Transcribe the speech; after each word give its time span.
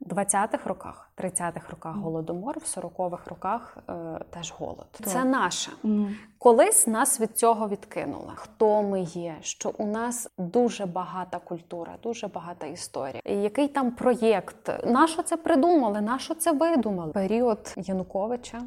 20-х 0.00 0.66
роках, 0.66 1.10
30-х 1.16 1.70
роках 1.70 1.96
голодомор, 1.96 2.58
в 2.58 2.78
40-х 2.78 3.30
роках 3.30 3.76
е, 3.88 3.92
теж 4.30 4.54
голод. 4.58 4.86
Так. 4.92 5.08
Це 5.08 5.24
наше. 5.24 5.70
Mm. 5.84 6.14
Колись 6.38 6.86
нас 6.86 7.20
від 7.20 7.38
цього 7.38 7.68
відкинули. 7.68 8.32
Хто 8.34 8.82
ми 8.82 9.00
є? 9.00 9.36
Що 9.40 9.72
у 9.78 9.86
нас 9.86 10.30
дуже 10.38 10.86
багата 10.86 11.38
культура, 11.38 11.96
дуже 12.02 12.28
багата 12.28 12.66
історія. 12.66 13.22
Який 13.24 13.68
там 13.68 13.90
проєкт? 13.90 14.70
Нащо 14.86 15.22
це 15.22 15.36
придумали? 15.36 16.00
Нащо 16.00 16.34
це 16.34 16.52
видумали? 16.52 17.12
Період 17.12 17.74
Януковича 17.76 18.62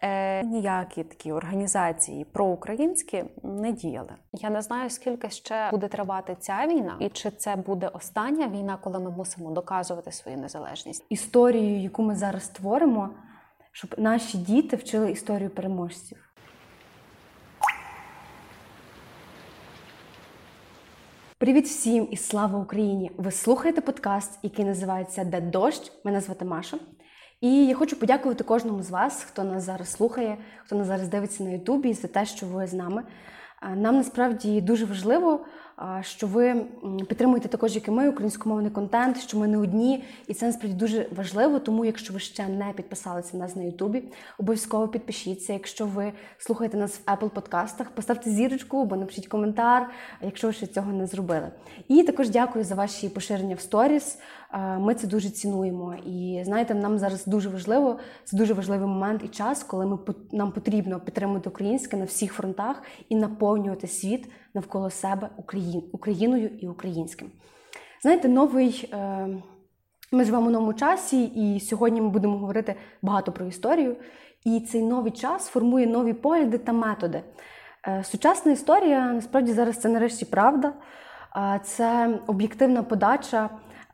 е, 0.00 0.42
ніякі 0.44 1.04
такі 1.04 1.32
організації 1.32 2.24
проукраїнські 2.24 3.24
не 3.42 3.72
діяли. 3.72 4.12
Я 4.32 4.50
не 4.50 4.62
знаю, 4.62 4.90
скільки 4.90 5.30
ще 5.30 5.70
буде 5.70 5.88
тривати 5.88 6.36
ця 6.40 6.66
війна, 6.66 6.96
і 7.00 7.08
чи 7.08 7.30
це 7.30 7.56
буде 7.56 7.88
остання 7.88 8.48
війна, 8.48 8.78
коли 8.82 8.98
ми 8.98 9.10
мусимо 9.10 9.50
доказувати 9.50 10.12
свою 10.12 10.38
незалежність. 10.38 11.04
Історію, 11.08 11.80
яку 11.80 12.02
ми 12.02 12.16
зараз 12.16 12.44
створимо, 12.44 13.10
щоб 13.72 13.94
наші 13.98 14.38
діти 14.38 14.76
вчили 14.76 15.10
історію 15.10 15.50
переможців. 15.50 16.26
Привіт 21.38 21.64
всім 21.64 22.08
і 22.10 22.16
слава 22.16 22.58
Україні! 22.58 23.10
Ви 23.16 23.30
слухаєте 23.30 23.80
подкаст, 23.80 24.38
який 24.42 24.64
називається 24.64 25.24
Де 25.24 25.40
дощ. 25.40 25.92
Мене 26.04 26.20
звати 26.20 26.44
Маша. 26.44 26.78
І 27.40 27.66
я 27.66 27.74
хочу 27.74 27.96
подякувати 27.96 28.44
кожному 28.44 28.82
з 28.82 28.90
вас, 28.90 29.22
хто 29.22 29.44
нас 29.44 29.64
зараз 29.64 29.92
слухає, 29.92 30.38
хто 30.64 30.76
нас 30.76 30.86
зараз 30.86 31.08
дивиться 31.08 31.44
на 31.44 31.50
Ютубі 31.50 31.92
за 31.92 32.08
те, 32.08 32.26
що 32.26 32.46
ви 32.46 32.66
з 32.66 32.72
нами. 32.72 33.02
Нам 33.74 33.96
насправді 33.96 34.60
дуже 34.60 34.84
важливо, 34.84 35.44
що 36.00 36.26
ви 36.26 36.66
підтримуєте 37.08 37.48
також, 37.48 37.74
як 37.74 37.88
і 37.88 37.90
ми, 37.90 38.08
українськомовний 38.08 38.70
контент, 38.70 39.20
що 39.20 39.38
ми 39.38 39.48
не 39.48 39.58
одні, 39.58 40.04
і 40.26 40.34
це 40.34 40.46
насправді 40.46 40.76
дуже 40.76 41.06
важливо. 41.16 41.58
Тому, 41.58 41.84
якщо 41.84 42.12
ви 42.12 42.18
ще 42.18 42.48
не 42.48 42.72
підписалися 42.76 43.36
на 43.36 43.44
нас 43.44 43.56
на 43.56 43.62
Ютубі, 43.62 44.02
обов'язково 44.38 44.88
підпишіться. 44.88 45.52
Якщо 45.52 45.86
ви 45.86 46.12
слухаєте 46.38 46.76
нас 46.76 47.00
в 47.06 47.10
Apple 47.10 47.28
подкастах, 47.28 47.90
поставте 47.90 48.30
зірочку 48.30 48.82
або 48.82 48.96
напишіть 48.96 49.26
коментар, 49.26 49.90
якщо 50.22 50.46
ви 50.46 50.52
ще 50.52 50.66
цього 50.66 50.92
не 50.92 51.06
зробили. 51.06 51.48
І 51.88 52.02
також 52.02 52.30
дякую 52.30 52.64
за 52.64 52.74
ваші 52.74 53.08
поширення 53.08 53.54
в 53.54 53.60
сторіс. 53.60 54.18
Ми 54.78 54.94
це 54.94 55.06
дуже 55.06 55.30
цінуємо. 55.30 55.94
І 56.06 56.42
знаєте, 56.44 56.74
нам 56.74 56.98
зараз 56.98 57.26
дуже 57.26 57.48
важливо, 57.48 57.98
це 58.24 58.36
дуже 58.36 58.54
важливий 58.54 58.88
момент 58.88 59.22
і 59.24 59.28
час, 59.28 59.62
коли 59.62 59.86
ми 59.86 59.98
нам 60.32 60.52
потрібно 60.52 61.00
підтримувати 61.00 61.48
українське 61.48 61.96
на 61.96 62.04
всіх 62.04 62.32
фронтах 62.32 62.82
і 63.08 63.16
наповнювати 63.16 63.86
світ 63.86 64.30
навколо 64.54 64.90
себе 64.90 65.28
Україною 65.92 66.50
і 66.60 66.68
українським. 66.68 67.30
Знаєте, 68.02 68.28
новий. 68.28 68.90
Е, 68.92 69.28
ми 70.12 70.24
живемо 70.24 70.46
в 70.46 70.50
новому 70.50 70.74
часі, 70.74 71.24
і 71.24 71.60
сьогодні 71.60 72.00
ми 72.00 72.08
будемо 72.08 72.38
говорити 72.38 72.74
багато 73.02 73.32
про 73.32 73.46
історію. 73.46 73.96
І 74.44 74.60
цей 74.60 74.82
новий 74.82 75.12
час 75.12 75.46
формує 75.46 75.86
нові 75.86 76.12
погляди 76.12 76.58
та 76.58 76.72
методи. 76.72 77.22
Е, 77.88 78.04
сучасна 78.04 78.52
історія 78.52 79.12
насправді 79.12 79.52
зараз 79.52 79.76
це 79.76 79.88
нарешті 79.88 80.24
правда, 80.24 80.72
це 81.64 82.18
об'єктивна 82.26 82.82
подача 82.82 83.50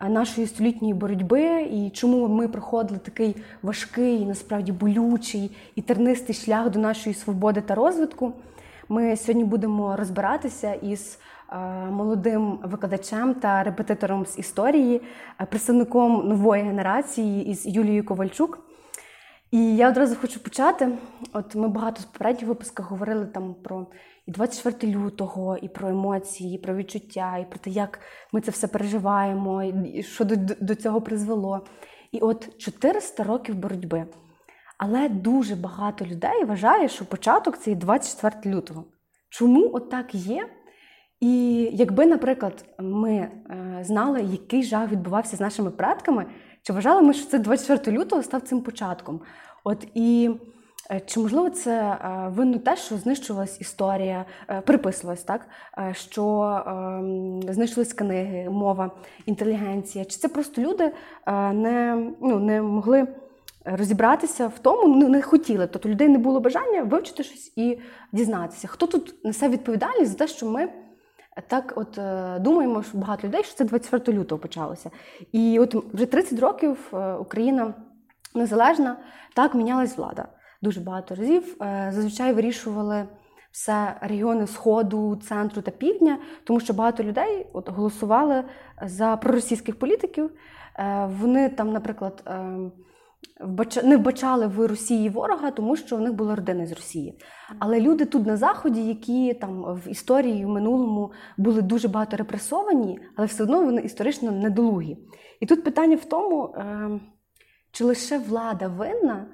нашої 0.09 0.47
столітньої 0.47 0.95
боротьби 0.95 1.63
і 1.63 1.91
чому 1.91 2.29
ми 2.29 2.49
проходили 2.49 3.01
такий 3.05 3.37
важкий, 3.63 4.27
насправді 4.27 4.73
болючий 4.73 5.51
і 5.75 5.83
тернистий 5.83 6.35
шлях 6.35 6.71
до 6.71 6.79
нашої 6.79 7.15
свободи 7.15 7.61
та 7.61 7.75
розвитку. 7.75 8.33
Ми 8.89 9.17
сьогодні 9.17 9.45
будемо 9.45 9.97
розбиратися 9.97 10.75
із 10.75 11.19
молодим 11.91 12.59
викладачем 12.63 13.35
та 13.35 13.63
репетитором 13.63 14.27
з 14.27 14.39
історії, 14.39 15.01
представником 15.51 16.29
нової 16.29 16.63
генерації 16.63 17.47
із 17.47 17.67
Юлією 17.67 18.05
Ковальчук. 18.05 18.59
І 19.53 19.77
я 19.77 19.89
одразу 19.89 20.17
хочу 20.17 20.41
почати. 20.41 20.99
От 21.33 21.55
ми 21.55 21.69
багато 21.69 22.01
в 22.03 22.05
попередніх 22.05 22.49
випусках 22.49 22.91
говорили 22.91 23.27
там 23.27 23.55
про 23.55 23.87
і 24.27 24.31
24 24.31 24.93
лютого, 24.93 25.57
і 25.57 25.69
про 25.69 25.89
емоції, 25.89 26.55
і 26.55 26.59
про 26.59 26.75
відчуття, 26.75 27.39
і 27.39 27.51
про 27.51 27.59
те, 27.59 27.71
як 27.71 28.01
ми 28.33 28.41
це 28.41 28.51
все 28.51 28.69
переживаємо, 28.69 29.63
і 29.63 30.03
що 30.03 30.25
до, 30.25 30.37
до 30.61 30.75
цього 30.75 31.01
призвело. 31.01 31.67
І 32.13 32.19
от 32.19 32.59
400 32.59 33.25
років 33.25 33.55
боротьби. 33.55 34.07
Але 34.79 35.09
дуже 35.09 35.57
багато 35.57 36.05
людей 36.05 36.45
вважає, 36.45 36.89
що 36.89 37.05
початок 37.05 37.59
це 37.59 37.75
24 37.75 38.57
лютого. 38.57 38.85
Чому 39.29 39.71
отак 39.75 40.15
є? 40.15 40.49
І 41.21 41.63
якби, 41.73 42.07
наприклад, 42.07 42.65
ми 42.79 43.13
е, 43.13 43.31
знали, 43.83 44.23
який 44.23 44.63
жах 44.63 44.91
відбувався 44.91 45.37
з 45.37 45.41
нашими 45.41 45.71
предками, 45.71 46.27
чи 46.63 46.73
вважали 46.73 47.03
ми, 47.03 47.15
що 47.15 47.27
це 47.27 47.39
24 47.39 47.99
лютого 47.99 48.23
став 48.23 48.41
цим 48.41 48.61
початком? 48.61 49.21
От 49.65 49.87
і 49.95 50.31
Е, 50.93 51.01
чи 51.07 51.21
можливо 51.21 51.51
це 51.51 51.81
е, 51.81 52.29
винно 52.29 52.59
те, 52.59 52.77
що 52.77 52.97
знищувалась 52.97 53.61
історія, 53.61 54.25
е, 54.49 54.61
приписувалась 54.61 55.23
так, 55.23 55.47
що 55.93 56.41
ем, 56.67 57.41
знищились 57.53 57.93
книги, 57.93 58.51
мова, 58.51 58.91
інтелігенція? 59.27 60.05
Чи 60.05 60.17
це 60.17 60.29
просто 60.29 60.63
люди 60.63 60.93
не 61.53 62.07
ну, 62.21 62.39
не 62.39 62.63
могли 62.63 63.07
розібратися 63.65 64.47
в 64.47 64.59
тому, 64.59 64.97
ну 64.97 65.09
не 65.09 65.23
хотіли? 65.23 65.67
Тобто 65.67 65.89
людей 65.89 66.09
не 66.09 66.19
було 66.19 66.41
бажання 66.41 66.83
вивчити 66.83 67.23
щось 67.23 67.53
і 67.57 67.79
дізнатися? 68.13 68.69
Хто 68.69 68.87
тут 68.87 69.25
несе 69.25 69.49
відповідальність 69.49 70.11
за 70.11 70.19
те, 70.19 70.27
що 70.27 70.47
ми 70.47 70.69
так 71.49 71.73
от 71.77 71.99
думаємо, 72.43 72.83
що 72.83 72.99
багато 72.99 73.27
людей, 73.27 73.45
що 73.45 73.55
це 73.55 73.65
24 73.65 74.19
лютого 74.19 74.39
почалося? 74.39 74.91
І 75.33 75.59
от 75.59 75.95
вже 75.95 76.07
30 76.07 76.39
років 76.41 76.93
Україна 77.21 77.75
незалежна, 78.35 78.97
так 79.35 79.55
мінялась 79.55 79.97
влада 79.97 80.29
дуже 80.63 80.81
багато 80.81 81.15
разів. 81.15 81.57
Е, 81.63 81.91
зазвичай 81.95 82.33
вирішували 82.33 83.05
все 83.51 83.97
регіони 84.01 84.47
Сходу, 84.47 85.17
центру 85.17 85.63
та 85.63 85.71
півдня, 85.71 86.19
тому 86.45 86.61
що 86.61 86.73
багато 86.73 87.03
людей 87.03 87.47
от 87.53 87.69
голосували 87.69 88.45
за 88.83 89.17
проросійських 89.17 89.79
політиків. 89.79 90.31
Е, 90.79 91.09
вони 91.21 91.49
там, 91.49 91.73
наприклад, 91.73 92.23
е, 92.27 93.83
не 93.85 93.97
вбачали 93.97 94.47
в 94.47 94.67
Росії 94.67 95.09
ворога, 95.09 95.51
тому 95.51 95.77
що 95.77 95.97
в 95.97 96.01
них 96.01 96.15
була 96.15 96.35
родина 96.35 96.67
з 96.67 96.73
Росії. 96.73 97.19
Але 97.59 97.81
люди 97.81 98.05
тут 98.05 98.27
на 98.27 98.37
Заході, 98.37 98.87
які 98.87 99.35
там 99.35 99.81
в 99.85 99.89
історії 99.89 100.45
в 100.45 100.49
минулому 100.49 101.13
були 101.37 101.63
дуже 101.63 101.89
багато 101.89 102.17
репресовані, 102.17 103.01
але 103.17 103.27
все 103.27 103.43
одно 103.43 103.65
вони 103.65 103.83
історично 103.83 104.31
недолугі. 104.31 104.99
І 105.41 105.47
тут 105.47 105.65
питання 105.65 105.97
в 105.97 106.05
тому, 106.05 106.55
чи 107.73 107.85
лише 107.85 108.19
влада 108.19 108.69
винна 108.69 109.27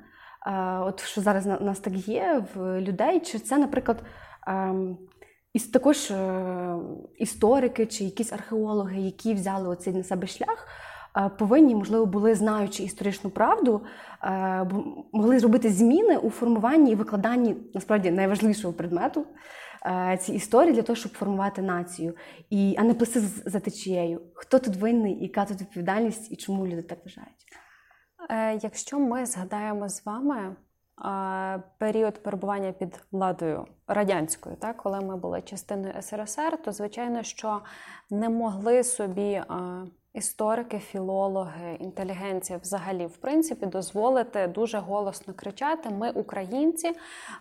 от 0.80 1.04
що 1.04 1.20
зараз 1.20 1.46
у 1.46 1.64
нас 1.64 1.80
так 1.80 1.94
є 2.08 2.44
в 2.54 2.80
людей, 2.80 3.20
чи 3.20 3.38
це, 3.38 3.58
наприклад, 3.58 4.02
ем, 4.46 4.98
і 5.52 5.58
також 5.60 6.10
е, 6.10 6.76
історики 7.18 7.86
чи 7.86 8.04
якісь 8.04 8.32
археологи, 8.32 9.00
які 9.00 9.34
взяли 9.34 9.68
оцей 9.68 9.94
на 9.94 10.02
себе 10.02 10.26
шлях, 10.26 10.68
е, 11.16 11.30
повинні, 11.38 11.74
можливо, 11.74 12.06
були 12.06 12.34
знаючи 12.34 12.82
історичну 12.82 13.30
правду, 13.30 13.80
е, 14.22 14.66
могли 15.12 15.38
зробити 15.38 15.68
зміни 15.68 16.16
у 16.16 16.30
формуванні 16.30 16.92
і 16.92 16.94
викладанні 16.94 17.56
насправді 17.74 18.10
найважливішого 18.10 18.74
предмету 18.74 19.26
ці 20.20 20.32
історії 20.32 20.72
для 20.74 20.82
того, 20.82 20.96
щоб 20.96 21.12
формувати 21.12 21.62
націю, 21.62 22.14
і 22.50 22.76
а 22.78 22.82
не 22.82 22.94
плести 22.94 23.20
за 23.20 23.60
течією. 23.60 24.20
Хто 24.34 24.58
тут 24.58 24.76
винний, 24.76 25.22
яка 25.22 25.44
тут 25.44 25.60
відповідальність 25.60 26.32
і 26.32 26.36
чому 26.36 26.66
люди 26.66 26.82
так 26.82 26.98
вважають? 27.04 27.46
Е, 28.28 28.58
якщо 28.62 28.98
ми 28.98 29.26
згадаємо 29.26 29.88
з 29.88 30.06
вами 30.06 30.56
е, 31.04 31.62
період 31.78 32.22
перебування 32.22 32.72
під 32.72 33.00
владою 33.12 33.66
радянською, 33.86 34.56
так, 34.56 34.76
коли 34.76 35.00
ми 35.00 35.16
були 35.16 35.42
частиною 35.42 36.02
СРСР, 36.02 36.62
то 36.64 36.72
звичайно, 36.72 37.22
що 37.22 37.60
не 38.10 38.28
могли 38.28 38.84
собі 38.84 39.30
е, 39.32 39.44
історики, 40.14 40.78
філологи, 40.78 41.76
інтелігенція 41.80 42.58
взагалі 42.58 43.06
в 43.06 43.16
принципі 43.16 43.66
дозволити 43.66 44.46
дуже 44.46 44.78
голосно 44.78 45.34
кричати: 45.34 45.90
Ми 45.90 46.10
українці, 46.10 46.90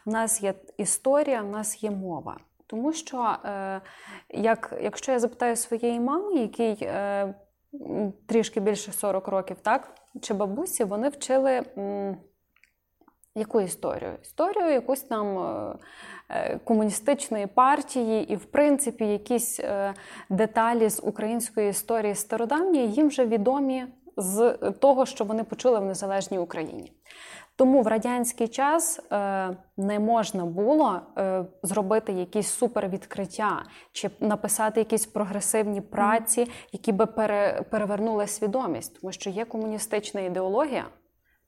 в 0.05 0.09
нас 0.09 0.43
є 0.43 0.53
історія, 0.77 1.41
в 1.41 1.49
нас 1.49 1.83
є 1.83 1.91
мова. 1.91 2.37
Тому 2.69 2.93
що, 2.93 3.35
як, 4.29 4.73
якщо 4.81 5.11
я 5.11 5.19
запитаю 5.19 5.55
своєї 5.55 5.99
мами, 5.99 6.33
який 6.33 6.89
трішки 8.27 8.59
більше 8.59 8.91
40 8.91 9.27
років, 9.27 9.57
так, 9.61 9.93
чи 10.21 10.33
бабусі, 10.33 10.83
вони 10.83 11.09
вчили 11.09 11.63
яку 13.37 13.61
історію? 13.61 14.11
Історію 14.21 14.71
якусь 14.71 15.01
там 15.01 15.39
е, 15.39 15.75
е, 16.29 16.59
комуністичної 16.63 17.47
партії, 17.47 18.33
і, 18.33 18.35
в 18.35 18.45
принципі, 18.45 19.05
якісь 19.05 19.59
е, 19.59 19.93
деталі 20.29 20.89
з 20.89 20.99
української 21.03 21.69
історії 21.69 22.15
стародавньої 22.15 22.91
їм 22.91 23.07
вже 23.07 23.25
відомі 23.25 23.85
з 24.17 24.57
того, 24.79 25.05
що 25.05 25.23
вони 25.23 25.43
почули 25.43 25.79
в 25.79 25.85
незалежній 25.85 26.39
Україні. 26.39 26.91
Тому 27.57 27.81
в 27.81 27.87
радянський 27.87 28.47
час 28.47 28.99
е, 29.11 29.49
не 29.77 29.99
можна 29.99 30.45
було 30.45 31.01
е, 31.17 31.45
зробити 31.63 32.13
якісь 32.13 32.47
супервідкриття 32.47 33.63
чи 33.91 34.09
написати 34.19 34.79
якісь 34.79 35.05
прогресивні 35.05 35.81
праці, 35.81 36.51
які 36.71 36.91
би 36.91 37.05
пере, 37.05 37.61
перевернули 37.71 38.27
свідомість, 38.27 39.01
тому 39.01 39.11
що 39.11 39.29
є 39.29 39.45
комуністична 39.45 40.21
ідеологія. 40.21 40.85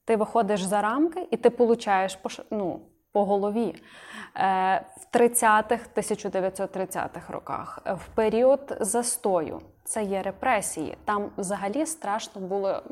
Ти 0.06 0.16
виходиш 0.16 0.62
за 0.62 0.82
рамки 0.82 1.28
і 1.32 1.38
ти 1.38 1.50
получаєш 1.50 2.16
по, 2.16 2.30
ну, 2.52 2.82
по 3.14 3.26
голові. 3.26 3.76
Е, 4.36 4.86
в 4.98 5.18
30-х, 5.18 5.90
1930-х 5.96 7.34
роках, 7.34 7.80
в 7.86 8.16
період 8.16 8.78
застою 8.80 9.62
це 9.90 10.04
є 10.04 10.22
репресії. 10.22 10.98
Там 11.06 11.30
взагалі 11.38 11.86
страшно 11.86 12.42
було 12.42 12.84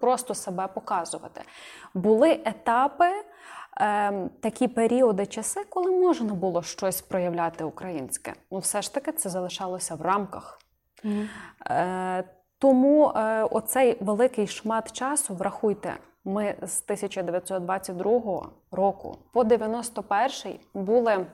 просто 0.00 0.34
себе 0.34 0.66
показувати. 0.66 1.40
Були 1.94 2.40
етапи, 2.44 3.10
е, 3.80 4.28
такі 4.40 4.68
періоди, 4.68 5.26
часи, 5.26 5.64
коли 5.68 5.90
можна 5.90 6.34
було 6.34 6.62
щось 6.62 7.02
проявляти 7.02 7.64
українське. 7.64 8.34
Ну, 8.50 8.58
все 8.58 8.82
ж 8.82 8.94
таки, 8.94 9.12
це 9.12 9.28
залишалося 9.28 9.94
в 9.94 10.02
рамках. 10.02 10.58
Е, 11.70 12.24
Тому 12.58 13.08
е, 13.08 13.42
оцей 13.42 13.96
великий 14.00 14.46
шмат 14.46 14.92
часу, 14.92 15.34
врахуйте, 15.34 15.94
ми 16.24 16.54
з 16.62 16.82
1922 16.82 18.50
року 18.70 19.18
по 19.32 19.42
91-й 19.42 20.60
були 20.74 21.26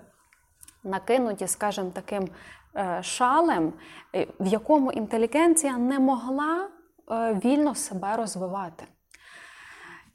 накинуті, 0.84 1.46
скажімо, 1.46 1.90
таким 1.94 2.28
шалем, 3.02 3.72
е, 4.14 4.26
в 4.40 4.46
якому 4.46 4.92
інтелігенція 4.92 5.78
не 5.78 5.98
могла 5.98 6.68
е, 7.10 7.40
вільно 7.44 7.74
себе 7.74 8.16
розвивати. 8.16 8.84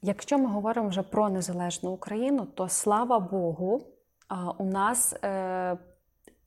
Якщо 0.01 0.38
ми 0.38 0.45
говоримо 0.45 0.89
вже 0.89 1.01
про 1.01 1.29
незалежну 1.29 1.91
Україну, 1.91 2.45
то 2.45 2.69
слава 2.69 3.19
Богу, 3.19 3.81
у 4.57 4.63
нас 4.63 5.15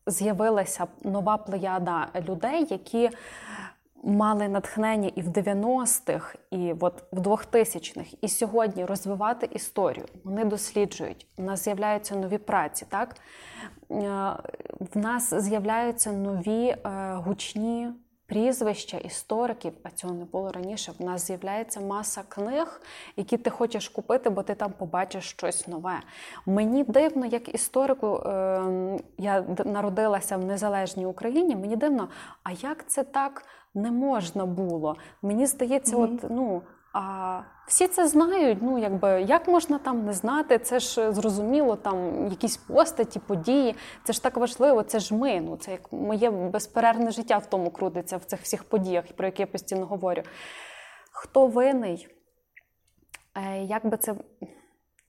з'явилася 0.07 0.87
нова 1.05 1.37
плеяда 1.37 2.09
людей, 2.29 2.67
які 2.71 3.11
мали 4.03 4.49
натхнення 4.49 5.11
і 5.15 5.23
в 5.23 5.29
90-х, 5.29 6.39
і 6.51 6.75
от 6.81 7.03
в 7.13 7.19
2000-х, 7.19 8.17
і 8.21 8.29
сьогодні 8.29 8.85
розвивати 8.85 9.49
історію. 9.53 10.07
Вони 10.25 10.45
досліджують. 10.45 11.27
У 11.37 11.43
нас 11.43 11.65
з'являються 11.65 12.17
нові 12.17 12.39
праці. 12.39 12.87
так? 12.89 13.17
Е, 13.91 13.97
в 14.81 14.99
нас 14.99 15.35
з'являються 15.35 16.13
нові 16.13 16.67
е, 16.67 16.79
гучні 17.15 17.89
прізвища 18.27 18.97
істориків, 18.97 19.73
а 19.83 19.91
цього 19.91 20.15
не 20.15 20.25
було 20.25 20.53
раніше. 20.53 20.93
В 20.99 21.05
нас 21.05 21.27
з'являється 21.27 21.81
маса 21.81 22.23
книг, 22.29 22.81
які 23.17 23.37
ти 23.37 23.51
хочеш 23.51 23.89
купити, 23.89 24.31
бо 24.31 24.43
ти 24.43 24.55
там 24.55 24.73
побачиш 24.79 25.25
щось 25.25 25.69
нове. 25.69 26.01
Мені 26.47 26.85
дивно, 26.85 27.27
як 27.27 27.55
історику, 27.55 28.17
е, 28.17 28.99
я 29.19 29.45
народилася 29.65 30.37
в 30.37 30.45
незалежній 30.45 31.07
Україні. 31.07 31.57
Мені 31.57 31.77
дивно, 31.77 32.09
а 32.43 32.51
як 32.51 32.89
це 32.89 33.05
так 33.05 33.45
не 33.75 33.91
можна 33.91 34.47
було? 34.47 34.97
Мені 35.23 35.47
здається, 35.47 35.97
mm-hmm. 35.97 36.15
от 36.15 36.31
ну. 36.31 36.63
А 36.95 37.41
всі 37.67 37.89
це 37.89 38.09
знають. 38.09 38.59
Ну 38.63 38.79
якби 38.79 39.23
як 39.23 39.49
можна 39.49 39.79
там 39.79 40.05
не 40.05 40.13
знати? 40.13 40.59
Це 40.59 40.81
ж 40.81 41.13
зрозуміло, 41.13 41.77
там 41.77 42.27
якісь 42.27 42.57
постаті, 42.57 43.19
події. 43.19 43.75
Це 44.05 44.13
ж 44.13 44.23
так 44.23 44.37
важливо. 44.37 44.83
Це 44.83 44.99
ж 44.99 45.15
ми. 45.15 45.41
Ну 45.41 45.57
це 45.57 45.71
як 45.71 45.93
моє 45.93 46.31
безперервне 46.31 47.11
життя 47.11 47.39
в 47.39 47.47
тому 47.47 47.71
крутиться 47.71 48.17
в 48.17 48.25
цих 48.25 48.41
всіх 48.41 48.65
подіях, 48.65 49.05
про 49.17 49.27
які 49.27 49.43
я 49.43 49.47
постійно 49.47 49.87
говорю. 49.87 50.23
Хто 51.13 51.47
винний? 51.47 52.09
Е, 53.35 53.63
як 53.63 53.87
би 53.87 53.97
це 53.97 54.15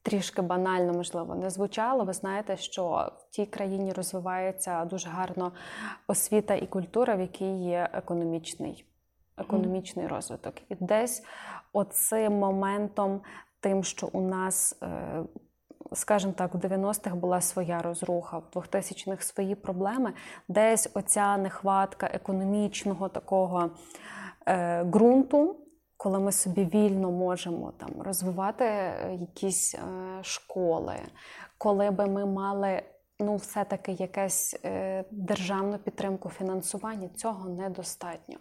трішки 0.04 0.42
банально, 0.42 0.94
можливо, 0.94 1.36
не 1.36 1.50
звучало, 1.50 2.04
ви 2.04 2.14
знаєте, 2.14 2.58
що 2.58 3.12
в 3.18 3.32
тій 3.32 3.46
країні 3.46 3.94
розвивається 3.94 4.86
дуже 4.86 5.10
гарно 5.10 5.52
освіта 6.08 6.56
і 6.56 6.68
культура, 6.68 7.16
в 7.16 7.22
якій 7.22 7.58
є 7.64 7.90
економічний 7.94 8.86
економічний 9.38 10.08
розвиток. 10.08 10.54
І 10.70 10.76
десь 10.80 11.24
оцим 11.74 12.34
моментом, 12.34 13.22
тим, 13.60 13.84
що 13.84 14.10
у 14.12 14.22
нас, 14.22 14.78
е, 14.84 15.24
скажімо 15.94 16.34
так, 16.38 16.54
в 16.54 16.58
90-х 16.58 17.16
була 17.16 17.42
своя 17.42 17.82
розруха, 17.82 18.38
в 18.38 18.44
2000-х 18.56 19.24
свої 19.24 19.56
проблеми, 19.56 20.14
десь 20.48 20.90
оця 20.94 21.38
нехватка 21.38 22.10
економічного 22.14 23.10
такого 23.10 23.72
е, 24.48 24.84
ґрунту. 24.84 25.63
Коли 26.04 26.20
ми 26.20 26.32
собі 26.32 26.66
вільно 26.66 27.12
можемо 27.12 27.72
там 27.72 27.90
розвивати 28.02 28.66
е, 28.66 29.18
якісь 29.22 29.76
е, 29.76 29.80
школи, 30.24 30.96
коли 31.58 31.92
би 31.92 32.06
ми 32.06 32.26
мали 32.26 32.82
ну, 33.20 33.36
все-таки 33.36 33.92
якесь 33.92 34.60
е, 34.66 35.06
державну 35.12 35.78
підтримку 35.78 36.30
фінансування, 36.30 37.10
цього 37.10 37.50
недостатньо. 37.50 38.38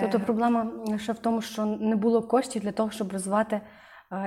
Тобто 0.00 0.18
е, 0.18 0.20
проблема 0.20 0.72
ще 0.98 1.12
в 1.12 1.18
тому, 1.18 1.42
що 1.42 1.64
не 1.64 1.96
було 1.96 2.22
коштів 2.22 2.62
для 2.62 2.72
того, 2.72 2.90
щоб 2.90 3.12
розвивати 3.12 3.60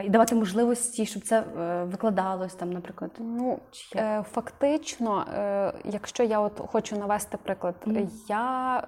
і 0.04 0.10
давати 0.10 0.36
можливості, 0.36 1.06
щоб 1.06 1.24
це 1.24 1.40
е, 1.40 1.84
викладалось 1.84 2.54
там, 2.54 2.74
наприклад. 2.74 3.12
Ну 3.20 3.60
фактично, 4.32 5.26
якщо 5.86 6.24
я 6.24 6.40
от 6.40 6.62
хочу 6.72 6.98
навести 6.98 7.38
приклад, 7.38 7.76
mm. 7.88 8.08
я 8.28 8.84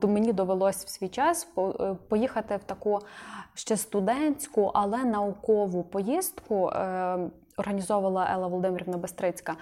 до 0.00 0.08
мені 0.08 0.32
довелось 0.32 0.84
в 0.84 0.88
свій 0.88 1.08
час 1.08 1.48
поїхати 2.08 2.56
в 2.56 2.64
таку 2.64 2.98
ще 3.54 3.76
студентську, 3.76 4.70
але 4.74 5.04
наукову 5.04 5.82
поїздку. 5.82 6.72
Організовувала 7.56 8.28
Елла 8.32 8.46
Володимирівна 8.46 8.96
Бестрицька, 8.96 9.56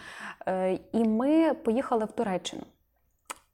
і 0.93 1.05
ми 1.05 1.55
поїхали 1.55 2.05
в 2.05 2.12
Туреччину. 2.12 2.62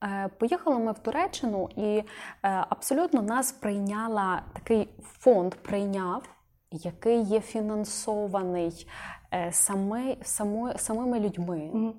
Е, 0.05 0.29
поїхали 0.39 0.79
ми 0.79 0.93
в 0.93 0.99
Туреччину, 0.99 1.69
і 1.77 1.97
е, 1.99 2.05
абсолютно 2.43 3.23
нас 3.23 3.53
прийняла 3.53 4.43
такий 4.53 4.89
фонд, 5.03 5.55
прийняв, 5.55 6.23
який 6.71 7.23
є 7.23 7.41
фінансований 7.41 8.89
е, 9.33 9.53
сами, 9.53 10.17
само, 10.23 10.73
самими 10.79 11.21
людьми. 11.21 11.71
Mm-hmm. 11.75 11.93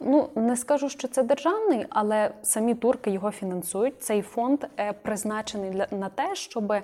Ну, 0.00 0.30
не 0.34 0.56
скажу, 0.56 0.88
що 0.88 1.08
це 1.08 1.22
державний, 1.22 1.86
але 1.90 2.34
самі 2.42 2.74
турки 2.74 3.10
його 3.10 3.30
фінансують. 3.30 4.02
Цей 4.02 4.22
фонд 4.22 4.64
призначений 5.02 5.70
для 5.70 5.86
на 5.90 6.08
те, 6.08 6.34
щоб 6.34 6.74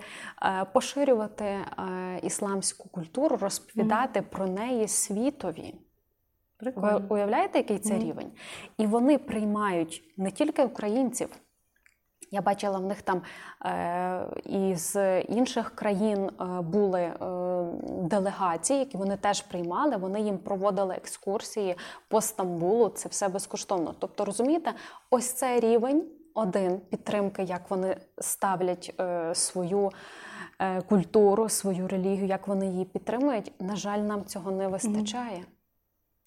поширювати 0.72 1.58
ісламську 2.22 2.88
культуру, 2.88 3.36
розповідати 3.36 4.20
mm-hmm. 4.20 4.30
про 4.30 4.46
неї 4.46 4.88
світові. 4.88 5.74
Прикольно. 6.58 6.98
Ви 6.98 7.16
уявляєте, 7.16 7.58
який 7.58 7.78
це 7.78 7.94
mm. 7.94 8.04
рівень? 8.04 8.32
І 8.78 8.86
вони 8.86 9.18
приймають 9.18 10.14
не 10.16 10.30
тільки 10.30 10.64
українців. 10.64 11.28
Я 12.30 12.42
бачила 12.42 12.78
в 12.78 12.84
них 12.84 13.02
там 13.02 13.22
е, 13.64 14.26
із 14.44 14.96
інших 15.28 15.74
країн 15.74 16.30
е, 16.40 16.44
були 16.60 17.00
е, 17.00 17.14
делегації, 18.02 18.78
які 18.78 18.96
вони 18.96 19.16
теж 19.16 19.42
приймали. 19.42 19.96
Вони 19.96 20.20
їм 20.20 20.38
проводили 20.38 20.94
екскурсії 20.94 21.76
по 22.08 22.20
Стамбулу. 22.20 22.88
Це 22.88 23.08
все 23.08 23.28
безкоштовно. 23.28 23.94
Тобто, 23.98 24.24
розумієте, 24.24 24.74
ось 25.10 25.32
цей 25.32 25.60
рівень 25.60 26.04
один 26.36 26.80
підтримки, 26.80 27.42
як 27.42 27.70
вони 27.70 27.96
ставлять 28.18 28.94
е, 29.00 29.34
свою 29.34 29.90
е, 30.58 30.82
культуру, 30.82 31.48
свою 31.48 31.88
релігію, 31.88 32.26
як 32.26 32.48
вони 32.48 32.66
її 32.66 32.84
підтримують. 32.84 33.52
На 33.60 33.76
жаль, 33.76 33.98
нам 33.98 34.24
цього 34.24 34.50
не 34.50 34.68
вистачає. 34.68 35.44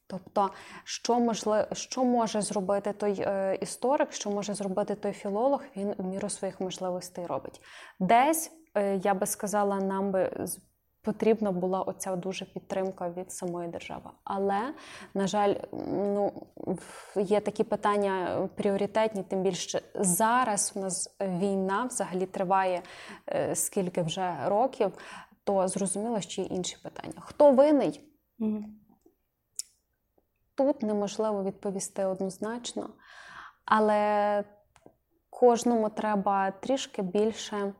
Тобто, 0.09 0.49
що 0.83 1.19
можливо, 1.19 1.65
що 1.73 2.03
може 2.03 2.41
зробити 2.41 2.93
той 2.93 3.21
е, 3.21 3.57
історик, 3.61 4.13
що 4.13 4.29
може 4.29 4.53
зробити 4.53 4.95
той 4.95 5.11
філолог, 5.11 5.63
він 5.75 5.95
в 5.97 6.05
міру 6.05 6.29
своїх 6.29 6.61
можливостей 6.61 7.25
робить. 7.25 7.61
Десь, 7.99 8.51
е, 8.75 8.95
я 8.95 9.13
би 9.13 9.25
сказала, 9.25 9.75
нам 9.75 10.11
би 10.11 10.45
потрібна 11.01 11.51
була 11.51 11.81
оця 11.81 12.15
дуже 12.15 12.45
підтримка 12.45 13.09
від 13.09 13.31
самої 13.31 13.69
держави. 13.69 14.09
Але, 14.23 14.73
на 15.13 15.27
жаль, 15.27 15.55
ну, 15.71 16.47
є 17.15 17.39
такі 17.39 17.63
питання 17.63 18.49
пріоритетні, 18.55 19.23
тим 19.23 19.41
більше 19.43 19.81
зараз 19.95 20.73
у 20.75 20.79
нас 20.79 21.17
війна 21.21 21.83
взагалі 21.83 22.25
триває 22.25 22.81
е, 23.27 23.55
скільки 23.55 24.01
вже 24.01 24.35
років, 24.45 24.91
то 25.43 25.67
зрозуміло, 25.67 26.21
що 26.21 26.41
є 26.41 26.47
інші 26.47 26.77
питання. 26.83 27.13
Хто 27.19 27.51
винний? 27.51 28.03
Mm-hmm. 28.39 28.63
Тут 30.59 30.83
неможливо 30.83 31.43
відповісти 31.43 32.05
однозначно, 32.05 32.89
але 33.65 34.43
кожному 35.29 35.89
треба 35.89 36.51
трішки 36.51 37.01
більше 37.01 37.73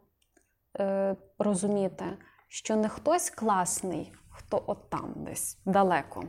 е, 0.79 1.15
розуміти, 1.39 2.05
що 2.47 2.75
не 2.75 2.89
хтось 2.89 3.29
класний, 3.29 4.13
хто 4.29 4.63
от 4.67 4.89
там 4.89 5.13
десь 5.15 5.61
далеко. 5.65 6.23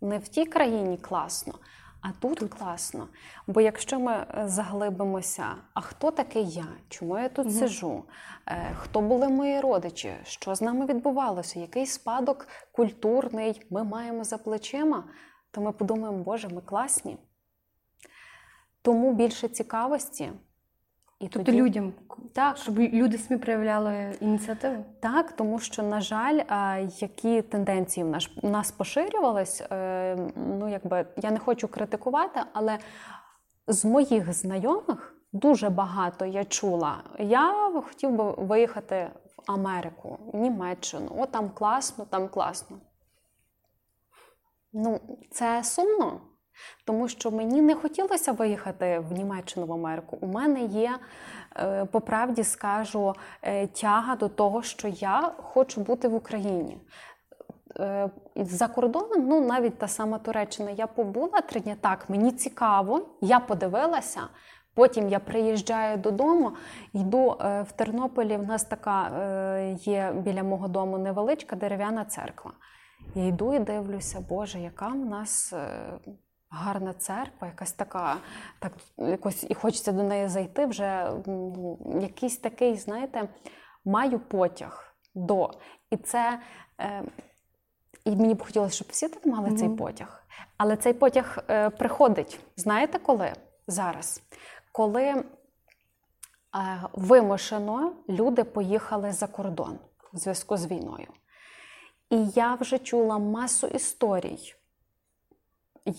Не 0.00 0.18
в 0.18 0.28
тій 0.28 0.46
країні 0.46 0.98
класно, 0.98 1.54
А 2.00 2.12
тут, 2.20 2.38
тут 2.38 2.54
класно. 2.54 3.08
Бо 3.46 3.60
якщо 3.60 4.00
ми 4.00 4.12
е, 4.12 4.42
заглибимося, 4.48 5.46
а 5.74 5.80
хто 5.80 6.10
такий 6.10 6.48
я? 6.50 6.66
Чому 6.88 7.18
я 7.18 7.28
тут 7.28 7.46
угу. 7.46 7.54
сижу? 7.54 8.04
Е, 8.46 8.74
хто 8.78 9.00
були 9.00 9.28
мої 9.28 9.60
родичі? 9.60 10.14
Що 10.24 10.54
з 10.54 10.62
нами 10.62 10.86
відбувалося? 10.86 11.60
Який 11.60 11.86
спадок 11.86 12.48
культурний 12.72 13.66
ми 13.70 13.84
маємо 13.84 14.24
за 14.24 14.38
плечима? 14.38 15.04
То 15.50 15.60
ми 15.60 15.72
подумаємо, 15.72 16.18
Боже, 16.18 16.48
ми 16.48 16.60
класні. 16.60 17.18
Тому 18.82 19.14
більше 19.14 19.48
цікавості. 19.48 20.32
І 21.20 21.28
тобто 21.28 21.42
тоді... 21.42 21.62
людям, 21.62 21.92
так. 22.32 22.56
щоб 22.56 22.78
люди 22.78 23.18
самі 23.18 23.40
проявляли 23.40 24.14
ініціативу? 24.20 24.84
Так, 25.00 25.32
тому 25.32 25.58
що, 25.58 25.82
на 25.82 26.00
жаль, 26.00 26.40
які 26.98 27.42
тенденції 27.42 28.04
в 28.04 28.08
нас 28.08 28.30
у 28.42 28.48
нас 28.48 28.70
поширювались, 28.70 29.60
е, 29.60 30.16
ну 30.36 30.68
якби 30.68 31.06
я 31.16 31.30
не 31.30 31.38
хочу 31.38 31.68
критикувати, 31.68 32.40
але 32.52 32.78
з 33.66 33.84
моїх 33.84 34.32
знайомих 34.32 35.14
дуже 35.32 35.70
багато 35.70 36.24
я 36.24 36.44
чула. 36.44 37.02
Я 37.18 37.70
хотів 37.86 38.10
би 38.10 38.30
виїхати 38.30 39.10
в 39.36 39.52
Америку, 39.52 40.18
в 40.32 40.36
Німеччину. 40.36 41.10
О, 41.18 41.26
там 41.26 41.50
класно, 41.50 42.04
там 42.04 42.28
класно. 42.28 42.76
Ну, 44.72 45.00
це 45.30 45.64
сумно. 45.64 46.20
Тому 46.84 47.08
що 47.08 47.30
мені 47.30 47.62
не 47.62 47.74
хотілося 47.74 48.32
виїхати 48.32 48.98
в 48.98 49.12
Німеччину 49.12 49.66
в 49.66 49.72
Америку. 49.72 50.18
У 50.20 50.26
мене 50.26 50.60
є, 50.60 50.98
е, 51.56 51.84
по 51.84 52.00
правді 52.00 52.44
скажу, 52.44 53.14
е, 53.42 53.66
тяга 53.66 54.16
до 54.16 54.28
того, 54.28 54.62
що 54.62 54.88
я 54.88 55.32
хочу 55.36 55.80
бути 55.80 56.08
в 56.08 56.14
Україні. 56.14 56.78
Е, 57.80 58.10
за 58.36 58.68
кордоном, 58.68 59.28
ну 59.28 59.40
навіть 59.40 59.78
та 59.78 59.88
сама 59.88 60.18
Туреччина, 60.18 60.70
я 60.70 60.86
побула 60.86 61.40
три 61.40 61.60
дні 61.60 61.76
так, 61.80 62.10
мені 62.10 62.32
цікаво, 62.32 63.08
я 63.20 63.40
подивилася. 63.40 64.20
Потім 64.74 65.08
я 65.08 65.18
приїжджаю 65.18 65.96
додому, 65.96 66.52
йду 66.92 67.36
в 67.40 67.66
Тернополі. 67.76 68.36
В 68.36 68.46
нас 68.46 68.64
така 68.64 69.10
є 69.74 70.12
біля 70.16 70.42
мого 70.42 70.68
дому 70.68 70.98
невеличка 70.98 71.56
дерев'яна 71.56 72.04
церква. 72.04 72.52
Я 73.14 73.26
йду 73.26 73.54
і 73.54 73.58
дивлюся, 73.58 74.20
Боже, 74.28 74.58
яка 74.58 74.88
в 74.88 74.96
нас 75.06 75.54
гарна 76.50 76.92
церква, 76.92 77.46
якась 77.46 77.72
така, 77.72 78.16
так 78.58 78.72
якось 78.96 79.46
і 79.48 79.54
хочеться 79.54 79.92
до 79.92 80.02
неї 80.02 80.28
зайти. 80.28 80.66
Вже 80.66 81.12
ну, 81.26 81.78
якийсь 82.02 82.36
такий, 82.36 82.76
знаєте, 82.76 83.28
маю 83.84 84.18
потяг 84.18 84.94
до. 85.14 85.50
І 85.90 85.96
це 85.96 86.40
е, 86.80 87.02
і 88.04 88.16
мені 88.16 88.34
б 88.34 88.42
хотілося, 88.42 88.74
щоб 88.74 88.88
всі 88.90 89.08
так 89.08 89.26
мали 89.26 89.48
mm-hmm. 89.48 89.56
цей 89.56 89.68
потяг. 89.68 90.22
Але 90.56 90.76
цей 90.76 90.92
потяг 90.92 91.38
е, 91.50 91.70
приходить. 91.70 92.40
Знаєте 92.56 92.98
коли? 92.98 93.32
Зараз. 93.66 94.22
Коли 94.72 95.04
е, 95.04 95.24
вимушено 96.92 97.92
люди 98.08 98.44
поїхали 98.44 99.12
за 99.12 99.26
кордон 99.26 99.78
у 100.12 100.18
зв'язку 100.18 100.56
з 100.56 100.66
війною. 100.66 101.08
І 102.10 102.26
я 102.26 102.54
вже 102.54 102.78
чула 102.78 103.18
масу 103.18 103.66
історій 103.66 104.54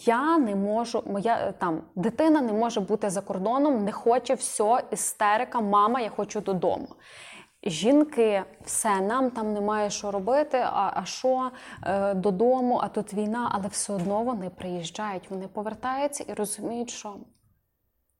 я 0.06 0.38
не 0.38 0.56
можу, 0.56 1.04
моя 1.06 1.38
е, 1.38 1.52
там 1.52 1.82
дитина 1.96 2.42
не 2.42 2.54
може 2.54 2.80
бути 2.80 3.10
за 3.10 3.22
кордоном, 3.22 3.84
не 3.84 3.92
хоче 3.92 4.34
все, 4.34 4.84
істерика, 4.92 5.62
мама, 5.62 6.00
я 6.02 6.10
хочу 6.10 6.42
додому. 6.42 6.88
Жінки, 7.64 8.44
все, 8.66 9.02
нам 9.02 9.32
там 9.32 9.54
немає 9.54 9.90
що 9.90 10.12
робити, 10.12 10.58
а 10.58 10.92
а 10.96 11.06
що 11.06 11.52
е, 11.84 12.14
додому, 12.14 12.80
а 12.84 12.88
тут 12.88 13.14
війна, 13.14 13.50
але 13.54 13.68
все 13.68 13.94
одно 13.94 14.24
вони 14.24 14.50
приїжджають, 14.50 15.30
вони 15.30 15.48
повертаються 15.48 16.26
і 16.28 16.34
розуміють, 16.34 16.90
що 16.90 17.16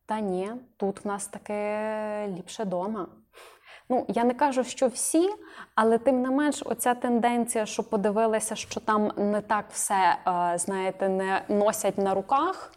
та 0.06 0.20
ні, 0.20 0.52
тут 0.78 1.06
в 1.06 1.08
нас 1.08 1.28
таке 1.28 2.28
ліпше 2.38 2.66
дома. 2.66 3.08
Ну, 3.92 4.06
я 4.08 4.24
не 4.24 4.34
кажу, 4.34 4.64
що 4.64 4.88
всі, 4.88 5.30
але 5.76 5.98
тим 5.98 6.22
не 6.22 6.30
менш, 6.30 6.62
оця 6.66 6.94
тенденція, 6.94 7.66
що 7.66 7.84
подивилися, 7.84 8.56
що 8.56 8.80
там 8.80 9.12
не 9.18 9.42
так 9.42 9.66
все, 9.72 10.18
е, 10.28 10.58
знаєте, 10.58 11.10
не 11.10 11.46
носять 11.50 11.98
на 11.98 12.14
руках, 12.14 12.74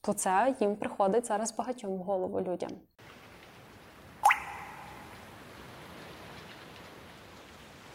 то 0.00 0.12
це 0.12 0.54
їм 0.60 0.76
приходить 0.76 1.26
зараз 1.26 1.56
багатьом 1.56 1.90
в 1.94 1.98
голову 1.98 2.40
людям. 2.40 2.70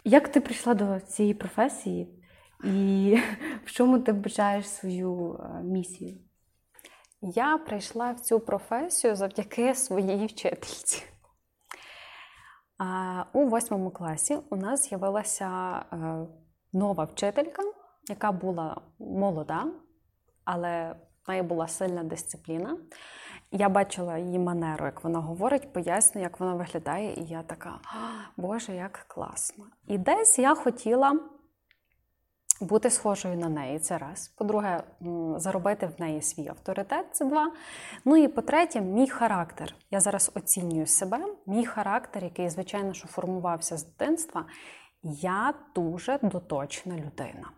Як 0.03 0.27
ти 0.27 0.41
прийшла 0.41 0.73
до 0.73 1.00
цієї 1.00 1.33
професії 1.33 2.23
і 2.63 3.17
в 3.65 3.71
чому 3.71 4.00
ти 4.00 4.12
вбачаєш 4.12 4.69
свою 4.69 5.39
е, 5.39 5.63
місію? 5.63 6.17
Я 7.21 7.57
прийшла 7.57 8.12
в 8.12 8.19
цю 8.19 8.39
професію 8.39 9.15
завдяки 9.15 9.75
своїй 9.75 10.25
вчительці. 10.25 11.12
У 13.33 13.45
восьмому 13.45 13.91
класі 13.91 14.37
у 14.49 14.55
нас 14.55 14.89
з'явилася 14.89 15.79
е, 15.93 15.97
нова 16.73 17.03
вчителька, 17.03 17.63
яка 18.09 18.31
була 18.31 18.81
молода, 18.99 19.65
але 20.45 20.95
в 21.27 21.29
неї 21.29 21.41
була 21.41 21.67
сильна 21.67 22.03
дисципліна. 22.03 22.77
Я 23.51 23.69
бачила 23.69 24.17
її 24.17 24.39
манеру, 24.39 24.85
як 24.85 25.03
вона 25.03 25.19
говорить, 25.19 25.73
пояснює, 25.73 26.23
як 26.23 26.39
вона 26.39 26.53
виглядає, 26.53 27.13
і 27.13 27.23
я 27.23 27.43
така, 27.43 27.79
Боже, 28.37 28.75
як 28.75 29.05
класно! 29.07 29.65
І 29.87 29.97
десь 29.97 30.39
я 30.39 30.55
хотіла 30.55 31.19
бути 32.62 32.89
схожою 32.89 33.38
на 33.38 33.50
неї 33.50 33.79
це 33.79 33.98
раз. 33.98 34.27
По-друге, 34.27 34.83
заробити 35.38 35.89
в 35.98 36.01
неї 36.01 36.22
свій 36.22 36.48
авторитет 36.48 37.05
це 37.12 37.25
два. 37.25 37.51
Ну 38.05 38.17
і 38.17 38.27
по-третє, 38.27 38.81
мій 38.81 39.10
характер. 39.10 39.75
Я 39.91 40.00
зараз 40.00 40.31
оцінюю 40.36 40.88
себе. 40.88 41.19
Мій 41.48 41.65
характер, 41.65 42.24
який, 42.24 42.50
звичайно, 42.50 42.93
що 42.93 43.07
формувався 43.07 43.77
з 43.77 43.86
дитинства, 43.86 44.45
я 45.03 45.53
дуже 45.75 46.19
доточна 46.22 46.95
людина. 46.95 47.51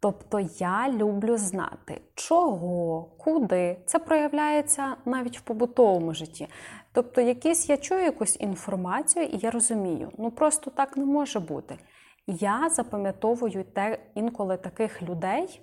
Тобто 0.00 0.40
я 0.58 0.88
люблю 0.88 1.36
знати, 1.36 2.00
чого, 2.14 3.02
куди. 3.18 3.76
Це 3.86 3.98
проявляється 3.98 4.96
навіть 5.04 5.38
в 5.38 5.40
побутовому 5.40 6.14
житті. 6.14 6.48
Тобто, 6.92 7.20
якісь 7.20 7.68
я 7.68 7.76
чую 7.76 8.02
якусь 8.02 8.40
інформацію, 8.40 9.24
і 9.24 9.38
я 9.38 9.50
розумію, 9.50 10.12
ну 10.18 10.30
просто 10.30 10.70
так 10.70 10.96
не 10.96 11.04
може 11.04 11.40
бути. 11.40 11.78
Я 12.26 12.68
запам'ятовую 12.68 13.64
те 13.64 13.98
інколи 14.14 14.56
таких 14.56 15.02
людей, 15.02 15.60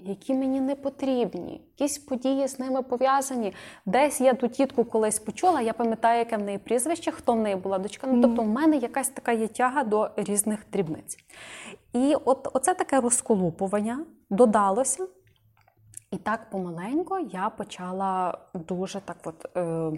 які 0.00 0.34
мені 0.34 0.60
не 0.60 0.74
потрібні. 0.74 1.52
Якісь 1.78 1.98
події 1.98 2.48
з 2.48 2.58
ними 2.58 2.82
пов'язані. 2.82 3.52
Десь 3.86 4.20
я 4.20 4.34
ту 4.34 4.48
тітку 4.48 4.84
колись 4.84 5.18
почула, 5.18 5.60
я 5.60 5.72
пам'ятаю, 5.72 6.18
яке 6.18 6.36
в 6.36 6.42
неї 6.42 6.58
прізвище, 6.58 7.10
хто 7.10 7.32
в 7.32 7.40
неї 7.40 7.56
була 7.56 7.78
дочка. 7.78 8.06
Ну, 8.06 8.22
Тобто, 8.22 8.42
в 8.42 8.48
мене 8.48 8.76
якась 8.76 9.08
така 9.08 9.32
є 9.32 9.48
тяга 9.48 9.84
до 9.84 10.10
різних 10.16 10.66
дрібниць. 10.72 11.16
І 11.92 12.14
от 12.24 12.48
оце 12.52 12.74
таке 12.74 13.00
розколупування 13.00 14.06
додалося. 14.30 15.06
І 16.10 16.16
так 16.16 16.50
помаленько 16.50 17.18
я 17.18 17.50
почала 17.50 18.38
дуже 18.54 19.00
так 19.00 19.16
от 19.24 19.56
е, 19.56 19.92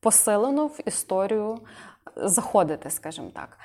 посилено 0.00 0.66
в 0.66 0.80
історію 0.86 1.58
заходити, 2.16 2.90
скажімо 2.90 3.30
так. 3.34 3.58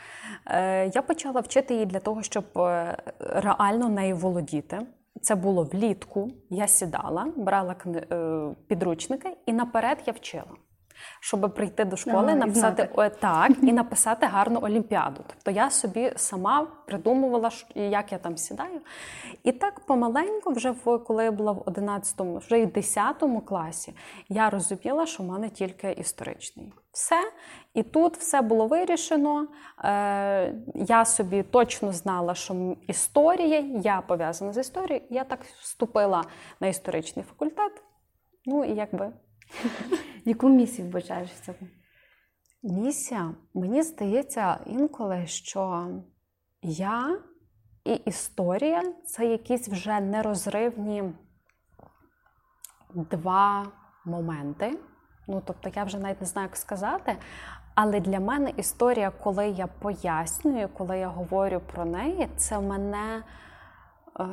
Е, 0.45 0.87
я 0.95 1.01
почала 1.01 1.41
вчити 1.41 1.73
її 1.73 1.85
для 1.85 1.99
того, 1.99 2.23
щоб 2.23 2.45
е, 2.57 2.97
реально 3.19 3.89
нею 3.89 4.15
володіти. 4.15 4.81
Це 5.21 5.35
було 5.35 5.63
влітку. 5.63 6.31
Я 6.49 6.67
сідала, 6.67 7.27
брала 7.35 7.75
е, 7.85 8.47
підручники 8.67 9.37
і 9.45 9.53
наперед 9.53 9.97
я 10.05 10.13
вчила 10.13 10.45
щоб 11.19 11.53
прийти 11.55 11.85
до 11.85 11.97
школи, 11.97 12.27
ага, 12.27 12.35
написати 12.35 12.89
і 12.97 13.09
так 13.21 13.51
і 13.61 13.73
написати 13.73 14.25
гарну 14.25 14.59
олімпіаду. 14.63 15.23
Тобто 15.27 15.51
я 15.51 15.69
собі 15.69 16.13
сама 16.15 16.67
придумувала, 16.87 17.49
як 17.75 18.11
я 18.11 18.17
там 18.17 18.37
сідаю. 18.37 18.81
І 19.43 19.51
так 19.51 19.79
помаленьку, 19.79 20.53
вже 20.53 20.71
в 20.71 20.97
коли 20.97 21.23
я 21.23 21.31
була 21.31 21.51
в 21.51 21.59
11-му, 21.59 22.37
вже 22.37 22.59
і 22.59 22.65
10 22.65 23.23
класі, 23.45 23.93
я 24.29 24.49
розуміла, 24.49 25.05
що 25.05 25.23
в 25.23 25.25
мене 25.25 25.49
тільки 25.49 25.91
історичний. 25.91 26.73
Все. 26.91 27.31
І 27.73 27.83
тут 27.83 28.17
все 28.17 28.41
було 28.41 28.67
вирішено. 28.67 29.47
Е, 29.83 30.53
Я 30.75 31.05
собі 31.05 31.43
точно 31.43 31.91
знала, 31.91 32.35
що 32.35 32.75
історія, 32.87 33.59
я 33.83 34.01
пов'язана 34.01 34.53
з 34.53 34.57
історією. 34.57 35.05
Я 35.09 35.23
так 35.23 35.43
вступила 35.43 36.23
на 36.59 36.67
історичний 36.67 37.25
факультет. 37.25 37.71
Ну 38.45 38.65
і 38.65 38.75
якби 38.75 39.11
Яку 40.25 40.49
місію 40.49 40.87
вбачаєш 40.87 41.29
в 41.31 41.45
цьому? 41.45 41.57
Місія, 42.63 43.35
мені 43.53 43.83
здається, 43.83 44.59
інколи, 44.65 45.27
що 45.27 45.87
я 46.61 47.19
і 47.85 47.93
історія 47.93 48.83
це 49.05 49.25
якісь 49.25 49.69
вже 49.69 49.99
нерозривні 49.99 51.13
два 52.93 53.65
моменти. 54.05 54.79
Ну, 55.27 55.41
тобто, 55.45 55.69
я 55.75 55.83
вже 55.83 55.99
навіть 55.99 56.21
не 56.21 56.27
знаю, 56.27 56.47
як 56.47 56.57
сказати. 56.57 57.17
Але 57.75 57.99
для 57.99 58.19
мене 58.19 58.53
історія, 58.57 59.11
коли 59.11 59.47
я 59.47 59.67
пояснюю, 59.67 60.69
коли 60.77 60.99
я 60.99 61.07
говорю 61.07 61.61
про 61.73 61.85
неї, 61.85 62.29
це 62.37 62.59
мене. 62.59 63.23
Е, 64.19 64.25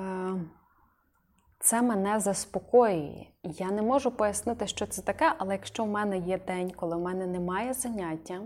це 1.63 1.83
мене 1.83 2.21
заспокоює. 2.21 3.27
Я 3.43 3.71
не 3.71 3.83
можу 3.83 4.11
пояснити, 4.11 4.67
що 4.67 4.87
це 4.87 5.03
таке, 5.03 5.33
але 5.39 5.55
якщо 5.55 5.85
в 5.85 5.89
мене 5.89 6.19
є 6.19 6.39
день, 6.47 6.71
коли 6.77 6.97
в 6.97 7.01
мене 7.01 7.27
немає 7.27 7.75
заняття, 7.75 8.41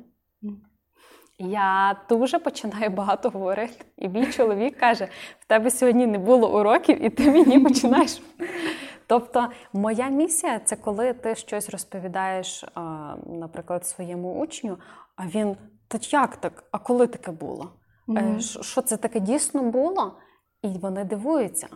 я 1.38 1.96
дуже 2.08 2.38
починаю 2.38 2.90
багато 2.90 3.30
говорити. 3.30 3.84
І 3.96 4.08
мій 4.08 4.26
чоловік 4.26 4.78
каже: 4.78 5.08
в 5.40 5.46
тебе 5.46 5.70
сьогодні 5.70 6.06
не 6.06 6.18
було 6.18 6.60
уроків, 6.60 7.04
і 7.04 7.10
ти 7.10 7.30
мені 7.30 7.60
починаєш. 7.64 8.22
Тобто, 9.06 9.48
моя 9.72 10.08
місія 10.08 10.58
це 10.58 10.76
коли 10.76 11.12
ти 11.12 11.34
щось 11.34 11.70
розповідаєш, 11.70 12.64
наприклад, 13.26 13.86
своєму 13.86 14.40
учню, 14.40 14.78
а 15.16 15.26
він 15.26 15.56
та 15.88 15.98
як 16.02 16.36
так? 16.36 16.64
А 16.70 16.78
коли 16.78 17.06
таке 17.06 17.32
було? 17.32 17.72
Mm-hmm. 18.08 18.62
Що 18.62 18.82
це 18.82 18.96
таке 18.96 19.20
дійсно 19.20 19.62
було? 19.62 20.18
І 20.62 20.68
вони 20.68 21.04
дивуються. 21.04 21.68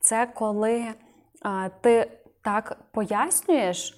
Це 0.00 0.26
коли 0.26 0.84
а, 1.42 1.68
ти 1.80 2.10
так 2.42 2.78
пояснюєш. 2.92 3.94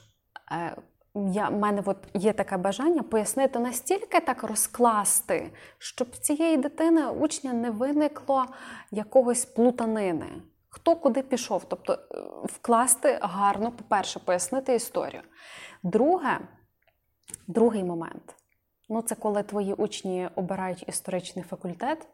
Е, 0.52 0.76
я, 1.14 1.48
в 1.48 1.58
мене 1.58 1.82
от 1.86 1.96
є 2.14 2.32
таке 2.32 2.56
бажання 2.56 3.02
пояснити 3.02 3.58
настільки 3.58 4.20
так 4.20 4.42
розкласти, 4.42 5.52
щоб 5.78 6.08
в 6.12 6.18
цієї 6.18 6.56
дитини 6.56 7.06
учня 7.06 7.52
не 7.52 7.70
виникло 7.70 8.46
якогось 8.90 9.44
плутанини. 9.44 10.26
Хто 10.68 10.96
куди 10.96 11.22
пішов, 11.22 11.64
тобто 11.68 11.92
е, 11.92 11.98
вкласти 12.44 13.18
гарно, 13.22 13.72
по-перше, 13.72 14.20
пояснити 14.20 14.74
історію. 14.74 15.22
Друге, 15.82 16.40
другий 17.46 17.84
момент 17.84 18.34
ну 18.88 19.02
це 19.02 19.14
коли 19.14 19.42
твої 19.42 19.72
учні 19.72 20.28
обирають 20.34 20.88
історичний 20.88 21.44
факультет 21.44 22.06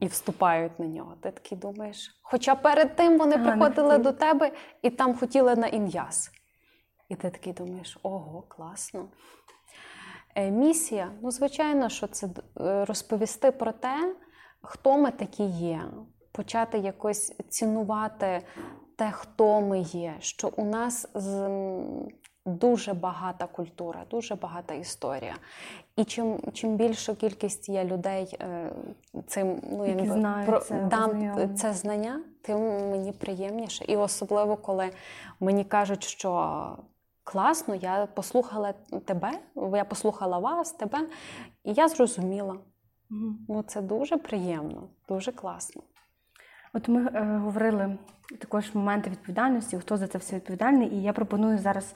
і 0.00 0.06
вступають 0.06 0.78
на 0.78 0.86
нього. 0.86 1.14
Ти 1.22 1.30
такий 1.30 1.58
думаєш. 1.58 2.20
Хоча 2.22 2.54
перед 2.54 2.96
тим 2.96 3.18
вони 3.18 3.36
ага, 3.36 3.44
приходили 3.44 3.98
до 3.98 4.12
тебе 4.12 4.52
і 4.82 4.90
там 4.90 5.14
хотіли 5.14 5.56
на 5.56 5.66
ін'яз. 5.66 6.30
І 7.08 7.14
ти 7.14 7.30
такий 7.30 7.52
думаєш, 7.52 7.98
ого, 8.02 8.42
класно. 8.42 9.08
Е, 10.34 10.50
місія, 10.50 11.12
ну, 11.22 11.30
звичайно, 11.30 11.88
що 11.88 12.06
це 12.06 12.26
е, 12.26 12.84
розповісти 12.84 13.50
про 13.50 13.72
те, 13.72 14.14
хто 14.62 14.98
ми 14.98 15.10
такі 15.10 15.44
є, 15.44 15.82
почати 16.32 16.78
якось 16.78 17.36
цінувати 17.48 18.42
те, 18.96 19.10
хто 19.10 19.60
ми 19.60 19.80
є, 19.80 20.14
що 20.18 20.50
у 20.56 20.64
нас 20.64 21.08
з. 21.14 21.48
Дуже 22.46 22.94
багата 22.94 23.46
культура, 23.46 24.04
дуже 24.10 24.34
багата 24.34 24.74
історія. 24.74 25.36
І 25.96 26.04
чим 26.04 26.40
чим 26.52 26.76
більша 26.76 27.14
кількість 27.14 27.68
є 27.68 27.84
людей 27.84 28.36
е, 28.40 28.70
цим 29.26 29.60
ну, 29.72 29.86
Які 29.86 30.06
знають 30.06 30.48
про, 30.48 30.60
це, 30.60 30.82
дам 30.82 31.54
це 31.56 31.72
знання, 31.72 32.20
тим 32.42 32.58
мені 32.90 33.12
приємніше. 33.12 33.84
І 33.84 33.96
особливо, 33.96 34.56
коли 34.56 34.90
мені 35.40 35.64
кажуть, 35.64 36.04
що 36.04 36.68
класно, 37.24 37.74
я 37.74 38.06
послухала 38.06 38.74
тебе, 39.04 39.30
я 39.74 39.84
послухала 39.84 40.38
вас, 40.38 40.72
тебе, 40.72 40.98
і 41.64 41.72
я 41.72 41.88
зрозуміла. 41.88 42.56
Угу. 43.10 43.34
Ну, 43.48 43.62
Це 43.62 43.82
дуже 43.82 44.16
приємно, 44.16 44.88
дуже 45.08 45.32
класно. 45.32 45.82
От 46.72 46.88
ми 46.88 47.10
е, 47.14 47.38
говорили 47.44 47.98
також 48.38 48.74
моменти 48.74 49.10
відповідальності, 49.10 49.78
хто 49.78 49.96
за 49.96 50.06
це 50.06 50.18
все 50.18 50.36
відповідальний, 50.36 50.88
і 50.88 51.02
я 51.02 51.12
пропоную 51.12 51.58
зараз 51.58 51.94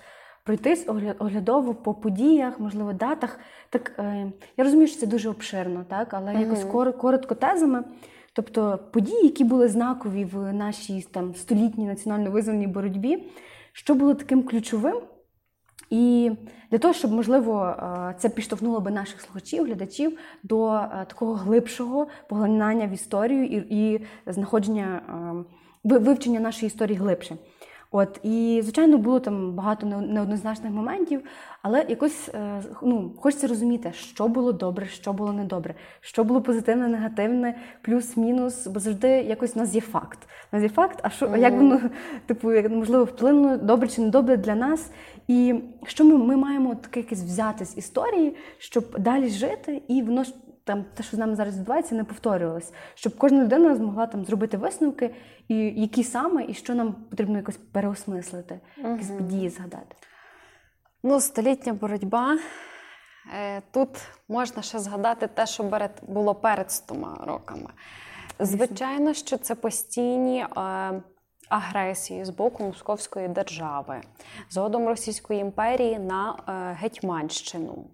пройтись 0.49 0.88
оглядово 1.19 1.75
по 1.75 1.95
подіях, 1.95 2.61
можливо, 2.61 2.93
датах. 2.93 3.38
Так 3.71 3.93
е, 3.99 4.33
я 4.57 4.64
розумію, 4.64 4.88
що 4.88 5.00
це 5.00 5.07
дуже 5.07 5.28
обширно, 5.28 5.85
так, 5.88 6.14
але 6.14 6.33
угу. 6.33 6.40
якось 6.40 6.64
коротко 6.99 7.35
тезами. 7.35 7.85
Тобто 8.33 8.78
події, 8.93 9.23
які 9.23 9.45
були 9.45 9.69
знакові 9.69 10.25
в 10.25 10.52
нашій 10.52 11.07
там 11.11 11.35
столітній 11.35 11.87
національно-визвольній 11.87 12.67
боротьбі, 12.67 13.25
що 13.73 13.95
було 13.95 14.14
таким 14.14 14.43
ключовим. 14.43 14.97
І 15.90 16.31
для 16.71 16.78
того, 16.78 16.95
щоб 16.95 17.12
можливо 17.12 17.64
е, 17.64 18.14
це 18.19 18.28
підштовхнуло 18.28 18.81
би 18.81 18.90
наших 18.90 19.21
слухачів, 19.21 19.64
глядачів 19.64 20.19
до 20.43 20.75
е, 20.75 21.07
такого 21.09 21.35
глибшого 21.35 22.07
поглинання 22.28 22.87
в 22.87 22.93
історію 22.93 23.45
і 23.45 23.57
і 23.57 24.07
знаходження 24.26 25.00
вивчення 25.85 26.40
нашої 26.40 26.67
історії 26.67 26.99
глибше. 26.99 27.37
От 27.90 28.21
і 28.23 28.61
звичайно 28.62 28.99
було 28.99 29.21
там 29.21 29.52
багато 29.52 29.87
неоднозначних 29.87 30.73
моментів, 30.73 31.21
але 31.62 31.87
якось 31.88 32.28
е, 32.28 32.62
ну 32.83 33.12
хочеться 33.18 33.47
розуміти, 33.47 33.92
що 33.92 34.28
було 34.28 34.52
добре, 34.52 34.87
що 34.87 35.12
було 35.12 35.33
недобре, 35.33 35.75
що 36.00 36.25
було 36.25 36.42
позитивне, 36.42 36.88
негативне, 36.88 37.59
плюс-мінус, 37.83 38.66
бо 38.66 38.81
завжди 38.81 39.09
якось 39.09 39.57
у 39.57 39.59
нас 39.59 39.74
є 39.74 39.81
факт. 39.81 40.18
У 40.53 40.57
нас 40.57 40.62
є 40.62 40.68
факт, 40.68 40.98
а 41.03 41.11
що 41.11 41.27
mm-hmm. 41.27 41.38
як 41.38 41.55
воно 41.55 41.81
типу 42.27 42.53
як 42.53 42.70
можливо 42.70 43.05
вплинуло 43.05 43.57
добре 43.57 43.88
чи 43.88 44.01
недобре 44.01 44.37
для 44.37 44.55
нас, 44.55 44.90
і 45.29 45.55
що 45.87 46.05
ми 46.05 46.18
ми 46.18 46.37
маємо 46.37 46.74
таке 46.74 47.01
якесь 47.01 47.22
взяти 47.22 47.64
з 47.64 47.79
історії, 47.79 48.37
щоб 48.59 48.98
далі 48.98 49.29
жити, 49.29 49.83
і 49.88 50.03
воно 50.03 50.24
там 50.68 50.85
те, 50.94 51.02
що 51.02 51.16
з 51.16 51.20
нами 51.20 51.35
зараз 51.35 51.59
відбувається, 51.59 51.94
не 51.94 52.04
повторювалось, 52.04 52.72
щоб 52.94 53.16
кожна 53.16 53.44
людина 53.44 53.76
змогла 53.76 54.07
там 54.07 54.24
зробити 54.24 54.57
висновки, 54.57 55.14
і 55.48 55.57
які 55.57 56.04
саме, 56.04 56.44
і 56.48 56.54
що 56.54 56.74
нам 56.74 56.92
потрібно 56.92 57.37
якось 57.37 57.57
переосмислити, 57.57 58.61
угу. 58.78 58.92
якісь 58.92 59.11
події 59.11 59.48
згадати. 59.48 59.96
Ну, 61.02 61.20
столітня 61.20 61.72
боротьба. 61.72 62.38
Е, 63.38 63.62
тут 63.70 63.88
можна 64.28 64.62
ще 64.62 64.78
згадати 64.78 65.26
те, 65.26 65.46
що 65.46 65.90
було 66.02 66.35
перед 66.35 66.70
100 66.70 67.18
роками. 67.26 67.70
Звичайно, 68.38 69.14
що 69.14 69.38
це 69.38 69.54
постійні 69.54 70.40
е, 70.40 70.48
агресії 71.48 72.24
з 72.24 72.31
боку 72.31 72.64
Московської 72.64 73.28
держави, 73.28 74.00
згодом 74.50 74.88
Російської 74.88 75.40
імперії 75.40 75.98
на 75.98 76.37
е, 76.48 76.76
Гетьманщину 76.81 77.85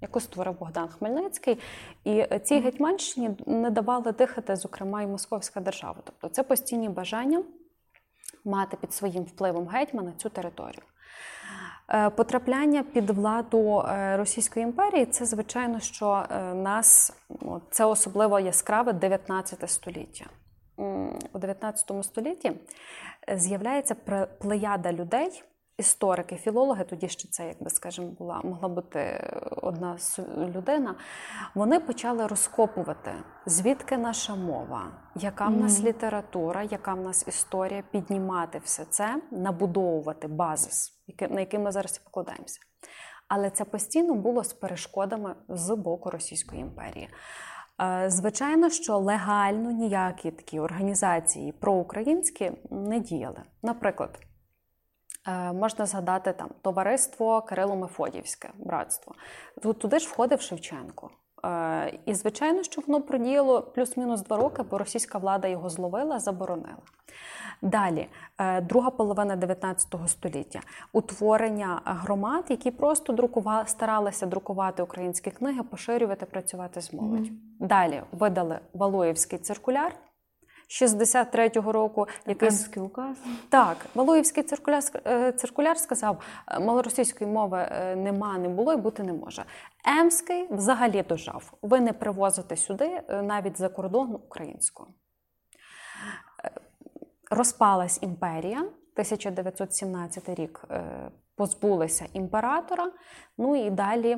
яку 0.00 0.20
створив 0.20 0.58
Богдан 0.58 0.88
Хмельницький. 0.88 1.58
І 2.04 2.26
цій 2.44 2.60
Гетьманщині 2.60 3.30
не 3.46 3.70
давали 3.70 4.12
дихати, 4.12 4.56
зокрема, 4.56 5.02
і 5.02 5.06
Московська 5.06 5.60
держава. 5.60 5.96
Тобто 6.04 6.28
це 6.28 6.42
постійні 6.42 6.88
бажання 6.88 7.42
мати 8.44 8.76
під 8.76 8.94
своїм 8.94 9.24
впливом 9.24 9.68
гетьмана 9.68 10.12
цю 10.12 10.28
територію. 10.28 10.82
Е, 11.88 12.10
потрапляння 12.10 12.82
під 12.82 13.10
владу 13.10 13.80
е, 13.80 14.16
Російської 14.16 14.64
імперії 14.64 15.06
це, 15.06 15.24
звичайно, 15.24 15.80
що 15.80 16.26
е, 16.30 16.54
нас 16.54 17.12
це 17.70 17.84
особливо 17.84 18.40
яскраве 18.40 18.92
19 18.92 19.70
століття. 19.70 20.24
У 21.32 21.38
19 21.38 22.04
столітті 22.04 22.52
з'являється 23.34 23.94
плеяда 24.40 24.92
людей, 24.92 25.42
історики, 25.78 26.36
філологи, 26.36 26.84
тоді 26.84 27.08
ще 27.08 27.28
це, 27.28 27.46
якби 27.46 27.70
скажімо, 27.70 28.08
була 28.08 28.40
могла 28.44 28.68
бути 28.68 29.30
одна 29.62 29.96
людина. 30.38 30.94
Вони 31.54 31.80
почали 31.80 32.26
розкопувати, 32.26 33.12
звідки 33.46 33.96
наша 33.96 34.34
мова, 34.34 34.90
яка 35.14 35.46
в 35.46 35.56
нас 35.56 35.82
література, 35.82 36.62
яка 36.62 36.94
в 36.94 37.00
нас 37.00 37.28
історія, 37.28 37.82
піднімати 37.90 38.60
все 38.64 38.84
це, 38.84 39.22
набудовувати 39.30 40.28
базис, 40.28 41.02
на 41.30 41.40
який 41.40 41.60
ми 41.60 41.72
зараз 41.72 42.00
і 42.02 42.04
покладаємося. 42.04 42.60
Але 43.28 43.50
це 43.50 43.64
постійно 43.64 44.14
було 44.14 44.44
з 44.44 44.52
перешкодами 44.52 45.34
з 45.48 45.74
боку 45.74 46.10
Російської 46.10 46.60
імперії. 46.60 47.08
Е, 47.80 48.10
звичайно, 48.10 48.70
що 48.70 48.98
легально 48.98 49.70
ніякі 49.70 50.30
такі 50.30 50.60
організації 50.60 51.52
проукраїнські 51.52 52.52
не 52.70 53.00
діяли. 53.00 53.42
Наприклад, 53.62 54.18
Е, 54.20 54.25
можна 55.52 55.86
згадати 55.86 56.32
там 56.32 56.48
товариство 56.62 57.38
Кирило-Мефодіївське 57.50 58.48
братство. 58.58 59.14
Туди 59.78 59.98
ж 59.98 60.08
входив 60.08 60.40
Шевченко. 60.40 61.10
Е, 61.44 61.98
і, 62.06 62.14
звичайно, 62.14 62.62
що 62.62 62.82
воно 62.86 63.02
продіяло 63.02 63.62
плюс-мінус 63.62 64.22
два 64.22 64.36
роки, 64.36 64.62
бо 64.70 64.78
російська 64.78 65.18
влада 65.18 65.48
його 65.48 65.70
зловила, 65.70 66.18
заборонила. 66.18 66.78
Далі, 67.62 68.08
е, 68.38 68.60
друга 68.60 68.90
половина 68.90 69.36
19 69.36 70.08
століття, 70.08 70.60
утворення 70.92 71.80
громад, 71.84 72.44
які 72.48 72.70
просто 72.70 73.12
друкували, 73.12 73.66
старалися 73.66 74.26
друкувати 74.26 74.82
українські 74.82 75.30
книги, 75.30 75.62
поширювати, 75.62 76.26
працювати 76.26 76.80
з 76.80 76.92
молоддю. 76.92 77.32
Mm-hmm. 77.32 77.66
Далі 77.66 78.02
видали 78.12 78.58
Валуєвський 78.74 79.38
циркуляр. 79.38 79.92
63-го 80.68 81.72
року 81.72 82.06
якийсь 82.26 82.68
указ. 82.76 83.16
Так, 83.48 83.86
Валуївський 83.94 84.42
циркуляр 84.42 84.82
е, 85.06 85.32
циркуляр 85.32 85.78
сказав, 85.78 86.22
«Е, 86.48 86.60
малоросійської 86.60 87.30
мови 87.30 87.68
е, 87.70 87.96
нема, 87.96 88.38
не 88.38 88.48
було 88.48 88.72
і 88.72 88.76
бути 88.76 89.02
не 89.02 89.12
може. 89.12 89.44
Емський 90.00 90.46
взагалі 90.50 91.02
дожав. 91.02 91.52
Ви 91.62 91.80
не 91.80 91.92
привозите 91.92 92.56
сюди 92.56 93.02
навіть 93.08 93.58
за 93.58 93.68
кордон 93.68 94.14
українську. 94.14 94.86
Розпалась 97.30 97.98
імперія. 98.02 98.58
1917 98.58 100.28
рік 100.28 100.64
позбулися 101.36 102.06
імператора. 102.12 102.92
Ну 103.38 103.66
і 103.66 103.70
далі 103.70 104.16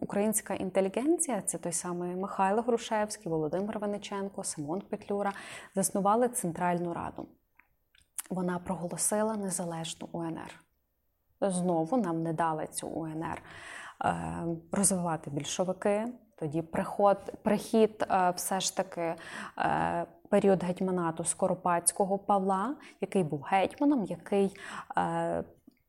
Українська 0.00 0.54
інтелігенція 0.54 1.42
це 1.42 1.58
той 1.58 1.72
самий 1.72 2.16
Михайло 2.16 2.62
Грушевський, 2.62 3.32
Володимир 3.32 3.78
Вениченко, 3.78 4.44
Симон 4.44 4.80
Петлюра 4.80 5.32
заснували 5.74 6.28
Центральну 6.28 6.94
Раду. 6.94 7.28
вона 8.30 8.58
проголосила 8.58 9.36
незалежну 9.36 10.08
УНР. 10.12 10.60
Знову 11.40 11.96
нам 11.96 12.22
не 12.22 12.32
дали 12.32 12.66
цю 12.66 12.88
УНР 12.88 13.42
е, 14.04 14.44
розвивати 14.72 15.30
більшовики. 15.30 16.06
Тоді 16.38 16.62
приход, 16.62 17.32
прихід 17.42 18.06
е, 18.10 18.32
все 18.36 18.60
ж 18.60 18.76
таки 18.76 19.14
е, 19.58 20.06
період 20.28 20.64
гетьманату 20.64 21.24
Скоропадського 21.24 22.18
Павла, 22.18 22.76
який 23.00 23.24
був 23.24 23.42
гетьманом, 23.42 24.04
який 24.04 24.56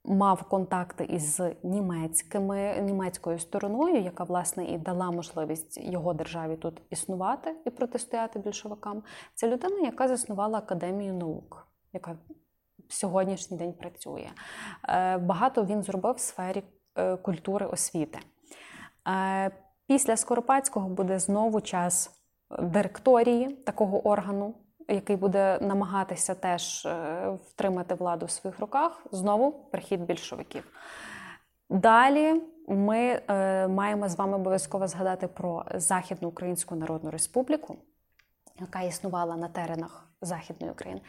мав 0.05 0.43
контакти 0.43 1.03
із 1.03 1.41
німецькими 1.63 2.81
німецькою 2.81 3.39
стороною, 3.39 4.01
яка 4.01 4.23
власне 4.23 4.65
і 4.65 4.77
дала 4.77 5.11
можливість 5.11 5.77
його 5.77 6.13
державі 6.13 6.55
тут 6.55 6.81
існувати 6.89 7.55
і 7.65 7.69
протистояти 7.69 8.39
більшовикам. 8.39 9.03
Це 9.33 9.47
людина, 9.47 9.79
яка 9.79 10.07
заснувала 10.07 10.57
академію 10.57 11.13
наук, 11.13 11.67
яка 11.93 12.17
в 12.89 12.93
сьогоднішній 12.93 13.57
день 13.57 13.73
працює. 13.73 14.29
Е, 14.89 15.17
багато 15.17 15.65
він 15.65 15.83
зробив 15.83 16.15
в 16.15 16.19
сфері 16.19 16.63
е, 16.95 17.17
культури 17.17 17.65
освіти. 17.65 18.19
Е, 19.07 19.51
після 19.87 20.17
Скоропадського 20.17 20.89
буде 20.89 21.19
знову 21.19 21.61
час 21.61 22.21
директорії 22.59 23.47
такого 23.47 24.07
органу 24.07 24.55
який 24.93 25.15
буде 25.15 25.59
намагатися 25.61 26.35
теж 26.35 26.85
е, 26.85 27.29
втримати 27.47 27.95
владу 27.95 28.25
в 28.25 28.31
своїх 28.31 28.59
руках, 28.59 29.05
знову 29.11 29.51
прихід 29.51 30.05
більшовиків. 30.05 30.63
Далі 31.69 32.41
ми 32.67 33.21
е, 33.27 33.67
маємо 33.67 34.09
з 34.09 34.15
вами 34.15 34.35
обов'язково 34.35 34.87
згадати 34.87 35.27
про 35.27 35.65
Західну 35.75 36.27
Українську 36.27 36.75
Народну 36.75 37.11
Республіку, 37.11 37.77
яка 38.59 38.81
існувала 38.81 39.35
на 39.35 39.47
теренах 39.47 40.07
Західної 40.21 40.71
України. 40.71 41.01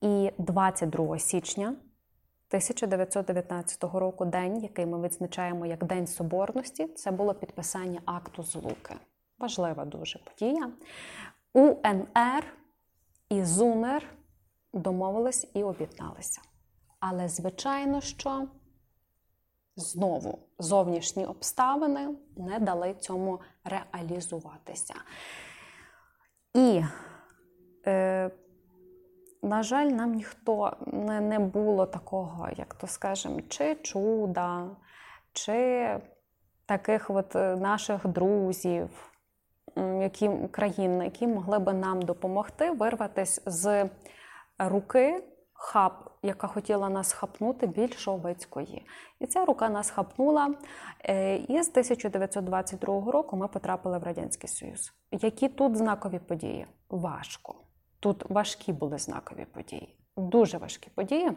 І 0.00 0.32
22 0.38 1.18
січня 1.18 1.66
1919 1.66 3.84
року, 3.84 4.24
день, 4.24 4.62
який 4.62 4.86
ми 4.86 5.02
відзначаємо 5.02 5.66
як 5.66 5.84
День 5.84 6.06
Соборності, 6.06 6.86
це 6.86 7.10
було 7.10 7.34
підписання 7.34 8.00
акту 8.04 8.42
Злуки. 8.42 8.94
Важлива 9.38 9.84
дуже 9.84 10.18
подія. 10.18 10.70
УНР 11.52 12.44
і 13.30 13.44
Зунер 13.44 14.04
домовились 14.72 15.50
і 15.54 15.62
об'єдналися. 15.62 16.40
Але, 17.00 17.28
звичайно, 17.28 18.00
що 18.00 18.48
знову 19.76 20.38
зовнішні 20.58 21.26
обставини 21.26 22.08
не 22.36 22.58
дали 22.58 22.94
цьому 22.94 23.40
реалізуватися. 23.64 24.94
І, 26.54 26.82
е, 27.86 28.30
на 29.42 29.62
жаль, 29.62 29.86
нам 29.86 30.12
ніхто 30.14 30.76
не, 30.86 31.20
не 31.20 31.38
було 31.38 31.86
такого, 31.86 32.48
як 32.56 32.74
то 32.74 32.86
скажемо, 32.86 33.40
чи 33.48 33.74
чуда, 33.74 34.76
чи 35.32 36.00
таких 36.66 37.10
от 37.10 37.36
е, 37.36 37.56
наших 37.56 38.06
друзів 38.06 39.12
які 40.02 40.30
країни, 40.50 41.04
які 41.04 41.26
могли 41.26 41.58
би 41.58 41.72
нам 41.72 42.02
допомогти 42.02 42.70
вирватися 42.70 43.42
з 43.46 43.88
руки 44.58 45.24
хаб, 45.52 45.92
яка 46.22 46.46
хотіла 46.46 46.88
нас 46.88 47.12
хапнути 47.12 47.66
більшовицької. 47.66 48.86
І 49.20 49.26
ця 49.26 49.44
рука 49.44 49.68
нас 49.68 49.90
хапнула. 49.90 50.54
Е, 51.04 51.36
і 51.36 51.62
з 51.62 51.68
1922 51.68 53.12
року 53.12 53.36
ми 53.36 53.48
потрапили 53.48 53.98
в 53.98 54.02
Радянський 54.02 54.48
Союз. 54.48 54.92
Які 55.12 55.48
тут 55.48 55.76
знакові 55.76 56.18
події? 56.18 56.66
Важко. 56.88 57.54
Тут 58.00 58.30
важкі 58.30 58.72
були 58.72 58.98
знакові 58.98 59.44
події, 59.44 59.98
дуже 60.16 60.58
важкі 60.58 60.90
події. 60.94 61.32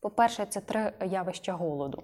По-перше, 0.00 0.46
це 0.46 0.60
три 0.60 0.92
явища 1.06 1.52
голоду. 1.52 2.02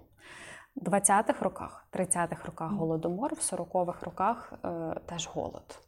20-х 0.77 1.43
роках, 1.43 1.87
30-х 1.93 2.47
роках 2.47 2.73
голодомор, 2.73 3.35
в 3.35 3.39
40-х 3.39 4.07
роках 4.07 4.53
е, 4.65 5.01
теж 5.07 5.29
голод. 5.35 5.81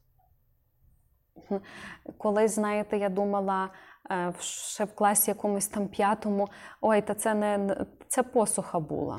Колись, 2.19 2.55
знаєте, 2.55 2.99
я 2.99 3.09
думала 3.09 3.69
е, 4.11 4.33
ще 4.41 4.85
в 4.85 4.95
класі 4.95 5.31
якомусь 5.31 5.69
там 5.69 5.89
п'ятому, 5.89 6.49
ой, 6.81 7.03
та 7.03 7.15
це 7.15 7.35
не 7.35 7.77
це 8.09 8.23
посуха 8.23 8.81
була. 8.81 9.19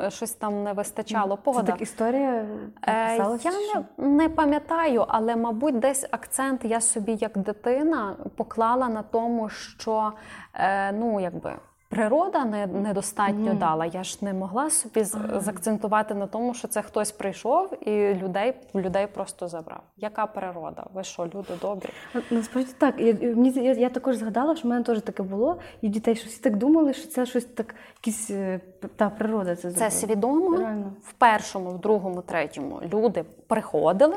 Е, 0.00 0.10
щось 0.10 0.32
там 0.32 0.62
не 0.62 0.72
вистачало 0.72 1.36
погода. 1.36 1.66
Це 1.66 1.72
так 1.72 1.82
історія 1.82 2.46
е, 2.86 3.16
Я 3.16 3.52
не, 3.98 4.08
не 4.08 4.28
пам'ятаю, 4.28 5.04
але, 5.08 5.36
мабуть, 5.36 5.78
десь 5.78 6.06
акцент 6.10 6.64
я 6.64 6.80
собі 6.80 7.14
як 7.14 7.38
дитина 7.38 8.16
поклала 8.36 8.88
на 8.88 9.02
тому, 9.02 9.48
що 9.48 10.12
е, 10.54 10.92
ну, 10.92 11.20
якби. 11.20 11.58
Природа 11.90 12.44
не, 12.44 12.66
недостатньо 12.66 13.52
mm. 13.52 13.58
дала. 13.58 13.86
Я 13.86 14.04
ж 14.04 14.18
не 14.20 14.32
могла 14.32 14.70
собі 14.70 15.04
ага. 15.14 15.40
закцентувати 15.40 16.14
на 16.14 16.26
тому, 16.26 16.54
що 16.54 16.68
це 16.68 16.82
хтось 16.82 17.12
прийшов 17.12 17.88
і 17.88 18.14
людей 18.14 18.54
людей 18.74 19.06
просто 19.06 19.48
забрав. 19.48 19.80
Яка 19.96 20.26
природа? 20.26 20.86
Ви 20.94 21.04
що, 21.04 21.22
люди 21.22 21.52
добрі? 21.62 21.88
Насправді 22.30 22.72
так. 22.78 22.94
Я 23.00 23.14
мені 23.14 23.50
я, 23.50 23.72
я 23.72 23.88
також 23.88 24.16
згадала, 24.16 24.56
що 24.56 24.68
в 24.68 24.70
мене 24.70 24.84
теж 24.84 25.00
таке 25.00 25.22
було, 25.22 25.58
і 25.80 25.88
дітей 25.88 26.16
що 26.16 26.28
всі 26.28 26.40
так 26.40 26.56
думали, 26.56 26.92
що 26.92 27.08
це 27.08 27.26
щось 27.26 27.44
так, 27.44 27.74
якісь 27.96 28.30
е, 28.30 28.60
та 28.96 29.10
природа. 29.10 29.56
Це 29.56 29.70
Це 29.70 29.90
свідомо 29.90 30.56
Реально. 30.56 30.92
в 31.02 31.12
першому, 31.12 31.70
в 31.70 31.80
другому, 31.80 32.22
третьому 32.22 32.80
люди 32.92 33.24
приходили. 33.46 34.16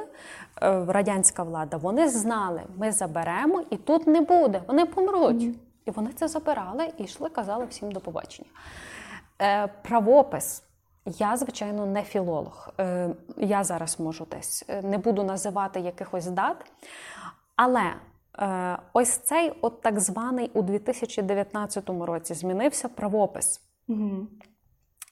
Е, 0.62 0.86
радянська 0.88 1.44
влада, 1.44 1.78
вони 1.78 2.10
знали, 2.10 2.62
ми 2.78 2.92
заберемо, 2.92 3.64
і 3.70 3.78
тут 3.78 4.08
не 4.08 4.22
буде. 4.22 4.62
Вони 4.68 4.86
помруть. 4.86 5.44
Mm. 5.44 5.54
І 5.86 5.92
вони 5.92 6.12
це 6.14 6.28
забирали 6.28 6.90
і 6.98 7.04
йшли, 7.04 7.30
казали 7.30 7.66
всім 7.66 7.92
до 7.92 8.00
побачення. 8.00 8.50
Е, 9.42 9.68
Правопис. 9.68 10.64
Я, 11.06 11.38
звичайно, 11.38 11.86
не 11.86 12.04
філолог. 12.04 12.70
Е, 12.80 13.10
Я 13.38 13.64
зараз 13.64 14.00
можу 14.00 14.28
десь 14.32 14.66
е, 14.68 14.82
не 14.82 14.98
буду 14.98 15.24
називати 15.24 15.80
якихось 15.80 16.26
дат. 16.26 16.58
Але 17.56 17.94
е, 18.40 18.78
ось 18.94 19.18
цей 19.18 19.54
от 19.62 19.82
так 19.82 20.00
званий 20.00 20.52
у 20.54 20.62
2019 20.62 21.90
році 21.90 22.34
змінився 22.34 22.90
правопис. 22.90 23.62
Угу. 23.88 24.28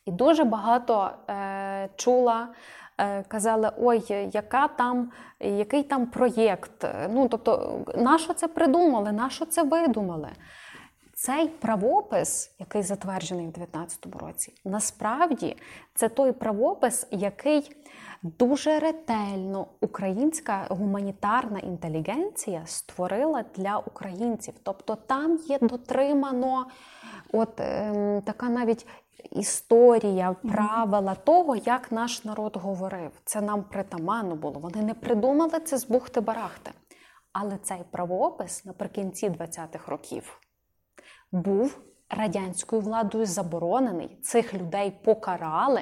І 0.06 0.12
дуже 0.12 0.44
багато 0.44 1.12
е, 1.30 1.90
чула. 1.96 2.48
Е, 3.00 3.24
казали, 3.24 3.72
ой, 3.78 4.30
яка 4.34 4.68
там, 4.68 5.12
який 5.40 5.84
там 5.84 6.06
проєкт? 6.06 6.88
Ну, 7.10 7.28
тобто, 7.28 7.80
на 7.96 8.18
що 8.18 8.34
це 8.34 8.48
придумали, 8.48 9.12
на 9.12 9.30
що 9.30 9.46
це 9.46 9.64
видумали? 9.64 10.30
Цей 11.22 11.48
правопис, 11.48 12.56
який 12.60 12.84
затверджений 12.84 13.48
в 13.48 13.52
2019 13.52 14.22
році, 14.22 14.54
насправді 14.66 15.58
це 15.96 16.10
той 16.10 16.32
правопис, 16.32 17.08
який 17.12 17.76
дуже 18.24 18.80
ретельно 18.80 19.68
українська 19.82 20.68
гуманітарна 20.70 21.60
інтелігенція 21.60 22.62
створила 22.66 23.46
для 23.56 23.78
українців. 23.78 24.54
Тобто 24.64 24.96
там 24.96 25.40
є 25.48 25.60
дотримано 25.62 26.66
от 27.34 27.60
е, 27.60 28.22
така 28.26 28.50
навіть 28.50 28.88
історія, 29.32 30.36
правила 30.44 31.16
того, 31.16 31.56
як 31.56 31.92
наш 31.92 32.26
народ 32.26 32.58
говорив. 32.58 33.12
Це 33.26 33.42
нам 33.42 33.64
притаманно 33.64 34.36
було. 34.36 34.60
Вони 34.60 34.82
не 34.82 34.94
придумали 34.94 35.60
це 35.60 35.78
з 35.78 35.90
бухти-барахти. 35.90 36.72
Але 37.34 37.58
цей 37.58 37.84
правопис 37.92 38.66
наприкінці 38.66 39.30
20-х 39.30 39.92
років 39.92 40.40
був 41.32 41.80
радянською 42.10 42.82
владою 42.82 43.26
заборонений. 43.26 44.18
Цих 44.22 44.54
людей 44.54 44.94
покарали 45.04 45.82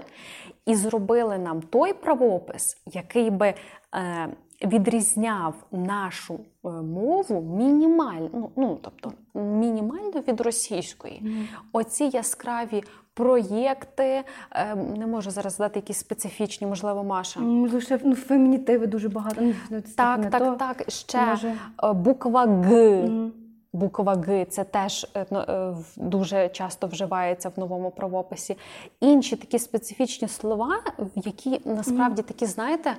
і 0.65 0.75
зробили 0.75 1.38
нам 1.38 1.62
той 1.62 1.93
правопис, 1.93 2.77
який 2.86 3.29
би 3.29 3.53
е, 3.95 4.29
відрізняв 4.65 5.53
нашу 5.71 6.33
е, 6.33 6.69
мову 6.69 7.57
мінімально, 7.57 8.29
ну, 8.33 8.51
ну 8.55 8.79
тобто 8.81 9.13
мінімально 9.39 10.23
від 10.27 10.41
російської. 10.41 11.21
Mm. 11.25 11.45
Оці 11.71 12.03
яскраві. 12.03 12.83
Проєкти, 13.13 14.23
е, 14.51 14.75
не 14.75 15.07
можу 15.07 15.31
зараз 15.31 15.55
задати 15.55 15.79
якісь 15.79 15.97
специфічні, 15.97 16.67
можливо, 16.67 17.03
Маша. 17.03 17.39
Лише 17.39 17.99
ну, 18.03 18.15
фемінітиви 18.15 18.88
дуже 18.88 19.10
багато. 19.10 19.41
Ну, 19.41 19.81
так, 19.95 20.29
так, 20.29 20.57
так. 20.57 20.83
Ще 20.88 21.25
може... 21.25 21.53
Е, 21.83 21.93
буква 21.93 22.45
Г. 22.45 23.01
Mm. 23.01 23.31
Буква 23.77 24.15
Г 24.15 24.45
це 24.45 24.63
теж 24.63 25.07
е, 25.15 25.25
ну, 25.31 25.39
е, 25.39 25.75
дуже 25.95 26.49
часто 26.49 26.87
вживається 26.87 27.49
в 27.49 27.59
новому 27.59 27.91
правописі. 27.91 28.57
Інші 28.99 29.35
такі 29.35 29.59
специфічні 29.59 30.27
слова, 30.27 30.79
які 31.15 31.61
насправді 31.65 32.21
такі, 32.21 32.45
знаєте, 32.45 32.93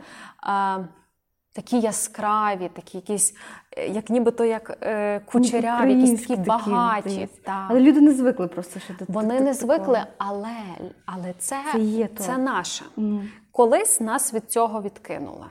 такі 1.52 1.80
яскраві, 1.80 2.70
такі 2.74 2.98
якісь, 2.98 3.34
е, 3.76 3.88
як 3.88 4.10
нібито 4.10 4.44
як 4.44 4.78
кучеряві, 5.24 5.94
якісь 5.94 6.26
такі 6.26 6.40
багаті. 6.40 7.28
Але 7.68 7.80
люди 7.80 8.00
не 8.00 8.12
звикли 8.12 8.46
просто 8.46 8.80
що 8.80 8.94
Вони 9.08 9.40
не 9.40 9.54
звикли, 9.54 10.00
але 10.18 10.56
але 11.06 11.34
це 11.38 11.62
це, 12.16 12.38
наше. 12.38 12.84
Колись 13.52 14.00
нас 14.00 14.34
від 14.34 14.50
цього 14.50 14.82
відкинули. 14.82 15.46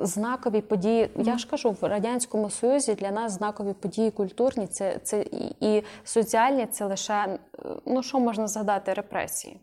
Знакові 0.00 0.60
події. 0.60 1.04
Mm. 1.04 1.22
Я 1.22 1.38
ж 1.38 1.48
кажу, 1.48 1.70
в 1.70 1.84
радянському 1.84 2.50
союзі 2.50 2.94
для 2.94 3.10
нас 3.10 3.32
знакові 3.32 3.72
події 3.72 4.10
культурні, 4.10 4.66
це 4.66 4.98
це 4.98 5.22
і, 5.22 5.56
і 5.60 5.84
соціальні 6.04 6.66
це 6.66 6.84
лише 6.84 7.38
ну 7.86 8.02
що 8.02 8.20
можна 8.20 8.48
згадати 8.48 8.94
репресії. 8.94 9.60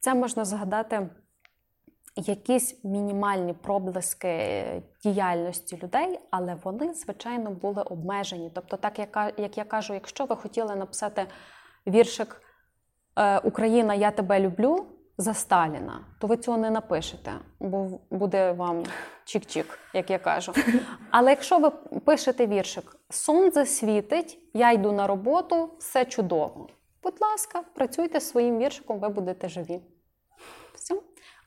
Це 0.00 0.14
можна 0.14 0.44
згадати 0.44 1.08
якісь 2.16 2.84
мінімальні 2.84 3.52
проблиски 3.52 4.64
діяльності 5.02 5.78
людей, 5.82 6.20
але 6.30 6.56
вони, 6.62 6.94
звичайно, 6.94 7.50
були 7.50 7.82
обмежені. 7.82 8.50
Тобто, 8.54 8.76
так 8.76 8.98
як, 8.98 9.34
як 9.36 9.58
я 9.58 9.64
кажу, 9.64 9.94
якщо 9.94 10.24
ви 10.24 10.36
хотіли 10.36 10.76
написати 10.76 11.26
віршик 11.86 12.42
е, 13.18 13.38
Україна, 13.38 13.94
я 13.94 14.10
тебе 14.10 14.40
люблю 14.40 14.86
за 15.18 15.34
Сталіна, 15.34 16.00
то 16.18 16.26
ви 16.26 16.36
цього 16.36 16.58
не 16.58 16.70
напишете, 16.70 17.32
бо 17.60 18.00
буде 18.10 18.52
вам 18.52 18.84
чік-чік, 19.32 19.78
як 19.94 20.10
я 20.10 20.18
кажу. 20.18 20.52
Але 21.10 21.30
якщо 21.30 21.58
ви 21.58 21.70
пишете 22.00 22.46
віршик 22.46 22.96
Сонце 23.10 23.66
світить, 23.66 24.38
я 24.54 24.72
йду 24.72 24.92
на 24.92 25.06
роботу, 25.06 25.70
все 25.78 26.04
чудово. 26.04 26.68
Будь 27.02 27.20
ласка, 27.20 27.62
працюйте 27.74 28.20
своїм 28.20 28.58
віршиком, 28.58 28.98
ви 28.98 29.08
будете 29.08 29.48
живі. 29.48 29.80
Все. 30.74 31.00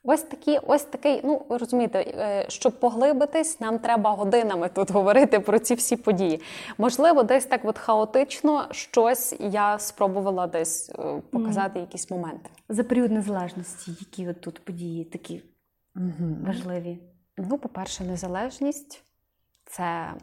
Ось 0.04 0.22
такі, 0.22 0.60
ось 0.68 0.84
такий, 0.84 1.22
ну 1.24 1.46
розумієте, 1.50 2.00
е, 2.00 2.46
щоб 2.48 2.80
поглибитись, 2.80 3.60
нам 3.60 3.80
треба 3.80 4.12
годинами 4.12 4.70
тут 4.70 4.92
говорити 4.92 5.40
про 5.40 5.60
ці 5.60 5.76
всі 5.76 5.96
події. 5.96 6.42
Можливо, 6.78 7.24
десь 7.24 7.46
так 7.46 7.62
от 7.64 7.78
хаотично 7.78 8.68
щось 8.72 9.36
я 9.40 9.80
спробувала 9.80 10.48
десь 10.48 10.90
е, 10.90 11.22
показати, 11.32 11.80
mm. 11.80 11.82
якісь 11.82 12.12
моменти. 12.12 12.50
За 12.70 12.84
період 12.84 13.12
незалежності, 13.12 13.92
які 14.00 14.30
от 14.30 14.42
тут 14.42 14.66
події 14.66 15.04
такі 15.04 15.44
mm-hmm. 15.96 16.46
важливі? 16.46 17.00
Ну, 17.38 17.58
по-перше, 17.58 18.04
незалежність 18.04 19.04
це 19.66 20.14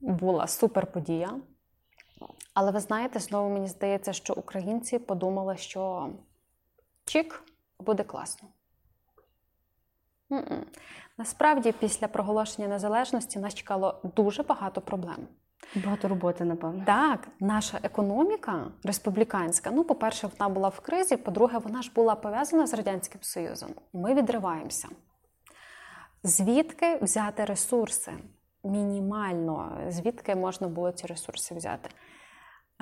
була 0.00 0.46
суперподія. 0.46 1.40
Але 2.54 2.70
ви 2.70 2.80
знаєте, 2.80 3.18
знову 3.18 3.50
мені 3.50 3.66
здається, 3.66 4.12
що 4.12 4.34
українці 4.34 4.98
подумали, 4.98 5.56
що 5.56 6.10
чік 7.04 7.44
буде 7.80 8.02
класно. 8.04 8.48
Mm-mm. 10.30 10.62
Насправді, 11.18 11.72
після 11.72 12.08
проголошення 12.08 12.68
незалежності 12.68 13.38
нас 13.38 13.54
чекало 13.54 14.00
дуже 14.16 14.42
багато 14.42 14.80
проблем. 14.80 15.28
Багато 15.74 16.08
роботи, 16.08 16.44
напевно. 16.44 16.82
Так, 16.86 17.28
наша 17.40 17.80
економіка 17.82 18.70
республіканська. 18.84 19.70
Ну, 19.70 19.84
по-перше, 19.84 20.30
вона 20.38 20.48
була 20.48 20.68
в 20.68 20.80
кризі. 20.80 21.16
По-друге, 21.16 21.58
вона 21.58 21.82
ж 21.82 21.92
була 21.94 22.14
пов'язана 22.14 22.66
з 22.66 22.74
Радянським 22.74 23.22
Союзом. 23.22 23.70
Ми 23.92 24.14
відриваємося. 24.14 24.88
Звідки 26.22 26.98
взяти 27.02 27.44
ресурси? 27.44 28.12
Мінімально, 28.64 29.80
звідки 29.88 30.34
можна 30.34 30.68
було 30.68 30.92
ці 30.92 31.06
ресурси 31.06 31.54
взяти? 31.54 31.90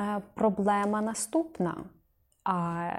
Е, 0.00 0.22
проблема 0.34 1.00
наступна. 1.00 1.84
А 2.44 2.90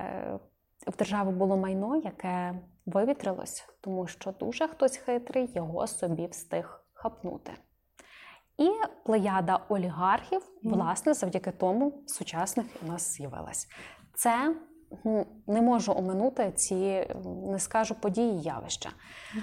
в 0.88 0.97
держави 0.97 1.32
було 1.32 1.58
майно, 1.58 1.95
яке 1.95 2.60
вивітрилось, 2.86 3.65
тому 3.82 4.08
що 4.08 4.32
дуже 4.32 4.67
хтось 4.67 4.97
хитрий 4.97 5.52
його 5.56 5.88
собі 5.88 6.28
встиг 6.28 6.84
хапнути. 6.93 7.52
І 8.58 8.69
плеяда 9.06 9.60
олігархів, 9.69 10.41
власне, 10.63 11.13
завдяки 11.13 11.52
тому 11.52 12.04
сучасних 12.08 12.65
у 12.84 12.88
нас 12.88 13.13
з'явилась. 13.13 13.67
Це 14.15 14.56
ну, 15.04 15.26
не 15.47 15.62
можу 15.62 15.93
оминути 15.93 16.52
ці, 16.52 17.08
не 17.26 17.60
скажу 17.60 17.95
події 17.95 18.41
явища. 18.41 18.89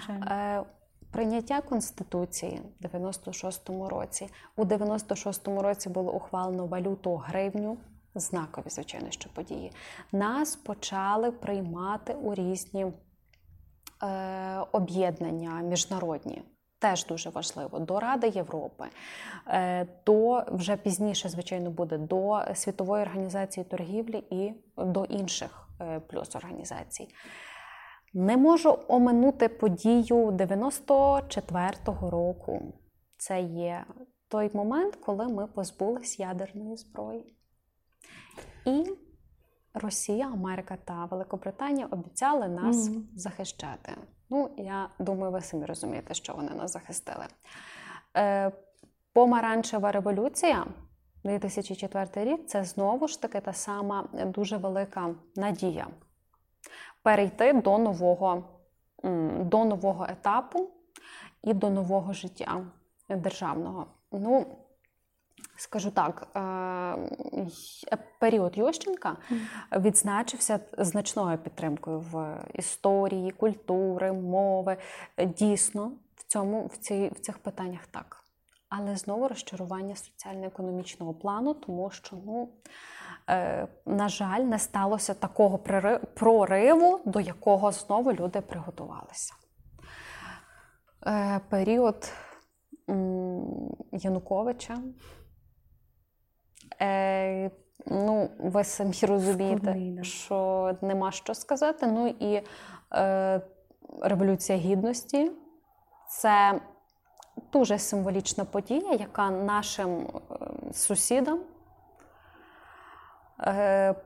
Е, 0.08 0.64
Прийняття 1.14 1.60
Конституції 1.60 2.60
в 2.80 2.86
96-му 2.86 3.88
році. 3.88 4.28
У 4.56 4.64
96-му 4.64 5.62
році 5.62 5.88
було 5.88 6.12
ухвалено 6.12 6.66
валюту 6.66 7.16
гривню 7.16 7.76
знакові, 8.14 8.64
звичайно, 8.68 9.10
що 9.10 9.30
події, 9.30 9.72
нас 10.12 10.56
почали 10.56 11.30
приймати 11.30 12.14
у 12.14 12.34
різні 12.34 12.86
е, 12.86 12.92
об'єднання 14.72 15.50
міжнародні. 15.50 16.42
Теж 16.78 17.06
дуже 17.06 17.30
важливо 17.30 17.78
до 17.78 18.00
Ради 18.00 18.28
Європи, 18.28 18.84
е, 19.46 19.86
до 20.06 20.44
вже 20.48 20.76
пізніше, 20.76 21.28
звичайно, 21.28 21.70
буде 21.70 21.98
до 21.98 22.42
Світової 22.54 23.02
організації 23.02 23.64
торгівлі 23.64 24.24
і 24.30 24.52
до 24.76 25.04
інших 25.04 25.68
е, 25.80 26.00
плюс 26.00 26.36
організацій. 26.36 27.08
Не 28.14 28.36
можу 28.36 28.78
оминути 28.88 29.48
подію 29.48 30.30
94-го 30.30 32.10
року. 32.10 32.74
Це 33.16 33.40
є 33.40 33.84
той 34.28 34.50
момент, 34.54 34.96
коли 34.96 35.28
ми 35.28 35.46
позбулись 35.46 36.18
ядерної 36.18 36.76
зброї. 36.76 37.36
І 38.66 38.84
Росія, 39.74 40.26
Америка 40.26 40.78
та 40.84 41.04
Великобританія 41.04 41.86
обіцяли 41.86 42.48
нас 42.48 42.76
mm-hmm. 42.76 43.02
захищати. 43.14 43.92
Ну, 44.30 44.50
я 44.56 44.88
думаю, 44.98 45.32
ви 45.32 45.40
самі 45.40 45.66
розумієте, 45.66 46.14
що 46.14 46.34
вони 46.34 46.54
нас 46.54 46.72
захистили. 46.72 47.26
Е, 48.16 48.52
Помаранчева 49.12 49.92
революція 49.92 50.66
2004 51.24 52.34
рік 52.34 52.46
це 52.46 52.64
знову 52.64 53.08
ж 53.08 53.22
таки 53.22 53.40
та 53.40 53.52
сама 53.52 54.08
дуже 54.12 54.56
велика 54.56 55.14
надія 55.36 55.86
перейти 57.04 57.52
до 57.52 57.78
нового, 57.78 58.44
до 59.40 59.64
нового 59.64 60.06
етапу 60.10 60.70
і 61.42 61.54
до 61.54 61.70
нового 61.70 62.12
життя 62.12 62.66
державного. 63.08 63.86
Ну, 64.12 64.46
Скажу 65.56 65.90
так, 65.90 66.28
е, 66.36 67.98
період 68.20 68.58
Ющенка 68.58 69.16
відзначився 69.72 70.60
значною 70.78 71.38
підтримкою 71.38 72.00
в 72.00 72.44
історії, 72.54 73.30
культури, 73.30 74.12
мови. 74.12 74.76
Дійсно, 75.18 75.92
в 76.16 76.24
цьому 76.26 76.66
в, 76.66 76.76
ці, 76.76 77.08
в 77.08 77.20
цих 77.20 77.38
питаннях 77.38 77.86
так. 77.86 78.24
Але 78.68 78.96
знову 78.96 79.28
розчарування 79.28 79.96
соціально-економічного 79.96 81.14
плану, 81.14 81.54
тому 81.54 81.90
що, 81.90 82.16
ну, 82.26 82.48
на 83.86 84.08
жаль, 84.08 84.40
не 84.40 84.58
сталося 84.58 85.14
такого 85.14 85.58
прориву, 86.14 87.00
до 87.04 87.20
якого 87.20 87.72
знову 87.72 88.12
люди 88.12 88.40
приготувалися. 88.40 89.34
Е, 91.06 91.40
період 91.50 92.12
Януковича. 93.92 94.78
Е, 96.82 97.50
Ну, 97.86 98.30
ви 98.38 98.64
самі 98.64 98.92
розумієте, 99.02 99.66
Скудний, 99.66 100.04
що 100.04 100.76
нема 100.82 101.12
що 101.12 101.34
сказати. 101.34 101.86
Ну 101.86 102.08
і 102.08 102.42
е, 102.94 103.40
Революція 104.02 104.58
Гідності 104.58 105.30
це 106.08 106.60
дуже 107.52 107.78
символічна 107.78 108.44
подія, 108.44 108.92
яка 108.92 109.30
нашим 109.30 109.90
е, 109.90 110.12
сусідам 110.72 111.38
е, 111.38 111.42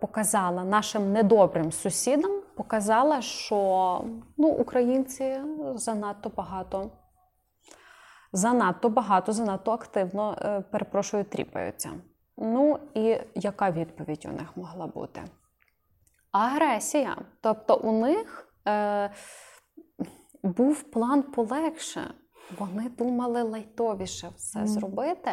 показала, 0.01 0.65
нашим 0.65 1.13
недобрим 1.13 1.73
сусідам 1.73 2.41
показала, 2.55 3.23
що 3.23 4.05
ну, 4.37 4.49
українці 4.49 5.41
занадто 5.75 6.29
багато. 6.37 6.91
Занадто 8.33 8.89
багато, 8.89 9.33
занадто 9.33 9.73
активно, 9.73 10.39
е, 10.43 10.61
перепрошую, 10.61 11.25
тріпаються. 11.25 11.91
Ну 12.37 12.79
і 12.95 13.19
яка 13.35 13.71
відповідь 13.71 14.27
у 14.31 14.33
них 14.33 14.57
могла 14.57 14.87
бути? 14.87 15.21
Агресія. 16.33 17.17
Тобто 17.41 17.77
у 17.77 17.93
них 17.93 18.49
е, 18.69 19.11
був 20.43 20.83
план 20.83 21.23
полегше. 21.23 22.15
Вони 22.59 22.89
думали 22.99 23.43
лайтовіше 23.43 24.29
все 24.37 24.59
mm. 24.59 24.67
зробити, 24.67 25.31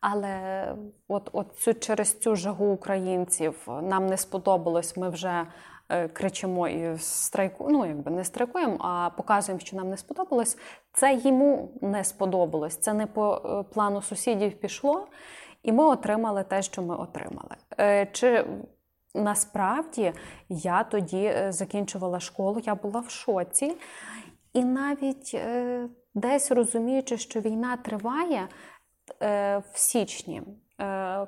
але 0.00 0.66
от, 1.08 1.30
от 1.32 1.56
цю, 1.58 1.74
через 1.74 2.18
цю 2.18 2.36
жагу 2.36 2.66
українців 2.66 3.68
нам 3.82 4.06
не 4.06 4.16
сподобалось, 4.16 4.96
ми 4.96 5.08
вже 5.08 5.46
е, 5.88 6.08
кричимо 6.08 6.68
і 6.68 6.98
страйкуємо, 6.98 7.78
ну 7.78 7.86
якби 7.86 8.10
не 8.10 8.24
страйкуємо, 8.24 8.76
а 8.80 9.10
показуємо, 9.16 9.60
що 9.60 9.76
нам 9.76 9.90
не 9.90 9.96
сподобалось. 9.96 10.58
Це 10.92 11.14
йому 11.14 11.72
не 11.80 12.04
сподобалось. 12.04 12.76
Це 12.76 12.94
не 12.94 13.06
по 13.06 13.42
е, 13.44 13.74
плану 13.74 14.02
сусідів 14.02 14.60
пішло. 14.60 15.06
І 15.62 15.72
ми 15.72 15.84
отримали 15.84 16.44
те, 16.44 16.62
що 16.62 16.82
ми 16.82 16.96
отримали. 16.96 17.56
Е, 17.80 18.06
чи 18.12 18.46
насправді 19.14 20.12
я 20.48 20.84
тоді 20.84 21.24
е, 21.24 21.52
закінчувала 21.52 22.20
школу, 22.20 22.60
я 22.64 22.74
була 22.74 23.00
в 23.00 23.10
шоці, 23.10 23.76
і 24.52 24.64
навіть 24.64 25.30
е, 25.34 25.88
десь 26.14 26.50
розуміючи, 26.50 27.18
що 27.18 27.40
війна 27.40 27.76
триває 27.76 28.48
в 29.20 29.72
січні, 29.74 30.42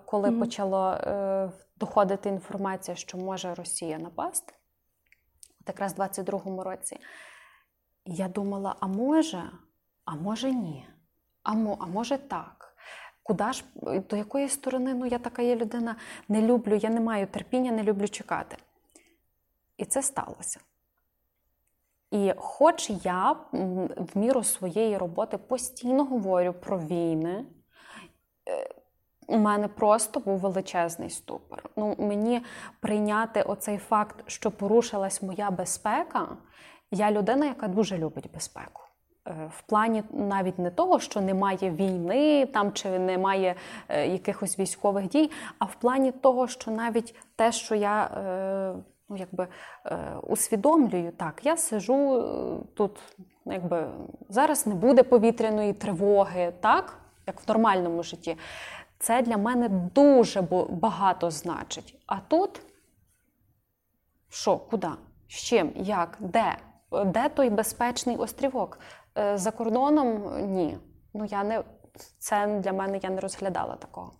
коли 0.05 0.29
mm-hmm. 0.29 0.38
почала 0.38 1.53
доходити 1.77 2.29
інформація, 2.29 2.97
що 2.97 3.18
може 3.18 3.55
Росія 3.55 3.99
напасти, 3.99 4.55
от 5.61 5.68
якраз 5.68 5.99
в 5.99 6.01
22-му 6.01 6.62
році, 6.62 6.99
я 8.05 8.29
думала, 8.29 8.77
а 8.81 8.87
може, 8.87 9.51
а 10.05 10.14
може 10.14 10.53
ні, 10.53 10.88
а, 11.42 11.53
а 11.53 11.87
може 11.87 12.18
так. 12.18 12.75
Куди 13.23 13.53
ж, 13.53 13.64
до 14.11 14.16
якої 14.16 14.49
сторони 14.49 14.94
ну 14.94 15.07
я 15.07 15.18
така 15.18 15.42
є 15.42 15.57
людина, 15.57 15.97
не 16.29 16.42
люблю, 16.42 16.75
я 16.75 16.90
не 16.90 17.01
маю 17.01 17.27
терпіння, 17.27 17.73
не 17.73 17.83
люблю 17.83 18.09
чекати. 18.09 18.57
І 19.77 19.85
це 19.85 20.03
сталося. 20.03 20.61
І 22.11 22.33
хоч 22.37 22.90
я 23.05 23.37
в 23.97 24.19
міру 24.19 24.45
своєї 24.45 24.99
роботи 24.99 25.38
постійно 25.38 26.05
говорю 26.05 26.53
про 26.53 26.79
війни, 26.79 27.45
е, 28.49 28.69
у 29.27 29.38
мене 29.38 29.69
просто 29.69 30.21
був 30.21 30.38
величезний 30.38 31.11
ступор. 31.11 31.71
Ну, 31.77 31.95
Мені 31.99 32.43
прийняти 32.81 33.43
оцей 33.43 33.79
факт, 33.79 34.25
що 34.27 34.51
порушилась 34.51 35.23
моя 35.23 35.51
безпека, 35.51 36.29
я 36.90 37.11
людина, 37.11 37.47
яка 37.47 37.69
дуже 37.69 37.99
любить 37.99 38.33
безпеку. 38.35 38.83
Е, 39.29 39.51
в 39.59 39.62
плані 39.62 40.03
навіть 40.11 40.59
не 40.59 40.71
того, 40.71 41.01
що 41.01 41.21
немає 41.21 41.71
війни 41.71 42.47
там 42.47 42.73
чи 42.73 42.99
немає 42.99 43.55
е, 43.88 44.09
якихось 44.09 44.59
військових 44.59 45.09
дій, 45.09 45.31
а 45.59 45.64
в 45.64 45.75
плані 45.75 46.12
того, 46.12 46.49
що 46.49 46.71
навіть 46.71 47.14
те, 47.37 47.53
що 47.53 47.75
я 47.75 48.11
ну, 49.09 49.17
якби 49.17 49.49
е, 49.87 50.14
усвідомлюю, 50.23 51.12
так, 51.12 51.40
я 51.47 51.57
сижу 51.57 52.17
е, 52.17 52.75
тут, 52.75 53.01
якби 53.47 53.90
зараз 54.29 54.67
не 54.67 54.75
буде 54.75 55.03
повітряної 55.03 55.73
тривоги, 55.73 56.53
так, 56.61 56.99
як 57.27 57.40
в 57.40 57.45
нормальному 57.49 58.03
житті. 58.03 58.37
Це 58.99 59.23
для 59.23 59.37
мене 59.37 59.69
дуже 59.69 60.43
багато 60.71 61.31
значить. 61.31 61.97
А 62.07 62.21
тут 62.21 62.61
що, 64.29 64.57
куди? 64.59 64.88
З 65.29 65.35
чим, 65.35 65.73
як, 65.77 66.17
де? 66.21 66.57
Де 67.05 67.29
той 67.29 67.51
безпечний 67.51 68.17
острівок? 68.17 68.79
Е, 69.19 69.38
за 69.38 69.51
кордоном 69.51 70.37
ні. 70.53 70.79
Ну 71.14 71.25
я 71.25 71.45
не 71.45 71.64
це 72.19 72.61
для 72.61 72.73
мене 72.73 73.01
я 73.03 73.11
не 73.11 73.21
розглядала 73.21 73.77
такого. 73.77 74.12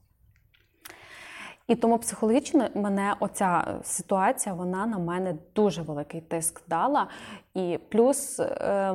І 1.69 1.75
тому 1.75 1.99
психологічно 1.99 2.69
мене 2.75 3.15
оця 3.21 3.81
ситуація 3.83 4.55
вона 4.55 4.87
на 4.87 4.99
мене 4.99 5.35
дуже 5.55 5.83
великий 5.83 6.21
тиск 6.21 6.69
дала. 6.69 7.09
І 7.55 7.79
плюс 7.89 8.41
е, 8.41 8.95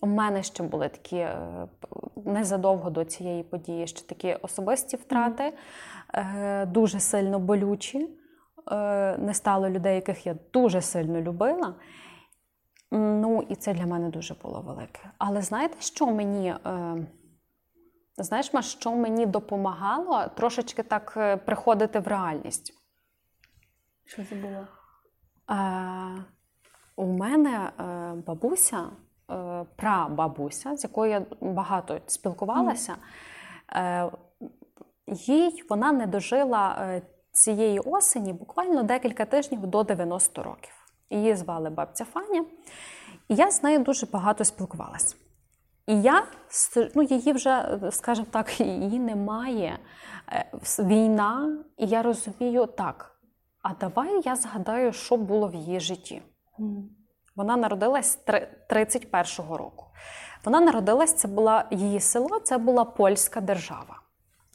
у 0.00 0.06
мене 0.06 0.42
ще 0.42 0.62
були 0.62 0.88
такі 0.88 1.16
е, 1.16 1.68
незадовго 2.24 2.90
до 2.90 3.04
цієї 3.04 3.42
події 3.42 3.86
ще 3.86 4.06
такі 4.06 4.34
особисті 4.42 4.96
втрати, 4.96 5.52
е, 6.14 6.66
дуже 6.66 7.00
сильно 7.00 7.38
болючі. 7.38 8.08
Е, 8.70 9.16
не 9.18 9.34
стало 9.34 9.70
людей, 9.70 9.94
яких 9.94 10.26
я 10.26 10.36
дуже 10.52 10.80
сильно 10.80 11.20
любила. 11.20 11.74
Ну, 12.90 13.46
і 13.48 13.54
це 13.54 13.74
для 13.74 13.86
мене 13.86 14.08
дуже 14.08 14.34
було 14.34 14.60
велике. 14.60 15.00
Але 15.18 15.42
знаєте, 15.42 15.76
що 15.80 16.06
мені. 16.06 16.54
Знаєш, 18.18 18.52
Маш, 18.52 18.72
що 18.72 18.92
мені 18.92 19.26
допомагало 19.26 20.26
трошечки 20.36 20.82
так 20.82 21.14
е, 21.16 21.36
приходити 21.36 21.98
в 21.98 22.08
реальність? 22.08 22.72
Що 24.04 24.24
це 24.24 24.34
було? 24.34 24.66
Е, 25.50 26.24
у 26.96 27.06
мене 27.06 27.70
е, 27.80 28.12
бабуся, 28.26 28.86
е, 29.30 29.64
прабабуся, 29.76 30.76
з 30.76 30.84
якою 30.84 31.10
я 31.10 31.22
багато 31.40 32.00
спілкувалася, 32.06 32.96
е, 33.72 34.10
їй 35.06 35.64
вона 35.70 35.92
не 35.92 36.06
дожила 36.06 36.76
е, 36.80 37.02
цієї 37.32 37.78
осені 37.78 38.32
буквально 38.32 38.82
декілька 38.82 39.24
тижнів 39.24 39.66
до 39.66 39.82
90 39.82 40.42
років. 40.42 40.72
Її 41.10 41.34
звали 41.34 41.70
бабця 41.70 42.04
Фаня, 42.04 42.44
і 43.28 43.34
я 43.34 43.50
з 43.50 43.62
нею 43.62 43.78
дуже 43.78 44.06
багато 44.06 44.44
спілкувалася. 44.44 45.16
І 45.86 46.02
я 46.02 46.26
ну, 46.94 47.02
її 47.02 47.32
вже, 47.32 47.78
скажімо 47.90 48.26
так, 48.30 48.60
її 48.60 48.98
немає. 48.98 49.78
Е, 50.32 50.50
війна, 50.78 51.58
і 51.78 51.86
я 51.86 52.02
розумію 52.02 52.66
так. 52.66 53.16
А 53.62 53.74
давай 53.80 54.22
я 54.24 54.36
згадаю, 54.36 54.92
що 54.92 55.16
було 55.16 55.48
в 55.48 55.54
її 55.54 55.80
житті. 55.80 56.22
Вона 57.36 57.56
народилась 57.56 58.18
31-го 58.70 59.56
року. 59.56 59.86
Вона 60.44 60.60
народилась, 60.60 61.14
це 61.14 61.28
була 61.28 61.64
її 61.70 62.00
село, 62.00 62.40
це 62.40 62.58
була 62.58 62.84
польська 62.84 63.40
держава. 63.40 64.00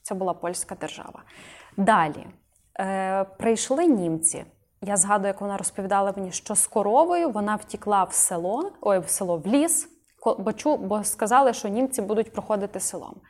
Це 0.04 0.16
була 0.16 0.34
польська 0.34 0.76
держава. 0.76 1.24
Далі 1.78 2.28
е, 2.80 3.24
прийшли 3.24 3.86
німці. 3.86 4.46
Я 4.82 4.98
згадую, 4.98 5.28
як 5.28 5.42
вона 5.42 5.58
розповідала 5.58 6.14
мені, 6.18 6.32
що 6.32 6.56
з 6.56 6.68
коровою 6.68 7.30
вона 7.30 7.56
втікла 7.56 8.04
в 8.04 8.14
село, 8.14 8.72
ой, 8.82 9.00
в 9.00 9.10
село 9.10 9.38
в 9.38 9.48
ліс 9.48 9.91
бо, 10.26 10.54
чу, 10.54 10.78
бо 10.78 11.04
сказали, 11.04 11.54
що 11.54 11.68
німці 11.68 12.02
будуть 12.02 12.34
проходити 12.34 12.80
селом. 12.80 13.22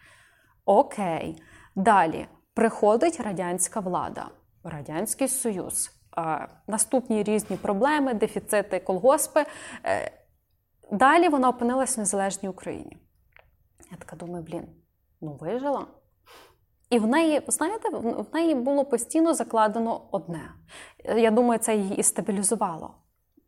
Окей. 0.66 1.44
Далі 1.76 2.28
приходить 2.54 3.20
радянська 3.20 3.80
влада, 3.80 4.28
Радянський 4.64 5.28
Союз. 5.28 5.92
Е, 6.18 6.48
наступні 6.68 7.24
різні 7.24 7.58
проблеми, 7.58 8.14
дефіцити, 8.14 8.80
колгоспи. 8.80 9.46
Е, 9.86 10.12
далі 10.92 11.30
вона 11.30 11.50
опинилась 11.50 11.98
в 11.98 12.00
незалежній 12.00 12.50
Україні. 12.50 12.98
Я 13.92 13.98
така 13.98 14.16
думаю, 14.16 14.44
блін, 14.44 14.68
ну 15.22 15.38
вижила. 15.42 15.88
І 16.90 17.00
в 17.00 17.08
неї, 17.08 17.42
знаєте, 17.48 17.90
в 18.00 18.26
неї 18.34 18.56
було 18.56 18.86
постійно 18.86 19.34
закладено 19.34 20.02
одне. 20.12 20.54
Я 21.18 21.32
думаю, 21.32 21.60
це 21.60 21.76
її 21.76 21.96
і 21.96 22.04
стабілізувало. 22.04 22.96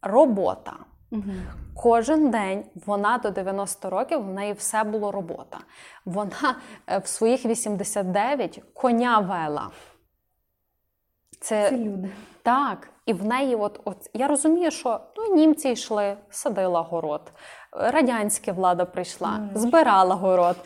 Робота. 0.02 0.74
Угу. 1.14 1.32
Кожен 1.76 2.32
день 2.32 2.64
вона 2.86 3.18
до 3.18 3.30
90 3.30 3.90
років 3.90 4.22
в 4.22 4.34
неї 4.34 4.54
все 4.54 4.84
було 4.84 5.12
робота. 5.12 5.58
Вона 6.06 6.56
е, 6.88 6.98
в 6.98 7.08
своїх 7.08 7.46
89 7.46 8.62
коня 8.74 9.20
вела. 9.20 9.70
Це, 11.40 11.70
Це 11.70 11.78
люди. 11.78 12.10
Так. 12.44 12.90
І 13.06 13.14
в 13.14 13.26
неї, 13.26 13.56
от, 13.56 13.80
от 13.86 14.10
я 14.14 14.28
розумію, 14.28 14.72
що 14.72 15.00
ну, 15.18 15.36
німці 15.36 15.70
йшли, 15.70 16.18
садила 16.30 16.82
город, 16.82 17.32
радянська 17.72 18.52
влада 18.52 18.86
прийшла, 18.86 19.30
mm. 19.30 19.58
збирала 19.58 20.16
город. 20.16 20.58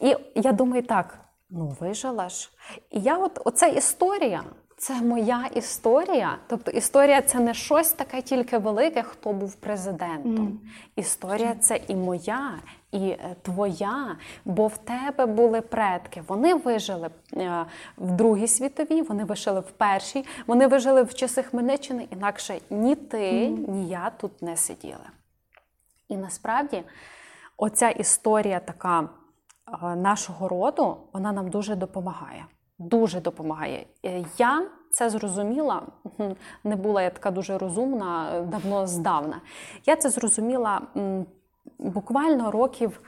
І 0.00 0.16
я 0.34 0.52
думаю, 0.52 0.82
так, 0.82 1.18
ну 1.50 1.76
вижила 1.80 2.28
ж. 2.28 2.50
І 2.90 3.00
я 3.00 3.18
от 3.18 3.40
оця 3.44 3.66
історія. 3.66 4.42
Це 4.78 5.02
моя 5.02 5.46
історія. 5.54 6.38
Тобто 6.46 6.70
історія 6.70 7.22
це 7.22 7.40
не 7.40 7.54
щось 7.54 7.92
таке 7.92 8.22
тільки 8.22 8.58
велике, 8.58 9.02
хто 9.02 9.32
був 9.32 9.54
президентом. 9.54 10.46
Mm. 10.46 10.56
Історія 10.96 11.54
це 11.54 11.80
і 11.88 11.96
моя, 11.96 12.58
і 12.92 13.08
е, 13.08 13.36
твоя, 13.42 14.16
бо 14.44 14.66
в 14.66 14.76
тебе 14.78 15.26
були 15.26 15.60
предки. 15.60 16.22
Вони 16.28 16.54
вижили 16.54 17.10
е, 17.34 17.64
в 17.96 18.10
Другій 18.10 18.48
світовій, 18.48 19.02
вони 19.02 19.24
вижили 19.24 19.60
в 19.60 19.70
першій, 19.70 20.24
вони 20.46 20.66
вижили 20.66 21.02
в 21.02 21.14
часи 21.14 21.42
Хмельниччини, 21.42 22.08
інакше 22.10 22.60
ні 22.70 22.94
ти, 22.94 23.18
mm. 23.18 23.70
ні 23.70 23.88
я 23.88 24.10
тут 24.10 24.42
не 24.42 24.56
сиділи. 24.56 25.08
І 26.08 26.16
насправді 26.16 26.82
оця 27.56 27.90
історія 27.90 28.60
така 28.60 29.00
е, 29.82 29.96
нашого 29.96 30.48
роду, 30.48 30.96
вона 31.12 31.32
нам 31.32 31.50
дуже 31.50 31.76
допомагає 31.76 32.44
дуже 32.78 33.20
допомагає. 33.20 33.86
Е, 34.04 34.24
я 34.38 34.66
це 34.90 35.10
зрозуміла, 35.10 35.82
не 36.64 36.76
була 36.76 37.02
я 37.02 37.10
така 37.10 37.30
дуже 37.30 37.58
розумна, 37.58 38.30
е, 38.34 38.42
давно 38.42 38.86
здавна. 38.86 39.40
Я 39.86 39.96
це 39.96 40.10
зрозуміла 40.10 40.80
буквально 41.78 42.50
років. 42.50 43.00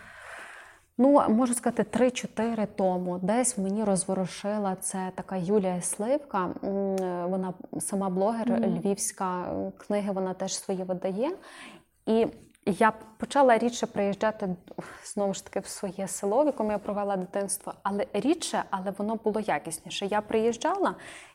Ну, 0.98 1.28
можу 1.28 1.54
сказати, 1.54 1.82
3-4 1.98 2.66
тому 2.76 3.18
десь 3.18 3.58
в 3.58 3.60
мені 3.60 3.84
розворушила 3.84 4.76
це 4.80 5.12
така 5.14 5.36
Юлія 5.36 5.80
Сливка. 5.80 6.48
Вона 7.28 7.54
сама 7.78 8.08
блогер 8.08 8.48
mm. 8.48 8.80
львівська 8.80 9.44
книги, 9.78 10.12
вона 10.12 10.34
теж 10.34 10.54
свої 10.54 10.82
видає. 10.82 11.30
І 12.06 12.26
я 12.72 12.92
почала 13.16 13.58
рідше 13.58 13.86
приїжджати 13.86 14.56
знову 15.04 15.34
ж 15.34 15.44
таки 15.44 15.60
в 15.60 15.66
своє 15.66 16.08
село, 16.08 16.42
в 16.42 16.46
якому 16.46 16.72
я 16.72 16.78
провела 16.78 17.16
дитинство, 17.16 17.74
але 17.82 18.06
рідше, 18.12 18.64
але 18.70 18.90
воно 18.90 19.14
було 19.14 19.40
якісніше. 19.40 20.06
Я 20.06 20.20
приїжджала, 20.20 20.94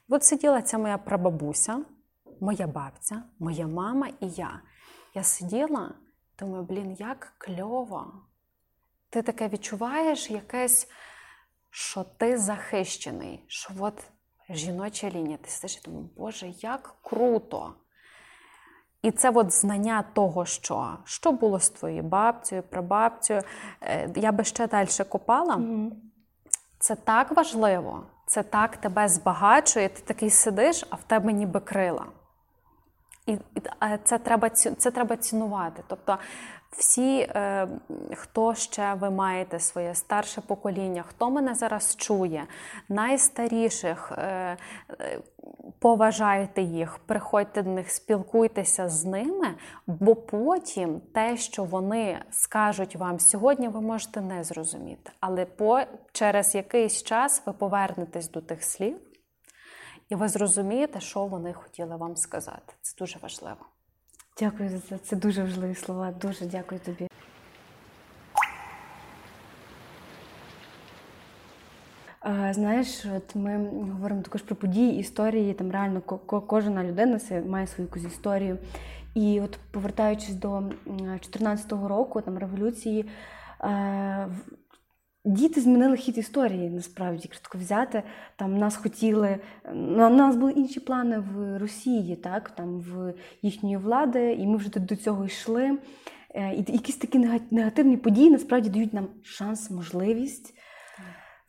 і 0.09 0.13
от 0.13 0.23
сиділа 0.23 0.61
ця 0.61 0.77
моя 0.77 0.97
прабабуся, 0.97 1.81
моя 2.39 2.67
бабця, 2.67 3.23
моя 3.39 3.67
мама 3.67 4.07
і 4.19 4.29
я. 4.29 4.61
Я 5.13 5.23
сиділа, 5.23 5.91
думаю, 6.39 6.63
блін, 6.63 6.95
як 6.99 7.33
кльово. 7.37 8.13
Ти 9.09 9.21
таке 9.21 9.47
відчуваєш 9.47 10.31
якесь, 10.31 10.89
що 11.69 12.03
ти 12.03 12.37
захищений, 12.37 13.43
що 13.47 13.73
от 13.79 14.03
жіноча 14.49 15.09
лінія. 15.09 15.37
Ти 15.37 15.49
сидиш 15.49 15.77
і 15.77 15.81
думаєш, 15.85 16.09
Боже, 16.15 16.47
як 16.47 16.95
круто! 17.01 17.73
І 19.05 19.11
це 19.11 19.29
от 19.29 19.51
знання 19.51 20.03
того, 20.13 20.45
що 20.45 20.97
що 21.03 21.31
було 21.31 21.59
з 21.59 21.69
твоєю 21.69 22.03
бабцею, 22.03 22.63
прабабцею. 22.63 23.41
Е, 23.81 24.09
я 24.15 24.31
би 24.31 24.43
ще 24.43 24.67
далі 24.67 24.87
копала. 25.09 25.55
Mm-hmm. 25.55 25.91
Це 26.79 26.95
так 26.95 27.31
важливо, 27.31 28.03
це 28.25 28.43
так 28.43 28.77
тебе 28.77 29.07
збагачує. 29.07 29.89
Ти 29.89 30.01
такий 30.01 30.29
сидиш, 30.29 30.85
а 30.89 30.95
в 30.95 31.03
тебе 31.03 31.33
ніби 31.33 31.59
крила. 31.59 32.05
І 33.25 33.37
це 34.03 34.17
треба 34.17 34.49
це 34.49 34.91
треба 34.91 35.17
цінувати. 35.17 35.83
Тобто 35.87 36.17
всі, 36.77 37.19
е, 37.19 37.67
хто 38.15 38.55
ще 38.55 38.93
ви 38.93 39.09
маєте 39.09 39.59
своє 39.59 39.95
старше 39.95 40.41
покоління, 40.41 41.03
хто 41.07 41.29
мене 41.31 41.55
зараз 41.55 41.95
чує, 41.95 42.47
найстаріших, 42.89 44.11
е, 44.11 44.57
е, 45.01 45.19
поважайте 45.79 46.61
їх, 46.61 46.97
приходьте 46.97 47.63
до 47.63 47.69
них, 47.69 47.91
спілкуйтеся 47.91 48.89
з 48.89 49.05
ними, 49.05 49.47
бо 49.87 50.15
потім 50.15 51.01
те, 51.13 51.37
що 51.37 51.63
вони 51.63 52.19
скажуть 52.31 52.95
вам 52.95 53.19
сьогодні, 53.19 53.67
ви 53.67 53.81
можете 53.81 54.21
не 54.21 54.43
зрозуміти. 54.43 55.11
Але 55.19 55.45
по, 55.45 55.81
через 56.11 56.55
якийсь 56.55 57.03
час 57.03 57.41
ви 57.45 57.53
повернетесь 57.53 58.29
до 58.29 58.41
тих 58.41 58.63
слів. 58.63 58.97
І 60.09 60.15
ви 60.15 60.27
зрозумієте, 60.27 60.99
що 60.99 61.25
вони 61.25 61.53
хотіли 61.53 61.95
вам 61.95 62.15
сказати. 62.15 62.73
Це 62.81 62.95
дуже 62.99 63.19
важливо. 63.19 63.74
Дякую 64.39 64.69
за 64.69 64.79
це. 64.79 64.97
Це 64.97 65.15
дуже 65.15 65.43
важливі 65.43 65.75
слова. 65.75 66.11
Дуже 66.21 66.45
дякую 66.45 66.81
тобі. 66.81 67.07
Знаєш, 72.51 73.05
от 73.17 73.35
ми 73.35 73.69
говоримо 73.91 74.21
також 74.21 74.41
про 74.41 74.55
події, 74.55 74.99
історії. 74.99 75.53
Там 75.53 75.71
реально 75.71 76.01
кожна 76.01 76.83
людина 76.83 77.19
має 77.45 77.67
свою 77.67 77.89
якусь 77.89 78.11
історію. 78.13 78.57
І 79.13 79.41
от 79.41 79.59
повертаючись 79.71 80.35
до 80.35 80.59
2014 80.85 81.71
року, 81.71 82.21
там 82.21 82.37
революції, 82.37 83.05
Діти 85.25 85.61
змінили 85.61 85.97
хід 85.97 86.17
історії, 86.17 86.69
насправді, 86.69 87.21
якщо 87.23 87.57
взяти. 87.57 88.03
Там 88.35 88.57
нас 88.57 88.75
хотіли, 88.75 89.37
на 89.73 90.09
нас 90.09 90.35
були 90.35 90.51
інші 90.51 90.79
плани 90.79 91.19
в 91.19 91.57
Росії, 91.57 92.15
так, 92.15 92.49
там 92.49 92.79
в 92.79 93.13
їхньої 93.41 93.77
влади, 93.77 94.33
і 94.33 94.47
ми 94.47 94.57
вже 94.57 94.69
до 94.69 94.95
цього 94.95 95.25
йшли. 95.25 95.77
Е, 96.33 96.53
і 96.53 96.73
якісь 96.73 96.97
такі 96.97 97.29
негативні 97.51 97.97
події 97.97 98.31
насправді 98.31 98.69
дають 98.69 98.93
нам 98.93 99.07
шанс, 99.23 99.71
можливість 99.71 100.53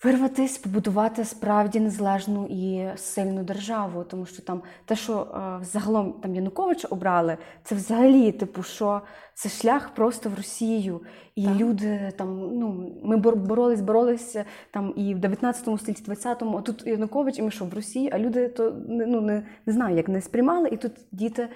вирватися, 0.05 0.61
побудувати 0.63 1.25
справді 1.25 1.81
незалежну 1.81 2.47
і 2.51 2.97
сильну 2.97 3.45
державу. 3.45 4.05
Тому 4.05 4.27
що 4.27 4.43
там 4.43 4.63
те, 4.85 4.97
що 4.97 5.21
е, 5.21 5.65
загалом 5.65 6.13
там 6.13 6.35
Януковича 6.35 6.89
обрали, 6.89 7.39
це 7.65 7.75
взагалі, 7.75 8.33
типу, 8.33 8.63
що 8.63 9.03
це 9.35 9.49
шлях 9.49 9.95
просто 9.95 10.31
в 10.31 10.35
Росію. 10.35 11.01
І 11.35 11.45
так. 11.45 11.57
люди 11.57 12.13
там, 12.19 12.59
ну 12.59 12.99
ми 13.05 13.17
боролись, 13.17 13.81
боролися 13.81 14.45
там 14.71 14.93
і 14.97 15.15
в 15.15 15.19
19 15.19 15.81
столітті, 15.81 16.11
20-му, 16.11 16.59
а 16.59 16.61
тут 16.61 16.87
Янукович, 16.87 17.39
і 17.39 17.43
ми 17.43 17.51
що 17.51 17.65
в 17.65 17.75
Росії, 17.75 18.11
а 18.13 18.19
люди 18.19 18.49
то 18.49 18.77
ну 18.89 19.21
не, 19.21 19.47
не 19.67 19.73
знаю, 19.73 19.97
як 19.97 20.09
не 20.09 20.21
сприймали, 20.21 20.69
і 20.69 20.77
тут 20.77 20.93
діти. 21.13 21.49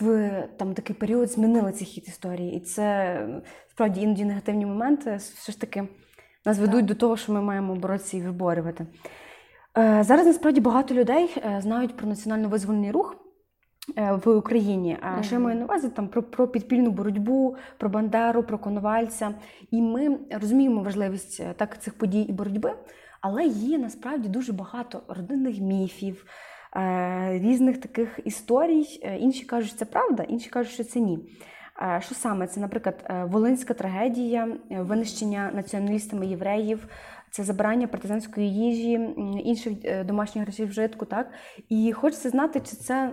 В 0.00 0.48
там 0.56 0.74
такий 0.74 0.96
період 0.96 1.30
змінили 1.30 1.72
цей 1.72 1.86
хід 1.86 2.08
історії, 2.08 2.56
і 2.56 2.60
це 2.60 3.18
справді 3.70 4.00
іноді 4.00 4.24
негативні 4.24 4.66
моменти 4.66 5.16
все 5.16 5.52
ж 5.52 5.60
таки 5.60 5.88
нас 6.46 6.58
ведуть 6.58 6.84
до 6.84 6.94
того, 6.94 7.16
що 7.16 7.32
ми 7.32 7.42
маємо 7.42 7.74
боротися 7.74 8.16
і 8.16 8.20
виборювати. 8.20 8.86
Е, 9.78 10.02
зараз 10.04 10.26
насправді 10.26 10.60
багато 10.60 10.94
людей 10.94 11.30
е, 11.36 11.60
знають 11.62 11.96
про 11.96 12.08
національно-визвольний 12.08 12.92
рух. 12.92 13.16
Е, 13.98 14.20
в 14.24 14.28
Україні, 14.28 14.96
а 15.02 15.06
mm-hmm. 15.06 15.22
що 15.22 15.34
я 15.34 15.40
маю 15.40 15.58
на 15.58 15.64
увазі 15.64 15.88
там 15.88 16.08
про 16.08 16.22
про 16.22 16.48
підпільну 16.48 16.90
боротьбу, 16.90 17.56
про 17.78 17.88
Бандеру, 17.88 18.42
про 18.42 18.58
Коновальця. 18.58 19.34
І 19.70 19.82
ми 19.82 20.18
розуміємо 20.30 20.82
важливість 20.82 21.42
так 21.56 21.82
цих 21.82 21.98
подій 21.98 22.20
і 22.20 22.32
боротьби, 22.32 22.72
але 23.20 23.44
є 23.44 23.78
насправді 23.78 24.28
дуже 24.28 24.52
багато 24.52 25.02
родинних 25.08 25.58
міфів, 25.60 26.26
різних 27.28 27.80
таких 27.80 28.20
історій. 28.24 29.00
Інші 29.18 29.44
кажуть, 29.44 29.68
що 29.68 29.78
це 29.78 29.84
правда, 29.84 30.22
інші 30.22 30.50
кажуть, 30.50 30.72
що 30.72 30.84
це 30.84 31.00
ні. 31.00 31.18
Що 31.98 32.14
саме? 32.14 32.46
Це, 32.46 32.60
наприклад, 32.60 33.04
е, 33.10 33.24
волинська 33.24 33.74
трагедія, 33.74 34.48
е, 34.70 34.82
винищення 34.82 35.50
націоналістами 35.54 36.26
євреїв, 36.26 36.88
це 37.30 37.44
забирання 37.44 37.86
партизанської 37.86 38.54
їжі, 38.54 38.92
інших 39.44 39.72
е, 39.84 40.04
домашніх 40.04 40.46
речей 40.46 40.66
вжитку. 40.66 41.04
Так? 41.04 41.30
І 41.68 41.92
хочеться 41.92 42.30
знати, 42.30 42.60
чи 42.60 42.76
це 42.76 43.10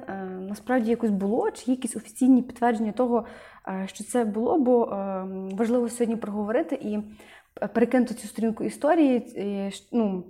насправді 0.50 0.90
якось 0.90 1.10
було, 1.10 1.52
чи 1.52 1.72
якісь 1.72 1.96
офіційні 1.96 2.42
підтвердження 2.42 2.92
того, 2.92 3.26
що 3.86 4.04
це 4.04 4.26
було, 4.26 4.60
бо 4.60 4.86
важливо 5.52 5.90
сьогодні 5.90 6.16
проговорити 6.16 6.76
і 6.76 7.00
перекинути 7.74 8.14
цю 8.14 8.28
сторінку 8.28 8.64
історії. 8.64 9.82
ну, 9.92 10.24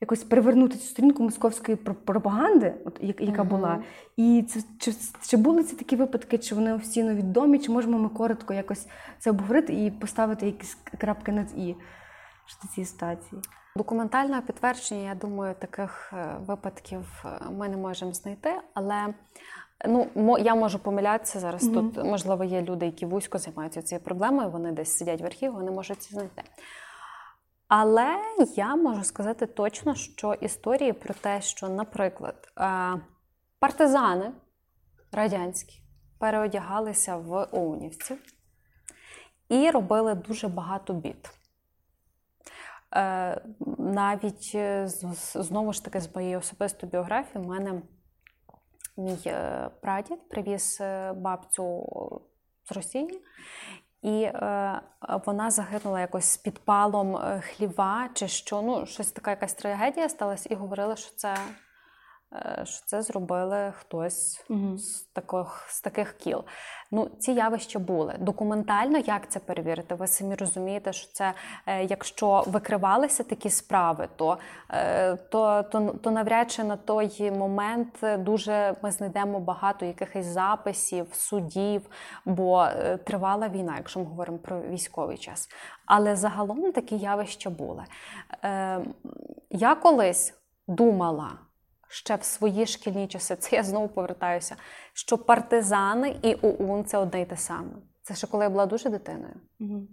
якось 0.00 0.24
привернути 0.24 0.76
цю 0.76 0.86
сторінку 0.86 1.22
московської 1.22 1.76
пропаганди, 1.76 2.74
от 2.84 2.98
яка 3.00 3.42
uh-huh. 3.42 3.48
була. 3.48 3.82
І 4.16 4.44
це 4.48 4.60
чи, 4.78 4.92
чи 5.28 5.36
були 5.36 5.62
це 5.62 5.76
такі 5.76 5.96
випадки, 5.96 6.38
чи 6.38 6.54
вони 6.54 6.74
офіційно 6.74 7.14
відомі, 7.14 7.58
чи 7.58 7.72
можемо 7.72 7.98
ми 7.98 8.08
коротко 8.08 8.54
якось 8.54 8.86
це 9.18 9.30
обговорити 9.30 9.84
і 9.84 9.90
поставити 9.90 10.46
якісь 10.46 10.78
крапки 10.98 11.32
над 11.32 11.58
і 11.58 11.76
що 12.46 12.68
цієї 12.68 12.86
ситуації? 12.86 13.42
Документальне 13.76 14.40
підтвердження, 14.40 15.08
я 15.08 15.14
думаю, 15.14 15.54
таких 15.58 16.12
е, 16.12 16.36
випадків 16.46 17.24
е, 17.24 17.28
ми 17.50 17.68
не 17.68 17.76
можемо 17.76 18.12
знайти, 18.12 18.50
але 18.74 19.14
ну 19.86 20.38
я 20.38 20.54
можу 20.54 20.78
помилятися 20.78 21.40
зараз. 21.40 21.68
Mm-hmm. 21.68 21.92
Тут 21.92 22.04
можливо 22.04 22.44
є 22.44 22.62
люди, 22.62 22.86
які 22.86 23.06
вузько 23.06 23.38
займаються 23.38 23.82
цією 23.82 24.04
проблемою. 24.04 24.50
Вони 24.50 24.72
десь 24.72 24.96
сидять 24.96 25.20
в 25.20 25.24
архіві, 25.24 25.50
вони 25.50 25.70
можуть 25.70 26.02
це 26.02 26.10
знайти. 26.10 26.42
Але 27.68 28.18
я 28.56 28.76
можу 28.76 29.04
сказати 29.04 29.46
точно, 29.46 29.94
що 29.94 30.34
історії 30.34 30.92
про 30.92 31.14
те, 31.14 31.40
що, 31.40 31.68
наприклад, 31.68 32.52
е, 32.58 33.00
партизани 33.58 34.32
радянські 35.12 35.82
переодягалися 36.18 37.16
в 37.16 37.48
оунівців 37.52 38.18
і 39.48 39.70
робили 39.70 40.14
дуже 40.14 40.48
багато 40.48 40.94
бід. 40.94 41.30
Е, 42.94 43.42
навіть 43.78 44.52
е, 44.54 44.88
знову 45.34 45.72
ж 45.72 45.84
таки 45.84 46.00
з 46.00 46.14
моєї 46.14 46.36
особистої 46.36 46.92
біографії, 46.92 47.44
в 47.44 47.48
мене 47.48 47.82
мій 48.96 49.34
прадід 49.82 50.28
привіз 50.28 50.82
бабцю 51.14 51.86
з 52.64 52.72
Росії. 52.72 53.22
І 54.02 54.22
е, 54.22 54.80
вона 55.26 55.50
загинула 55.50 56.00
якось 56.00 56.24
з 56.24 56.36
підпалом 56.36 57.16
е, 57.16 57.40
хліва, 57.40 58.08
чи 58.14 58.28
що. 58.28 58.62
Ну, 58.62 58.86
щось 58.86 59.10
така 59.10 59.30
якась 59.30 59.54
трагедія 59.54 60.08
сталася, 60.08 60.48
і 60.52 60.54
говорили, 60.54 60.96
що 60.96 61.16
це 61.16 61.36
що 62.64 62.86
це 62.86 63.02
зробили 63.02 63.72
хтось 63.78 64.44
угу. 64.50 64.78
з 64.78 65.02
таких 65.02 65.66
з 65.68 65.80
таких 65.80 66.12
кіл. 66.12 66.44
Ну, 66.90 67.10
ці 67.18 67.32
явища 67.32 67.78
були 67.78 68.14
документально. 68.18 68.98
Як 68.98 69.30
це 69.30 69.38
перевірити? 69.40 69.94
Ви 69.94 70.06
самі 70.06 70.34
розумієте, 70.34 70.92
що 70.92 71.12
це 71.12 71.32
е, 71.66 71.84
якщо 71.84 72.44
викривалися 72.46 73.22
такі 73.22 73.50
справи, 73.50 74.08
то 74.16 74.38
е, 74.70 75.16
то, 75.16 75.62
то, 75.62 75.94
то 76.02 76.10
навряд 76.10 76.50
чи 76.50 76.64
на 76.64 76.76
той 76.76 77.30
момент 77.30 78.04
дуже 78.18 78.76
ми 78.82 78.90
знайдемо 78.90 79.40
багато 79.40 79.86
якихось 79.86 80.26
записів, 80.26 81.06
судів, 81.12 81.90
бо 82.24 82.68
тривала 83.04 83.48
війна, 83.48 83.74
якщо 83.76 84.00
ми 84.00 84.06
говоримо 84.06 84.38
про 84.38 84.60
військовий 84.60 85.18
час. 85.18 85.48
Але 85.86 86.16
загалом 86.16 86.72
такі 86.72 86.96
явища 86.96 87.50
були. 87.50 87.84
Я 89.50 89.74
колись 89.74 90.34
думала 90.68 91.45
ще 91.88 92.16
в 92.16 92.24
свої 92.24 92.66
шкільні 92.66 93.08
часи, 93.08 93.36
це 93.36 93.56
я 93.56 93.62
знову 93.62 93.88
повертаюся, 93.88 94.56
що 94.92 95.18
партизани 95.18 96.16
і 96.22 96.34
ОУН 96.42 96.84
це 96.84 96.98
одне 96.98 97.20
й 97.20 97.24
те 97.24 97.36
саме. 97.36 97.72
Це 98.02 98.14
ще 98.14 98.26
коли 98.26 98.44
я 98.44 98.50
була 98.50 98.66
дуже 98.66 98.90
дитиною. 98.90 99.34
Угу. 99.60 99.88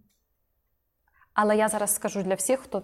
Але 1.34 1.58
я 1.58 1.68
зараз 1.68 1.96
скажу 1.96 2.24
для 2.24 2.36
всіх, 2.36 2.60
хто 2.60 2.82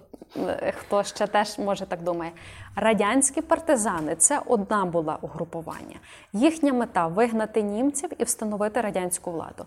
хто 0.77 1.03
ще 1.03 1.27
теж 1.27 1.57
може 1.57 1.85
так 1.85 2.03
думає. 2.03 2.31
Радянські 2.75 3.41
партизани 3.41 4.15
це 4.15 4.41
одна 4.45 4.85
була 4.85 5.17
угрупування. 5.21 5.99
Їхня 6.33 6.73
мета 6.73 7.07
вигнати 7.07 7.61
німців 7.61 8.09
і 8.17 8.23
встановити 8.23 8.81
радянську 8.81 9.31
владу. 9.31 9.65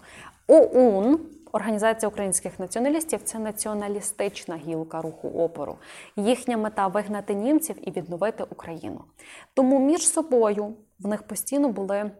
ОУН 0.48 1.20
Організація 1.54 2.08
українських 2.08 2.58
націоналістів 2.58 3.22
це 3.22 3.38
націоналістична 3.38 4.56
гілка 4.56 5.02
руху 5.02 5.28
опору. 5.28 5.76
Їхня 6.16 6.56
мета 6.56 6.86
вигнати 6.86 7.34
німців 7.34 7.88
і 7.88 7.90
відновити 7.90 8.44
Україну. 8.50 9.04
Тому 9.54 9.78
між 9.78 10.08
собою 10.08 10.74
в 10.98 11.08
них 11.08 11.22
постійно 11.22 11.68
були 11.68 12.10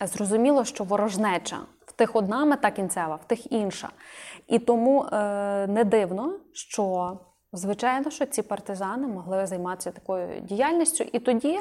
зрозуміло, 0.00 0.64
що 0.64 0.84
ворожнеча 0.84 1.58
тих 1.96 2.16
одна 2.16 2.44
мета 2.44 2.70
кінцева, 2.70 3.16
в 3.16 3.24
тих 3.24 3.52
інша. 3.52 3.88
І 4.46 4.58
тому 4.58 5.04
е, 5.04 5.66
не 5.66 5.84
дивно, 5.84 6.38
що. 6.52 7.18
Звичайно, 7.56 8.10
що 8.10 8.26
ці 8.26 8.42
партизани 8.42 9.06
могли 9.06 9.46
займатися 9.46 9.90
такою 9.90 10.40
діяльністю, 10.40 11.04
і 11.12 11.18
тоді, 11.18 11.60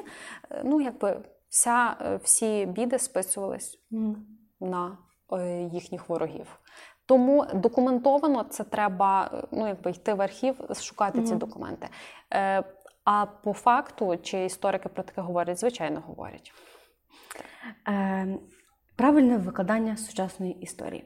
е, 0.52 0.62
ну 0.66 0.82
якби 0.82 1.22
вся, 1.50 1.96
е, 2.02 2.20
всі 2.24 2.66
біди 2.66 3.00
списувались 3.00 3.80
mm. 3.92 4.16
на 4.60 4.98
Е, 5.32 5.70
їхніх 5.74 6.10
ворогів. 6.10 6.60
Тому 7.06 7.46
документовано 7.54 8.44
це 8.44 8.64
треба 8.64 9.32
ну, 9.52 9.68
якби 9.68 9.92
йти 9.92 10.14
в 10.14 10.22
архів, 10.22 10.56
шукати 10.82 11.20
mm 11.20 11.24
ці 11.24 11.36
документи. 11.36 11.90
Е, 12.34 12.64
А 13.06 13.26
по 13.26 13.54
факту, 13.54 14.18
чи 14.18 14.46
історики 14.46 14.90
про 14.90 15.04
таке 15.04 15.22
говорять, 15.22 15.60
звичайно 15.60 16.04
говорять. 16.08 16.54
Е, 17.88 18.28
правильне 18.96 19.38
викладання 19.38 19.98
сучасної 19.98 20.58
історії. 20.62 21.04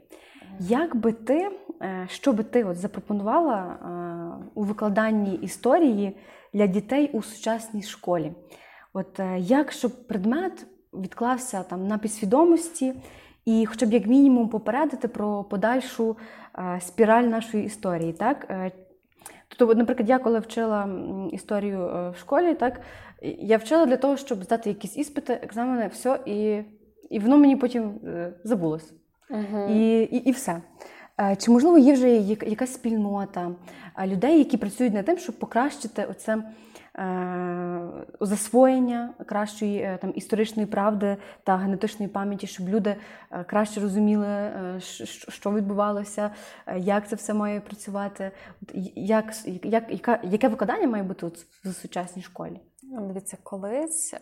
Як 0.59 0.95
би 0.95 1.11
ти, 1.11 1.49
е, 1.81 2.05
що 2.09 2.33
би 2.33 2.43
ти 2.43 2.63
от 2.63 2.77
запропонувала 2.77 3.57
е, 3.59 4.49
у 4.55 4.63
викладанні 4.63 5.35
історії 5.35 6.17
для 6.53 6.67
дітей 6.67 7.09
у 7.13 7.21
сучасній 7.21 7.83
школі? 7.83 8.31
От 8.93 9.19
е, 9.19 9.39
як 9.39 9.71
щоб 9.71 10.07
предмет 10.07 10.67
відклався 10.93 11.63
там 11.63 11.88
на 11.88 11.97
підсвідомості 11.97 12.93
і, 13.45 13.65
хоча 13.65 13.85
б 13.85 13.93
як 13.93 14.07
мінімум, 14.07 14.49
попередити 14.49 15.07
про 15.07 15.43
подальшу 15.43 16.17
спіраль 16.79 17.23
нашої 17.23 17.65
історії, 17.65 18.13
так? 18.13 18.71
Тобто, 19.47 19.75
наприклад, 19.75 20.09
я 20.09 20.19
коли 20.19 20.39
вчила 20.39 20.89
історію 21.31 21.79
в 21.88 22.19
школі, 22.19 22.53
так 22.53 22.81
я 23.21 23.57
вчила 23.57 23.85
для 23.85 23.97
того, 23.97 24.17
щоб 24.17 24.43
здати 24.43 24.69
якісь 24.69 24.97
іспити, 24.97 25.33
екзамени, 25.33 25.88
все, 25.88 26.19
і 26.25 26.61
і 27.10 27.20
воно 27.20 27.38
мені 27.38 27.55
потім 27.55 27.93
забулось. 28.43 28.93
Угу. 29.30 29.68
І, 29.70 30.01
і, 30.01 30.18
І 30.18 30.32
все. 30.32 30.62
Е, 31.22 31.36
чи 31.36 31.51
можливо 31.51 31.78
є 31.78 31.93
вже 31.93 32.10
якась 32.10 32.74
спільнота 32.74 33.51
е, 33.97 34.08
людей, 34.08 34.38
які 34.38 34.58
працюють 34.58 34.93
над 34.93 35.05
тим, 35.05 35.18
щоб 35.18 35.39
покращити 35.39 36.05
оце 36.10 36.38
е, 36.99 37.82
засвоєння 38.20 39.14
кращої 39.26 39.97
там 40.01 40.14
історичної 40.16 40.66
правди 40.66 41.18
та 41.43 41.58
генетичної 41.58 42.12
пам'яті, 42.12 42.47
щоб 42.47 42.70
люди 42.70 42.95
краще 43.45 43.80
розуміли, 43.80 44.51
що 45.30 45.51
відбувалося, 45.51 46.32
як 46.78 47.10
це 47.10 47.16
все 47.16 47.34
має 47.34 47.62
працювати? 47.62 48.32
Як, 48.95 49.34
як, 49.64 49.91
яка, 49.91 50.20
Яке 50.24 50.47
викладання 50.47 50.88
має 50.88 51.03
бути 51.03 51.28
в 51.64 51.74
сучасній 51.74 52.22
школі? 52.22 52.60
Дивіться, 52.84 53.38
колись. 53.43 54.14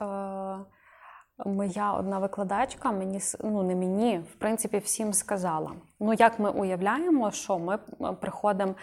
Моя 1.38 1.94
одна 1.94 2.20
викладачка 2.20 2.92
мені 2.92 3.20
ну 3.44 3.64
не 3.64 3.76
мені, 3.76 4.20
в 4.20 4.36
принципі, 4.36 4.78
всім 4.78 5.14
сказала: 5.14 5.72
ну 6.00 6.14
як 6.14 6.40
ми 6.40 6.50
уявляємо, 6.50 7.32
що 7.32 7.60
ми 7.60 7.78
приходимо 8.22 8.76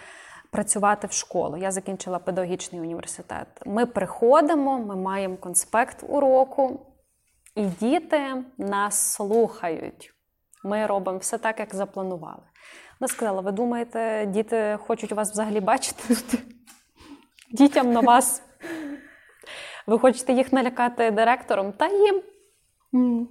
працювати 0.51 1.07
в 1.07 1.13
школу. 1.13 1.57
Я 1.57 1.71
закінчила 1.71 2.19
педагогічний 2.19 2.81
університет. 2.81 3.47
Ми 3.67 3.87
приходимо, 3.87 4.79
ми 4.79 4.97
маємо 4.97 5.37
конспект 5.37 6.05
уроку, 6.09 6.87
і 7.55 7.65
діти 7.65 8.45
нас 8.59 9.13
слухають. 9.13 10.15
Ми 10.65 10.87
робимо 10.87 11.19
все 11.19 11.39
так, 11.39 11.61
як 11.61 11.75
запланували. 11.75 12.43
Вона 13.01 13.09
сказала: 13.09 13.41
ви 13.41 13.53
думаєте, 13.53 14.27
діти 14.27 14.79
хочуть 14.87 15.13
вас 15.13 15.33
взагалі 15.33 15.61
бачити? 15.61 16.17
Дітям 17.53 17.93
на 17.93 18.01
вас. 18.01 18.43
Ви 19.87 19.99
хочете 19.99 20.33
їх 20.33 20.53
налякати 20.53 21.11
директором? 21.11 21.73
Та 21.73 21.89
їм 21.89 22.23
Mm. 22.93 23.27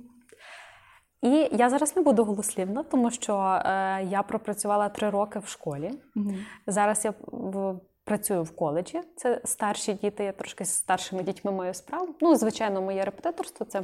І 1.22 1.50
я 1.52 1.70
зараз 1.70 1.96
не 1.96 2.02
буду 2.02 2.24
голослівна, 2.24 2.84
тому 2.84 3.12
що 3.12 3.36
е, 3.66 4.04
я 4.04 4.24
пропрацювала 4.24 4.90
три 4.90 5.10
роки 5.10 5.40
в 5.40 5.48
школі. 5.48 5.92
Mm-hmm. 6.16 6.36
Зараз 6.68 7.06
я 7.06 7.14
в, 7.28 7.80
працюю 8.04 8.44
в 8.44 8.56
коледжі. 8.56 9.02
Це 9.16 9.42
старші 9.46 9.94
діти, 9.94 10.24
я 10.24 10.32
трошки 10.32 10.66
з 10.66 10.74
старшими 10.74 11.24
дітьми 11.24 11.52
маю 11.52 11.74
справу. 11.74 12.16
Ну, 12.22 12.36
звичайно, 12.36 12.82
моє 12.82 13.06
репетиторство 13.06 13.66
це 13.66 13.84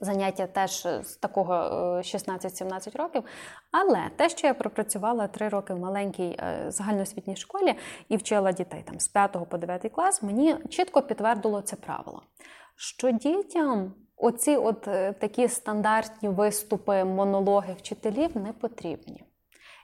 заняття 0.00 0.46
теж 0.46 0.88
з 1.02 1.16
такого 1.16 1.54
16-17 1.54 2.88
е, 2.88 3.02
років. 3.02 3.24
Але 3.70 4.10
те, 4.16 4.28
що 4.28 4.46
я 4.46 4.54
пропрацювала 4.54 5.28
три 5.28 5.48
роки 5.48 5.74
в 5.74 5.78
маленькій 5.78 6.36
е, 6.38 6.64
загальноосвітній 6.68 7.36
школі 7.36 7.74
і 8.08 8.16
вчила 8.16 8.52
дітей 8.52 8.82
там 8.86 9.00
з 9.00 9.08
5 9.08 9.48
по 9.50 9.58
9 9.58 9.92
клас, 9.92 10.22
мені 10.22 10.56
чітко 10.70 11.02
підтвердило 11.02 11.60
це 11.60 11.76
правило, 11.76 12.22
що 12.76 13.10
дітям. 13.10 13.94
Оці 14.16 14.56
от 14.56 14.88
е, 14.88 15.12
такі 15.12 15.48
стандартні 15.48 16.28
виступи, 16.28 17.04
монологи 17.04 17.72
вчителів 17.78 18.36
не 18.36 18.52
потрібні. 18.52 19.24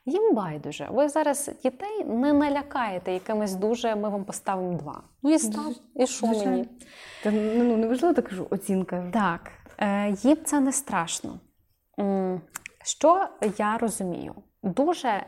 Їм 0.04 0.34
байдуже. 0.34 0.88
Ви 0.90 1.08
зараз 1.08 1.50
дітей 1.62 2.04
не 2.04 2.32
налякаєте 2.32 3.12
якимось 3.12 3.54
дуже, 3.54 3.96
ми 3.96 4.08
вам 4.08 4.24
поставимо 4.24 4.78
два. 4.78 5.02
Ну 5.22 5.34
і 5.34 5.38
став, 5.38 5.74
і 5.96 6.06
що 6.06 6.26
мені? 6.26 6.68
Та 7.22 7.30
ну, 7.30 7.64
ну 7.64 7.76
неважливо 7.76 8.14
так 8.14 8.28
кажу, 8.28 8.46
оцінка. 8.50 9.10
Так, 9.12 9.50
е, 9.78 10.10
їм 10.22 10.36
це 10.44 10.60
не 10.60 10.72
страшно. 10.72 11.40
Що 12.84 13.28
я 13.58 13.78
розумію? 13.78 14.34
Дуже 14.62 15.08
е, 15.08 15.26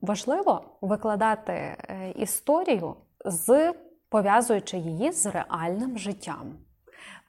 важливо 0.00 0.78
викладати 0.80 1.76
історію, 2.16 2.94
з 3.24 3.72
пов'язуючи 4.08 4.76
її 4.76 5.12
з 5.12 5.26
реальним 5.26 5.98
життям. 5.98 6.67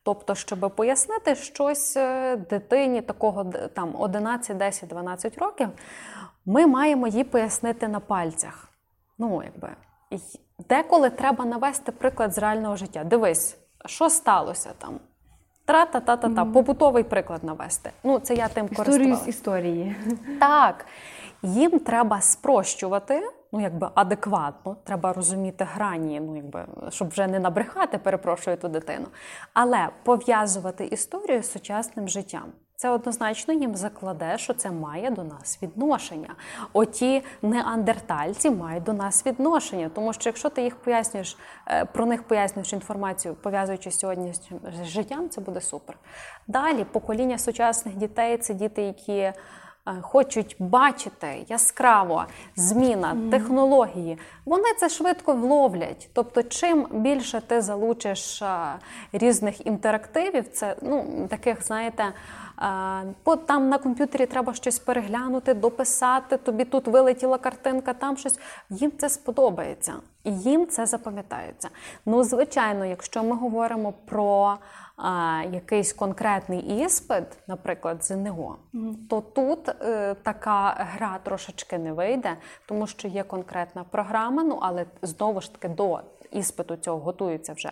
Тобто, 0.03 0.35
щоб 0.35 0.73
пояснити 0.75 1.35
щось 1.35 1.97
е, 1.97 2.37
дитині 2.37 3.01
такого 3.01 3.45
там 3.73 3.95
11, 3.99 4.57
10, 4.57 4.89
12 4.89 5.37
років, 5.37 5.69
ми 6.45 6.67
маємо 6.67 7.07
їй 7.07 7.23
пояснити 7.23 7.87
на 7.87 7.99
пальцях. 7.99 8.69
Ну, 9.17 9.43
якби 9.43 9.69
деколи 10.69 11.09
треба 11.09 11.45
навести 11.45 11.91
приклад 11.91 12.33
з 12.33 12.37
реального 12.37 12.75
життя. 12.75 13.03
Дивись, 13.03 13.57
що 13.85 14.09
сталося 14.09 14.69
там. 14.77 14.99
Тра-та-та-та-та, 15.65 16.45
побутовий 16.45 17.03
приклад 17.03 17.43
навести. 17.43 17.91
Ну, 18.03 18.19
це 18.19 18.35
я 18.35 18.47
тим 18.47 18.69
Історію 18.71 19.15
з 19.15 19.27
історії. 19.27 19.95
Так. 20.39 20.85
Їм 21.41 21.79
треба 21.79 22.21
спрощувати 22.21 23.21
ну 23.51 23.61
якби 23.61 23.89
адекватно, 23.95 24.77
треба 24.83 25.13
розуміти 25.13 25.67
грані, 25.73 26.19
ну 26.19 26.35
якби 26.35 26.65
щоб 26.89 27.09
вже 27.09 27.27
не 27.27 27.39
набрехати, 27.39 27.97
перепрошую 27.97 28.57
ту 28.57 28.67
дитину, 28.67 29.05
але 29.53 29.89
пов'язувати 30.03 30.85
історію 30.85 31.43
з 31.43 31.51
сучасним 31.51 32.07
життям. 32.07 32.43
Це 32.75 32.89
однозначно 32.89 33.53
їм 33.53 33.75
закладе, 33.75 34.37
що 34.37 34.53
це 34.53 34.71
має 34.71 35.11
до 35.11 35.23
нас 35.23 35.59
відношення. 35.61 36.35
Оті 36.73 37.23
неандертальці 37.41 38.49
мають 38.49 38.83
до 38.83 38.93
нас 38.93 39.25
відношення, 39.25 39.89
тому 39.95 40.13
що 40.13 40.29
якщо 40.29 40.49
ти 40.49 40.61
їх 40.61 40.75
пояснюєш, 40.75 41.37
е, 41.67 41.85
про 41.85 42.05
них 42.05 42.23
пояснюєш 42.23 42.73
інформацію, 42.73 43.35
пов'язуючи 43.35 43.91
сьогодні 43.91 44.33
з 44.83 44.85
життям, 44.85 45.29
це 45.29 45.41
буде 45.41 45.61
супер. 45.61 45.97
Далі 46.47 46.83
покоління 46.83 47.37
сучасних 47.37 47.95
дітей 47.95 48.37
це 48.37 48.53
діти, 48.53 48.81
які. 48.81 49.31
Е, 49.89 50.01
хочуть 50.01 50.55
бачити 50.59 51.45
яскраво 51.49 52.25
зміна 52.55 53.13
mm-hmm. 53.13 53.29
технології, 53.29 54.17
вони 54.45 54.73
це 54.79 54.89
швидко 54.89 55.33
вловлять. 55.33 56.09
Тобто, 56.13 56.43
чим 56.43 56.87
більше 56.91 57.41
ти 57.41 57.61
залучиш 57.61 58.41
е, 58.41 58.73
різних 59.13 59.67
інтерактивів, 59.67 60.47
це 60.51 60.75
ну 60.81 61.27
таких, 61.29 61.65
знаєте. 61.65 62.03
Бо 63.25 63.35
там 63.35 63.69
на 63.69 63.77
комп'ютері 63.77 64.25
треба 64.25 64.53
щось 64.53 64.79
переглянути, 64.79 65.53
дописати. 65.53 66.37
Тобі 66.37 66.65
тут 66.65 66.87
вилетіла 66.87 67.37
картинка, 67.37 67.93
там 67.93 68.17
щось. 68.17 68.39
Їм 68.69 68.91
це 68.97 69.09
сподобається 69.09 69.93
і 70.23 70.31
їм 70.31 70.67
це 70.67 70.85
запам'ятається. 70.85 71.69
Ну, 72.05 72.23
звичайно, 72.23 72.85
якщо 72.85 73.23
ми 73.23 73.35
говоримо 73.35 73.93
про 74.05 74.57
а, 75.01 75.43
якийсь 75.53 75.93
конкретний 75.93 76.85
іспит, 76.85 77.23
наприклад, 77.47 78.03
ЗНО, 78.03 78.57
mm-hmm. 78.73 78.95
то 79.09 79.21
тут 79.21 79.69
е, 79.69 80.15
така 80.23 80.75
гра 80.79 81.19
трошечки 81.23 81.77
не 81.77 81.93
вийде, 81.93 82.37
тому 82.67 82.87
що 82.87 83.07
є 83.07 83.23
конкретна 83.23 83.83
програма, 83.83 84.43
ну 84.43 84.59
але 84.61 84.85
знову 85.01 85.41
ж 85.41 85.53
таки 85.53 85.69
до 85.69 86.01
іспиту 86.31 86.75
цього 86.75 86.99
готуються 86.99 87.53
вже 87.53 87.71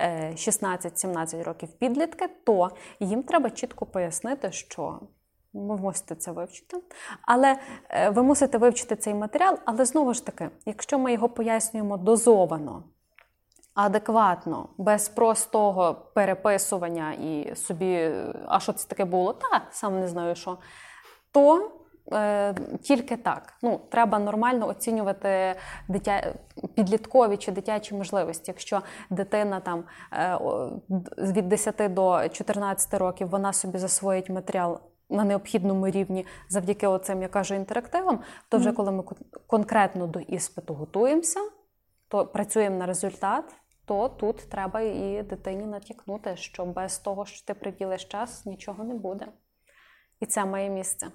16-17 0.00 1.40
е, 1.40 1.42
років 1.42 1.68
підлітки, 1.68 2.28
то 2.44 2.70
їм 3.00 3.22
треба 3.22 3.50
чітко 3.50 3.86
пояснити, 3.86 4.52
що. 4.52 5.00
Ви 5.52 5.76
мусите 5.76 6.14
це 6.14 6.32
вивчити, 6.32 6.76
але 7.22 7.58
е, 7.90 8.10
ви 8.10 8.22
мусите 8.22 8.58
вивчити 8.58 8.96
цей 8.96 9.14
матеріал, 9.14 9.58
але 9.64 9.84
знову 9.84 10.14
ж 10.14 10.26
таки, 10.26 10.50
якщо 10.66 10.98
ми 10.98 11.12
його 11.12 11.28
пояснюємо 11.28 11.96
дозовано, 11.96 12.84
адекватно, 13.78 14.68
без 14.78 15.08
простого 15.08 15.94
переписування 16.14 17.12
і 17.12 17.54
собі, 17.56 18.10
а 18.46 18.60
що 18.60 18.72
це 18.72 18.88
таке 18.88 19.04
було, 19.04 19.32
та 19.32 19.60
сам 19.70 20.00
не 20.00 20.08
знаю 20.08 20.34
що, 20.34 20.58
то 21.32 21.70
е, 22.12 22.54
тільки 22.82 23.16
так. 23.16 23.54
Ну, 23.62 23.80
Треба 23.90 24.18
нормально 24.18 24.68
оцінювати 24.68 25.54
дитя... 25.88 26.34
підліткові 26.74 27.36
чи 27.36 27.52
дитячі 27.52 27.94
можливості. 27.94 28.44
Якщо 28.50 28.82
дитина 29.10 29.60
там 29.60 29.84
е, 30.12 30.38
від 31.18 31.48
10 31.48 31.94
до 31.94 32.28
14 32.28 32.94
років 32.94 33.28
вона 33.28 33.52
собі 33.52 33.78
засвоїть 33.78 34.30
матеріал. 34.30 34.80
На 35.10 35.24
необхідному 35.24 35.88
рівні 35.88 36.26
завдяки 36.48 36.86
оцим, 36.86 37.22
я 37.22 37.28
кажу, 37.28 37.54
інтерактивам, 37.54 38.20
то 38.48 38.58
вже 38.58 38.72
коли 38.72 38.92
ми 38.92 39.04
конкретно 39.46 40.06
до 40.06 40.20
іспиту 40.20 40.74
готуємося, 40.74 41.40
то 42.08 42.26
працюємо 42.26 42.76
на 42.76 42.86
результат, 42.86 43.44
то 43.88 44.08
тут 44.08 44.36
треба 44.36 44.80
і 44.80 45.22
дитині 45.22 45.66
натякнути, 45.66 46.36
що 46.36 46.66
без 46.66 46.98
того, 46.98 47.26
що 47.26 47.46
ти 47.46 47.54
приділиш 47.54 48.04
час, 48.04 48.46
нічого 48.46 48.84
не 48.84 48.94
буде. 48.94 49.26
І 50.20 50.26
це 50.26 50.44
має 50.44 50.70
місце. 50.70 51.06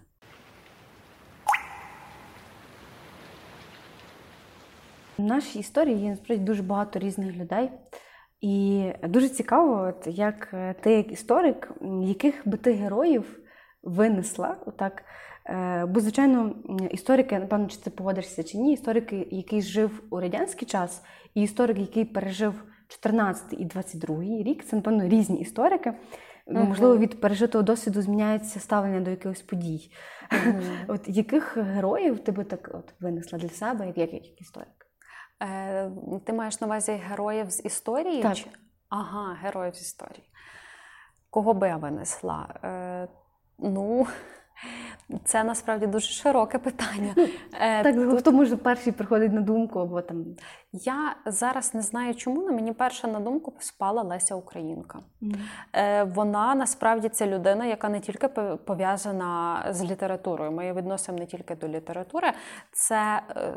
В 5.17 5.21
нашій 5.21 5.59
історії 5.59 5.97
є 5.97 6.09
насправді 6.09 6.45
дуже 6.45 6.63
багато 6.63 6.99
різних 6.99 7.36
людей. 7.36 7.71
І 8.41 8.89
дуже 9.03 9.30
цікаво, 9.30 9.93
як 10.05 10.53
ти, 10.82 10.91
як 10.93 11.11
історик, 11.11 11.71
яких 12.01 12.47
би 12.47 12.57
ти 12.57 12.74
героїв 12.74 13.39
винесла. 13.84 14.57
Отак. 14.65 15.03
Е, 15.46 15.86
бо, 15.86 16.00
звичайно, 16.00 16.56
історики, 16.91 17.39
напевно, 17.39 17.68
чи 17.68 17.78
ти 17.78 17.89
погодишся 17.89 18.44
чи 18.44 18.58
ні, 18.58 18.74
історики, 18.74 19.28
який 19.32 19.62
жив 19.62 20.04
у 20.10 20.20
радянський 20.20 20.68
час, 20.68 21.04
і 21.34 21.41
історик, 21.41 21.78
який 21.80 22.06
пережив 22.06 22.64
14 22.88 23.54
і 23.54 23.66
22 23.66 24.24
рік, 24.24 24.66
це, 24.66 24.76
напевно, 24.76 25.08
різні 25.08 25.39
історики. 25.39 25.89
Uh-huh. 26.48 26.68
Можливо, 26.68 26.98
від 26.98 27.22
пережитого 27.22 27.64
досвіду 27.64 28.02
зміняється 28.02 28.60
ставлення 28.60 29.00
до 29.00 29.12
якихось 29.12 29.41
подій. 29.41 29.91
Uh-huh. 30.32 30.86
От 30.88 31.02
яких 31.08 31.58
героїв 31.58 32.20
ти 32.20 32.32
би 32.32 32.44
так 32.44 32.72
от 32.74 32.94
винесла 33.00 33.39
для 33.39 33.50
себе, 33.50 33.88
як, 33.88 33.98
як, 33.98 34.14
як 34.14 34.41
історик? 34.41 34.88
Е, 35.44 35.91
Ти 36.26 36.34
маєш 36.34 36.62
на 36.62 36.68
увазі 36.68 36.91
героїв 36.91 37.52
з 37.52 37.66
історії? 37.66 38.22
Так. 38.22 38.36
Чи? 38.36 38.46
Ага, 38.89 39.38
героїв 39.41 39.76
з 39.76 39.82
історії. 39.82 40.30
Кого 41.30 41.54
би 41.54 41.68
я 41.68 41.78
винесла? 41.78 42.60
Е, 42.64 43.08
Ну, 43.60 44.08
це 45.26 45.43
насправді 45.43 45.88
дуже 45.88 46.08
широке 46.08 46.58
питання. 46.60 47.16
Е, 47.62 47.84
так, 47.84 47.95
тут... 47.95 48.20
хто 48.20 48.32
може 48.32 48.58
перший 48.58 48.93
приходить 48.93 49.34
на 49.34 49.41
думку, 49.41 49.80
або 49.80 50.01
там. 50.01 50.26
Я 50.72 51.16
зараз 51.26 51.74
не 51.74 51.82
знаю, 51.82 52.16
чому 52.16 52.41
але 52.41 52.51
мені 52.51 52.74
перша 52.74 53.08
на 53.08 53.20
думку 53.20 53.54
спала 53.60 54.04
Леся 54.04 54.36
Українка. 54.36 54.99
Mm. 55.22 56.14
Вона 56.14 56.56
насправді 56.56 57.10
це 57.10 57.28
людина, 57.28 57.66
яка 57.66 57.89
не 57.89 57.99
тільки 57.99 58.28
пов'язана 58.66 59.64
з 59.70 59.84
літературою. 59.84 60.51
Ми 60.51 60.64
її 60.64 60.76
відносимо 60.76 61.18
не 61.18 61.26
тільки 61.26 61.56
до 61.56 61.68
літератури. 61.68 62.32
Це 62.72 63.22
е, 63.30 63.54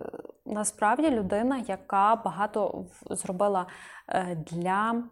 насправді 0.47 1.11
людина, 1.11 1.64
яка 1.68 2.16
багато 2.16 2.86
зробила 3.11 3.66
для 4.53 5.03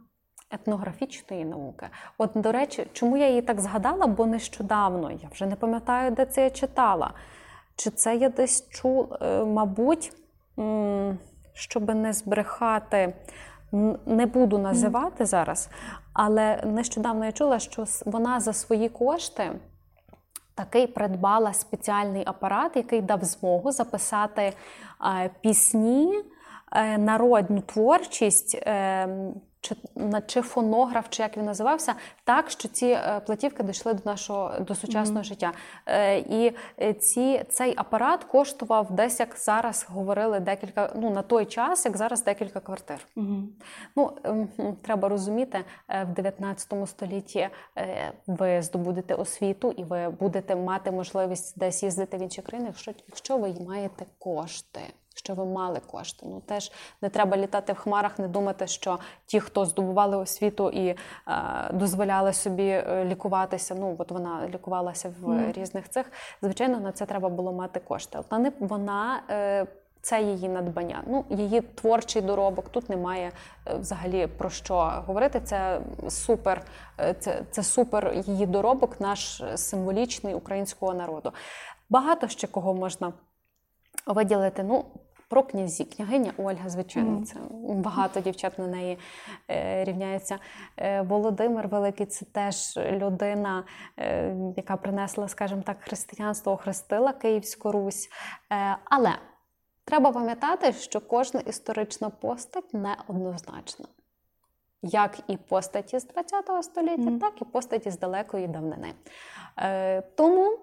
етнографічної 0.55 1.45
науки. 1.45 1.87
От, 2.19 2.31
до 2.35 2.53
речі, 2.53 2.87
чому 2.93 3.17
я 3.17 3.29
її 3.29 3.43
так 3.43 3.61
згадала? 3.61 4.07
Бо 4.07 4.27
нещодавно, 4.27 5.11
я 5.11 5.29
вже 5.33 5.47
не 5.47 5.57
пам'ятаю, 5.57 6.11
де 6.11 6.27
це 6.27 6.45
я 6.45 6.51
читала. 6.51 7.11
Чи 7.77 7.91
це 7.91 8.17
я 8.17 8.29
десь 8.29 8.69
чула, 8.69 9.19
е, 9.23 9.45
мабуть, 9.45 10.13
щоб 11.55 11.95
не 11.95 12.13
збрехати, 12.13 13.15
не 14.07 14.27
буду 14.27 14.59
називати 14.59 15.25
зараз, 15.25 15.69
але 16.13 16.63
нещодавно 16.65 17.25
я 17.25 17.33
чула, 17.33 17.59
що 17.59 17.85
вона 18.07 18.41
за 18.41 18.53
свої 18.53 18.89
кошти. 18.89 19.53
Такий 20.55 20.87
придбала 20.87 21.53
спеціальний 21.53 22.23
апарат, 22.27 22.77
який 22.77 23.03
дав 23.03 23.25
змогу 23.25 23.73
записати 23.73 24.43
е, 24.43 25.31
пісні, 25.41 26.23
е, 26.73 26.99
народну 26.99 27.61
творчість 27.61 28.59
ем, 28.63 29.35
чи 29.65 29.77
чи 30.27 30.43
фонограф, 30.43 31.07
чи 31.09 31.23
як 31.23 31.37
він 31.37 31.45
називався, 31.45 31.95
так 32.25 32.51
що 32.51 32.69
ці 32.69 32.87
е, 32.87 33.21
платівки 33.27 33.63
дійшли 33.63 33.95
до 33.95 34.01
нашого 34.05 34.53
до 34.61 34.75
сучасного 34.75 35.21
mm-hmm. 35.21 35.25
життя. 35.25 35.53
Е, 35.87 36.19
і 36.19 36.53
е, 36.81 36.95
ці 36.95 37.45
цей 37.49 37.75
апарат 37.77 38.25
коштував 38.25 38.93
десь, 38.93 39.21
як 39.21 39.37
зараз 39.37 39.87
говорили, 39.89 40.41
декілька 40.41 40.93
ну 40.97 41.11
на 41.11 41.23
той 41.23 41.47
час, 41.47 41.85
як 41.85 41.97
зараз 41.97 42.25
декілька 42.25 42.61
квартир. 42.61 43.07
Mm-hmm. 43.17 43.45
Ну 43.97 44.13
ем, 44.25 44.49
треба 44.83 45.09
розуміти, 45.09 45.65
в 45.89 46.15
19 46.15 46.89
столітті 46.89 47.49
ви 48.27 48.63
здобудете 48.63 49.15
освіту 49.15 49.71
і 49.71 49.85
ви 49.85 50.09
будете 50.09 50.57
мати 50.57 50.91
можливість 50.91 51.59
десь 51.59 51.83
їздити 51.83 52.17
в 52.17 52.21
інші 52.21 52.43
країни, 52.43 52.69
якщо, 52.69 52.93
якщо 53.09 53.39
ви 53.39 53.55
маєте 53.67 54.05
кошти 54.19 54.81
що 55.15 55.35
ви 55.35 55.45
мали 55.45 55.81
кошти. 55.91 56.27
Ну 56.29 56.41
теж 56.41 56.73
не 57.03 57.09
треба 57.09 57.37
літати 57.37 57.73
в 57.73 57.77
хмарах, 57.77 58.19
не 58.19 58.29
думати, 58.29 58.67
що 58.67 58.99
ті, 59.27 59.41
хто 59.41 59.65
здобували 59.65 60.17
освіту 60.17 60.71
і 60.71 60.87
е, 60.89 60.97
дозволяли 61.73 62.33
собі 62.33 62.69
е, 62.69 63.05
лікуватися. 63.05 63.75
Ну 63.75 63.97
от 63.99 64.11
вона 64.11 64.49
лікувалася 64.49 65.15
в 65.21 65.29
mm. 65.29 65.53
різних 65.53 65.89
цих. 65.89 66.13
Звичайно, 66.43 66.81
на 66.81 66.93
це 66.93 67.07
треба 67.07 67.29
було 67.29 67.53
мати 67.53 67.81
кошти. 67.81 68.19
От 68.19 68.27
вона, 68.31 68.53
вона 68.61 69.23
е, 69.31 69.67
це 70.05 70.23
її 70.23 70.49
надбання. 70.49 71.03
Ну, 71.07 71.25
її 71.31 71.61
творчий 71.61 72.23
доробок. 72.23 72.69
Тут 72.69 72.89
немає 72.89 73.33
е, 73.67 73.77
взагалі 73.77 74.27
про 74.27 74.51
що 74.51 74.77
говорити. 75.07 75.41
Це 75.41 75.81
супер, 76.09 76.63
е, 77.01 77.15
це, 77.15 77.43
це 77.51 77.63
супер 77.63 78.15
її 78.27 78.47
доробок, 78.47 79.01
наш 79.01 79.43
символічний 79.55 80.35
українського 80.35 80.95
народу. 80.95 81.33
Багато 81.91 82.29
ще 82.29 82.47
кого 82.47 82.75
можна 82.75 83.13
виділити. 84.07 84.63
Ну, 84.63 84.85
про 85.35 85.43
князі. 85.43 85.85
Княгиня 85.85 86.33
Ольга, 86.37 86.69
звичайно, 86.69 87.25
це 87.25 87.37
багато 87.75 88.21
дівчат 88.21 88.59
на 88.59 88.67
неї 88.67 88.99
е, 89.51 89.85
рівняються. 89.85 90.39
Е, 90.77 91.03
Володимир 91.03 91.69
Великий 91.69 92.07
це 92.07 92.25
теж 92.25 92.77
людина, 92.77 93.65
е, 93.99 94.37
яка 94.57 94.77
принесла, 94.77 95.29
скажімо 95.29 95.63
так, 95.67 95.77
християнство, 95.81 96.53
охрестила 96.53 97.13
Київську 97.13 97.73
Русь. 97.73 98.09
Але 98.85 99.13
треба 99.85 100.13
пам'ятати, 100.13 100.73
що 100.73 101.01
кожна 101.01 101.41
історична 101.41 102.11
постать 102.11 102.75
неоднозначна. 102.75 103.87
Як 104.83 105.19
і 105.29 105.37
постаті 105.37 105.99
з 105.99 106.05
ХХ 106.05 106.63
століття, 106.63 107.11
mm. 107.11 107.19
так 107.19 107.43
і 107.43 107.45
постаті 107.45 107.91
з 107.91 107.99
далекої 107.99 108.49
давнини. 108.49 108.95
Тому, 110.17 110.59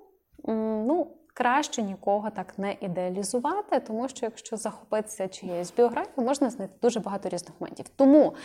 ну, 0.87 1.07
краще 1.33 1.81
нікого 1.81 2.29
так 2.29 2.59
не 2.59 2.75
ідеалізувати, 2.81 3.79
тому 3.79 4.09
що 4.09 4.25
якщо 4.25 4.57
захопитися 4.57 5.27
чиєюсь 5.27 5.73
біографією, 5.73 6.27
можна 6.27 6.49
знайти 6.49 6.73
дуже 6.81 6.99
багато 6.99 7.29
різних 7.29 7.61
моментів. 7.61 7.85
Тому 7.95 8.35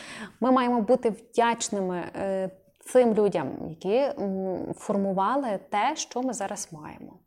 ми 0.41 0.51
маємо 0.51 0.81
бути 0.81 1.11
вдячними 1.11 2.05
е, 2.17 2.51
цим 2.81 3.15
людям, 3.15 3.51
які 3.69 4.11
формували 4.75 5.59
те, 5.71 5.97
що 5.97 6.23
ми 6.23 6.33
зараз 6.33 6.69
маємо. 6.73 7.19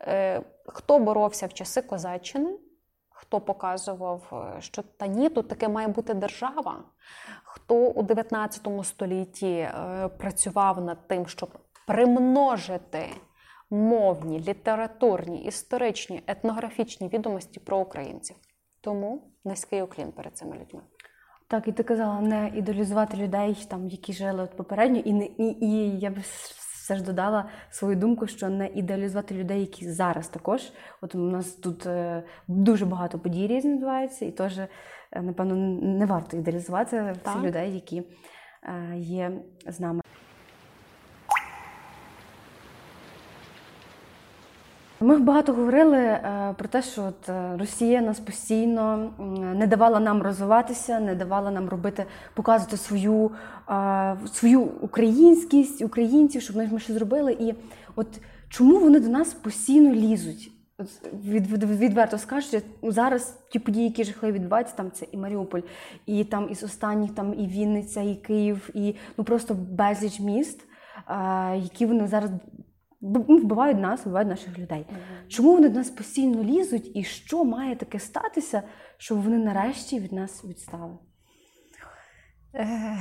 Е, 0.00 0.42
хто 0.66 0.98
боровся 0.98 1.46
в 1.46 1.52
часи 1.54 1.82
козаччини? 1.82 2.58
Хто 3.10 3.40
показував, 3.40 4.52
е, 4.56 4.60
що 4.60 4.82
та 4.82 5.06
ні, 5.06 5.28
тут 5.28 5.48
таке 5.48 5.68
має 5.68 5.88
бути 5.88 6.14
держава? 6.14 6.84
Хто 7.44 7.74
у 7.74 8.02
19 8.02 8.68
столітті 8.82 9.68
працював 10.18 10.84
над 10.84 11.08
тим, 11.08 11.26
щоб 11.26 11.50
примножити 11.86 13.08
мовні, 13.70 14.40
літературні, 14.40 15.44
історичні, 15.44 16.22
етнографічні 16.26 17.08
відомості 17.08 17.60
про 17.60 17.78
українців. 17.78 18.36
Тому 18.80 19.32
низький 19.44 19.82
уклін 19.82 20.12
перед 20.12 20.36
цими 20.36 20.56
людьми. 20.56 20.80
Так, 21.48 21.68
і 21.68 21.72
ти 21.72 21.82
казала 21.82 22.20
не 22.20 22.52
ідеалізувати 22.54 23.16
людей, 23.16 23.66
там, 23.70 23.88
які 23.88 24.12
жили 24.12 24.42
от 24.42 24.56
попередньо, 24.56 24.98
і 24.98 25.12
не 25.12 25.24
і, 25.24 25.66
і 25.66 25.98
я 25.98 26.10
б 26.10 26.18
все 26.88 26.96
ж 26.96 27.04
додала 27.04 27.48
свою 27.70 27.96
думку, 27.96 28.26
що 28.26 28.48
не 28.48 28.68
ідеалізувати 28.68 29.34
людей, 29.34 29.60
які 29.60 29.90
зараз 29.90 30.28
також. 30.28 30.72
От 31.00 31.14
у 31.14 31.18
нас 31.18 31.52
тут 31.52 31.86
е, 31.86 32.22
дуже 32.48 32.86
багато 32.86 33.18
подій 33.18 33.46
різних 33.46 33.74
відбувається, 33.74 34.24
і 34.24 34.30
теж, 34.30 34.58
е, 34.58 34.68
напевно, 35.12 35.54
не 35.82 36.06
варто 36.06 36.36
ідеалізувати 36.36 37.14
всіх 37.24 37.42
людей, 37.42 37.74
які 37.74 38.02
е, 38.62 38.98
є 38.98 39.32
з 39.66 39.80
нами. 39.80 40.00
Ми 45.08 45.18
багато 45.18 45.52
говорили 45.52 45.98
е, 45.98 46.54
про 46.58 46.68
те, 46.68 46.82
що 46.82 47.04
от 47.04 47.28
е, 47.28 47.56
Росія 47.58 48.00
нас 48.00 48.20
постійно 48.20 49.12
не 49.56 49.66
давала 49.66 50.00
нам 50.00 50.22
розвиватися, 50.22 51.00
не 51.00 51.14
давала 51.14 51.50
нам 51.50 51.68
робити, 51.68 52.04
показувати 52.34 52.76
свою 52.76 53.30
е, 53.70 54.16
свою 54.32 54.60
українськість, 54.60 55.82
українців, 55.82 56.42
щоб 56.42 56.56
ми 56.56 56.80
щось 56.80 56.96
зробили. 56.96 57.36
І 57.40 57.54
от 57.96 58.06
чому 58.48 58.78
вони 58.78 59.00
до 59.00 59.08
нас 59.08 59.34
постійно 59.34 59.94
лізуть? 59.94 60.52
Від, 61.24 61.52
від, 61.52 61.64
відверто 61.64 62.18
скажуть, 62.18 62.64
зараз 62.82 63.38
ті 63.52 63.58
події, 63.58 63.84
які 63.84 64.04
жахливі 64.04 64.32
відбуваються, 64.32 64.76
там 64.76 64.90
це 64.90 65.06
і 65.12 65.16
Маріуполь, 65.16 65.60
і 66.06 66.24
там 66.24 66.48
із 66.50 66.62
останніх 66.62 67.14
там 67.14 67.34
і 67.34 67.46
Вінниця, 67.46 68.00
і 68.00 68.14
Київ, 68.14 68.70
і 68.74 68.94
ну 69.18 69.24
просто 69.24 69.54
безліч 69.54 70.20
міст, 70.20 70.60
які 71.54 71.86
вони 71.86 72.06
зараз 72.06 72.30
вбивають 73.00 73.78
нас, 73.78 74.04
вбивають 74.04 74.28
наших 74.28 74.58
людей. 74.58 74.86
Mm-hmm. 74.90 75.28
Чому 75.28 75.52
вони 75.52 75.68
до 75.68 75.78
нас 75.78 75.90
постійно 75.90 76.42
лізуть, 76.42 76.96
і 76.96 77.04
що 77.04 77.44
має 77.44 77.76
таке 77.76 77.98
статися, 77.98 78.62
щоб 78.96 79.22
вони 79.22 79.38
нарешті 79.38 80.00
від 80.00 80.12
нас 80.12 80.44
відстали? 80.44 80.98
Е, 82.54 82.98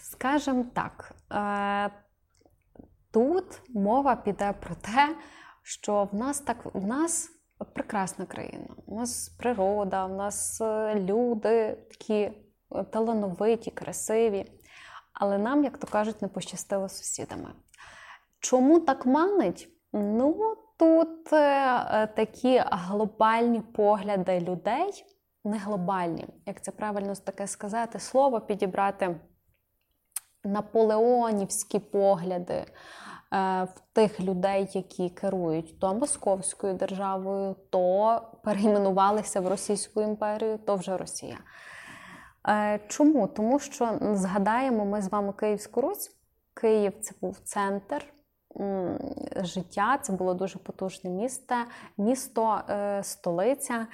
Скажемо 0.00 0.66
так, 0.74 1.14
е, 1.32 1.90
тут 3.12 3.60
мова 3.68 4.16
піде 4.16 4.52
про 4.52 4.74
те, 4.74 5.16
що 5.62 6.08
в 6.12 6.14
нас 6.14 6.40
так 6.40 6.74
в 6.74 6.86
нас 6.86 7.30
прекрасна 7.74 8.26
країна. 8.26 8.68
У 8.86 8.96
нас 8.96 9.28
природа, 9.28 10.06
у 10.06 10.16
нас 10.16 10.60
е, 10.60 10.94
люди 10.94 11.78
такі 11.90 12.32
талановиті, 12.92 13.70
красиві. 13.70 14.52
Але 15.12 15.38
нам, 15.38 15.64
як 15.64 15.78
то 15.78 15.86
кажуть, 15.86 16.22
не 16.22 16.28
пощастило 16.28 16.88
з 16.88 16.98
сусідами. 16.98 17.50
Чому 18.46 18.80
так 18.80 19.06
манить? 19.06 19.68
Ну, 19.92 20.56
тут 20.78 21.32
е, 21.32 22.06
такі 22.06 22.62
глобальні 22.70 23.60
погляди 23.60 24.40
людей, 24.40 25.04
не 25.44 25.58
глобальні, 25.58 26.26
як 26.46 26.60
це 26.60 26.70
правильно 26.70 27.14
таке 27.14 27.46
сказати, 27.46 27.98
слово 27.98 28.40
підібрати 28.40 29.20
наполеонівські 30.44 31.78
погляди. 31.78 32.64
в 33.62 33.68
тих 33.92 34.20
людей, 34.20 34.68
які 34.72 35.10
керують 35.10 35.80
то 35.80 35.94
Московською 35.94 36.74
державою, 36.74 37.56
то 37.70 38.20
перейменувалися 38.44 39.40
в 39.40 39.48
Російську 39.48 40.02
імперію, 40.02 40.58
то 40.58 40.76
вже 40.76 40.96
Росія. 40.96 41.38
Чому? 42.88 43.26
Тому 43.26 43.58
що 43.58 43.98
згадаємо 44.00 44.84
ми 44.84 45.02
з 45.02 45.08
вами 45.08 45.32
Київську 45.32 45.80
Русь. 45.80 46.10
Київ 46.54 47.00
це 47.00 47.14
був 47.20 47.38
центр 47.38 48.15
життя, 49.36 49.98
це 50.02 50.12
було 50.12 50.34
дуже 50.34 50.58
потужне 50.58 51.10
місто, 51.10 51.54
місто, 51.98 52.60
е, 52.70 53.02
столиця. 53.02 53.86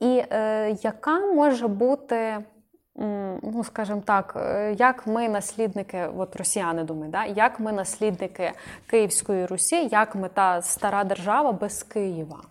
І 0.00 0.22
е, 0.30 0.70
яка 0.82 1.20
може 1.20 1.68
бути, 1.68 2.44
ну 3.42 3.64
скажімо 3.64 4.02
так, 4.06 4.34
е, 4.36 4.74
як 4.78 5.06
ми 5.06 5.28
наслідники, 5.28 6.08
от 6.16 6.36
росіяни 6.36 6.84
думають, 6.84 7.12
да? 7.12 7.24
як 7.24 7.60
ми 7.60 7.72
наслідники 7.72 8.52
Київської 8.86 9.46
Русі, 9.46 9.88
як 9.88 10.14
ми 10.14 10.28
та 10.28 10.62
стара 10.62 11.04
держава 11.04 11.52
без 11.52 11.82
Києва? 11.82 12.42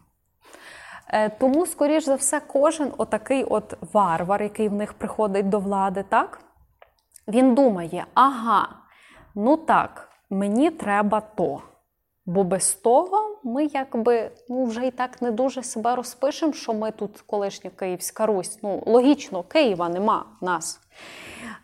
Тому, 1.39 1.65
скоріш 1.65 2.05
за 2.05 2.15
все, 2.15 2.39
кожен 2.39 2.91
отакий 2.97 3.43
от 3.43 3.77
варвар, 3.93 4.43
який 4.43 4.69
в 4.69 4.73
них 4.73 4.93
приходить 4.93 5.49
до 5.49 5.59
влади, 5.59 6.05
так? 6.09 6.41
Він 7.27 7.55
думає, 7.55 8.05
ага, 8.13 8.69
ну 9.35 9.57
так, 9.57 10.08
мені 10.29 10.71
треба 10.71 11.21
то. 11.21 11.61
Бо 12.25 12.43
без 12.43 12.73
того 12.73 13.39
ми 13.43 13.65
якби 13.65 14.31
ну, 14.49 14.65
вже 14.65 14.87
і 14.87 14.91
так 14.91 15.21
не 15.21 15.31
дуже 15.31 15.63
себе 15.63 15.95
розпишемо, 15.95 16.53
що 16.53 16.73
ми 16.73 16.91
тут 16.91 17.21
колишня 17.21 17.69
Київська 17.69 18.25
Русь. 18.25 18.59
Ну, 18.63 18.83
логічно, 18.85 19.43
Києва 19.43 19.89
нема 19.89 20.25
нас. 20.41 20.79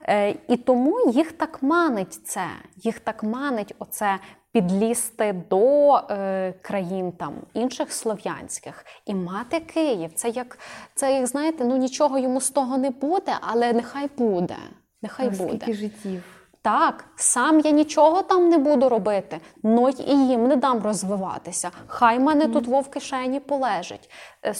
Е, 0.01 0.36
І 0.47 0.57
тому 0.57 1.11
їх 1.11 1.32
так 1.32 1.63
манить 1.63 2.28
це, 2.28 2.47
їх 2.76 2.99
так 2.99 3.24
манить 3.24 3.76
оце 3.80 4.20
підлізти 4.51 5.43
до 5.49 5.95
е, 5.95 6.53
країн 6.61 7.11
там 7.11 7.34
інших 7.53 7.93
слов'янських 7.93 8.86
і 9.05 9.16
мати 9.16 9.59
Київ. 9.59 10.13
Це 10.13 10.30
як, 10.30 10.59
це 10.95 11.16
як 11.16 11.28
знаєте, 11.28 11.66
ну 11.66 11.78
нічого 11.78 12.20
йому 12.20 12.41
з 12.41 12.49
того 12.49 12.78
не 12.78 12.89
буде, 12.89 13.38
але 13.41 13.74
нехай 13.74 14.09
буде. 14.18 14.57
Нехай 15.01 15.30
буде. 15.30 15.74
життів. 15.74 16.34
Так, 16.66 17.05
сам 17.16 17.59
я 17.59 17.72
нічого 17.72 18.22
там 18.22 18.49
не 18.49 18.57
буду 18.57 18.89
робити, 18.89 19.39
но 19.63 19.89
й 19.89 20.03
і 20.07 20.28
їм 20.28 20.47
не 20.47 20.55
дам 20.55 20.84
розвиватися. 20.84 21.72
Хай 21.88 22.20
мене 22.20 22.45
mm. 22.45 22.53
тут 22.53 22.68
вов 22.68 22.89
кишені 22.89 23.39
полежить. 23.39 24.09
Е, 24.45 24.53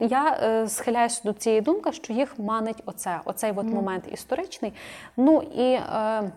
я 0.00 0.38
е, 0.42 0.68
схиляюся 0.68 1.20
до 1.24 1.32
цієї 1.32 1.60
думки, 1.60 1.92
що 1.92 2.12
їх 2.12 2.38
манить 2.38 2.82
оце, 2.86 3.20
оцей 3.24 3.52
от 3.56 3.66
mm. 3.66 3.74
момент 3.74 4.04
історичний. 4.12 4.72
Ну 5.16 5.42
і 5.42 5.72
е, 5.72 6.32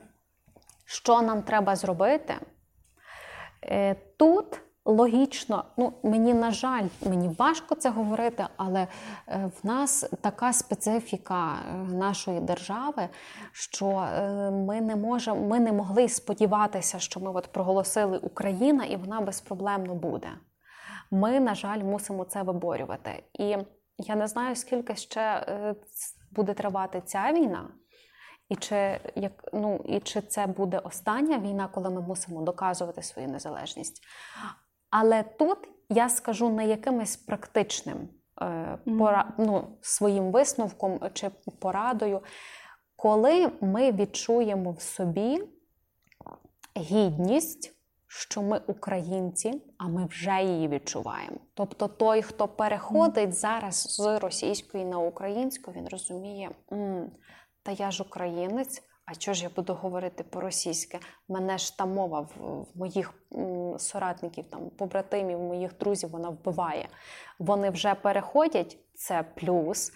що 0.86 1.22
нам 1.22 1.42
треба 1.42 1.76
зробити? 1.76 2.34
Е, 3.64 3.96
Тут 4.18 4.62
логічно, 4.86 5.66
ну 5.78 5.94
мені 6.04 6.34
на 6.34 6.52
жаль, 6.52 6.88
мені 7.06 7.36
важко 7.40 7.76
це 7.76 7.90
говорити, 7.90 8.46
але 8.58 8.88
е, 9.28 9.52
в 9.64 9.68
нас 9.68 10.10
така 10.22 10.54
специфіка 10.54 11.54
е, 11.54 11.76
нашої 11.94 12.40
держави, 12.40 13.10
що 13.52 13.88
е, 13.88 14.52
ми 14.52 14.82
не 14.82 14.96
можемо, 14.96 15.48
ми 15.48 15.60
не 15.60 15.74
могли 15.74 16.10
сподіватися, 16.10 17.00
що 17.00 17.20
ми 17.20 17.32
от 17.32 17.48
проголосили 17.48 18.18
Україна 18.18 18.86
і 18.86 18.96
вона 18.96 19.22
безпроблемно 19.22 19.96
буде. 19.96 20.30
Ми, 21.12 21.40
на 21.40 21.56
жаль, 21.56 21.80
мусимо 21.80 22.26
це 22.26 22.44
виборювати. 22.44 23.24
І 23.34 23.58
я 23.98 24.16
не 24.16 24.28
знаю, 24.28 24.56
скільки 24.56 24.96
ще 24.96 25.46
буде 26.32 26.54
тривати 26.54 27.02
ця 27.06 27.32
війна. 27.34 27.68
І 28.50 28.56
чи 28.56 29.00
як 29.16 29.50
ну 29.54 29.82
і 29.86 30.00
чи 30.00 30.22
це 30.22 30.48
буде 30.48 30.80
остання 30.80 31.40
війна, 31.40 31.68
коли 31.68 31.90
ми 31.90 32.02
мусимо 32.02 32.42
доказувати 32.42 33.02
свою 33.02 33.28
незалежність? 33.28 34.02
Але 34.98 35.24
тут 35.24 35.58
я 35.90 36.10
скажу 36.10 36.50
не 36.50 36.68
якимось 36.68 37.16
практичним 37.18 38.10
е, 38.42 38.78
пора, 38.86 39.34
ну, 39.38 39.78
своїм 39.82 40.32
висновком 40.32 41.00
чи 41.14 41.30
порадою, 41.60 42.22
коли 42.96 43.52
ми 43.62 43.92
відчуємо 43.92 44.72
в 44.72 44.82
собі 44.82 45.44
гідність. 46.78 47.72
Що 48.08 48.42
ми 48.42 48.62
українці, 48.68 49.64
а 49.78 49.88
ми 49.88 50.06
вже 50.06 50.44
її 50.44 50.68
відчуваємо. 50.68 51.38
Тобто 51.54 51.88
той, 51.88 52.22
хто 52.22 52.48
переходить 52.48 53.34
зараз 53.34 53.76
з 53.76 54.20
російської 54.20 54.86
на 54.86 55.00
українську, 55.00 55.72
він 55.72 55.88
розуміє, 55.88 56.52
та 57.64 57.72
я 57.72 57.92
ж 57.92 58.04
українець, 58.04 58.84
а 59.06 59.16
чого 59.16 59.36
ж 59.36 59.44
я 59.44 59.50
буду 59.56 59.74
говорити 59.74 60.24
по-російськи? 60.24 61.00
Мене 61.30 61.58
ж 61.58 61.78
та 61.78 61.86
мова 61.86 62.20
в, 62.20 62.28
в 62.38 62.68
моїх 62.76 63.14
м, 63.34 63.80
соратників, 63.80 64.46
там, 64.50 64.70
побратимів, 64.78 65.40
моїх 65.40 65.78
друзів, 65.78 66.10
вона 66.10 66.30
вбиває. 66.30 66.88
Вони 67.40 67.70
вже 67.70 67.96
переходять, 67.96 68.78
це 68.96 69.26
плюс. 69.36 69.92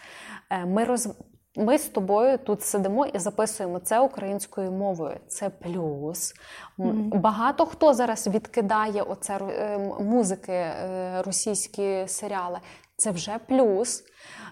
Е, 0.49 0.66
ми 0.66 0.84
роз... 0.84 1.10
Ми 1.55 1.78
з 1.78 1.88
тобою 1.88 2.38
тут 2.38 2.62
сидимо 2.62 3.05
і 3.05 3.20
записуємо 3.20 3.80
це 3.80 3.99
українською 3.99 4.72
мовою. 4.72 5.20
Це 5.28 5.49
плюс. 5.49 6.34
Mm-hmm. 6.78 7.20
Багато 7.20 7.66
хто 7.66 7.93
зараз 7.93 8.28
відкидає 8.28 9.01
оце 9.01 9.38
е, 9.38 9.78
музики, 9.99 10.51
е, 10.51 11.22
російські 11.22 12.07
серіали. 12.07 12.60
Це 12.97 13.12
вже 13.12 13.39
плюс. 13.47 14.03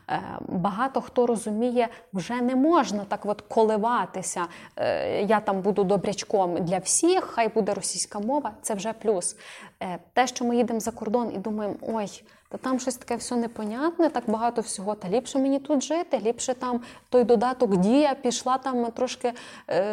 Е, 0.09 0.21
багато 0.47 1.01
хто 1.01 1.25
розуміє, 1.25 1.87
вже 2.13 2.41
не 2.41 2.55
можна 2.55 3.05
так 3.07 3.25
от 3.25 3.41
коливатися. 3.41 4.45
Е, 4.75 5.23
я 5.23 5.39
там 5.39 5.61
буду 5.61 5.83
добрячком 5.83 6.65
для 6.65 6.77
всіх, 6.77 7.23
хай 7.23 7.47
буде 7.47 7.73
російська 7.73 8.19
мова, 8.19 8.51
це 8.61 8.73
вже 8.73 8.93
плюс. 8.93 9.35
Е, 9.83 9.99
те, 10.13 10.27
що 10.27 10.45
ми 10.45 10.57
їдемо 10.57 10.79
за 10.79 10.91
кордон 10.91 11.31
і 11.35 11.37
думаємо, 11.37 11.75
ой, 11.81 12.23
та 12.49 12.57
там 12.57 12.79
щось 12.79 12.97
таке 12.97 13.15
все 13.15 13.35
непонятне, 13.35 14.09
так 14.09 14.23
багато 14.27 14.61
всього. 14.61 14.95
Та 14.95 15.09
ліпше 15.09 15.39
мені 15.39 15.59
тут 15.59 15.83
жити, 15.83 16.21
ліпше 16.25 16.53
там 16.53 16.81
той 17.09 17.23
додаток 17.23 17.77
дія 17.77 18.15
пішла 18.15 18.57
там 18.57 18.91
трошки 18.91 19.33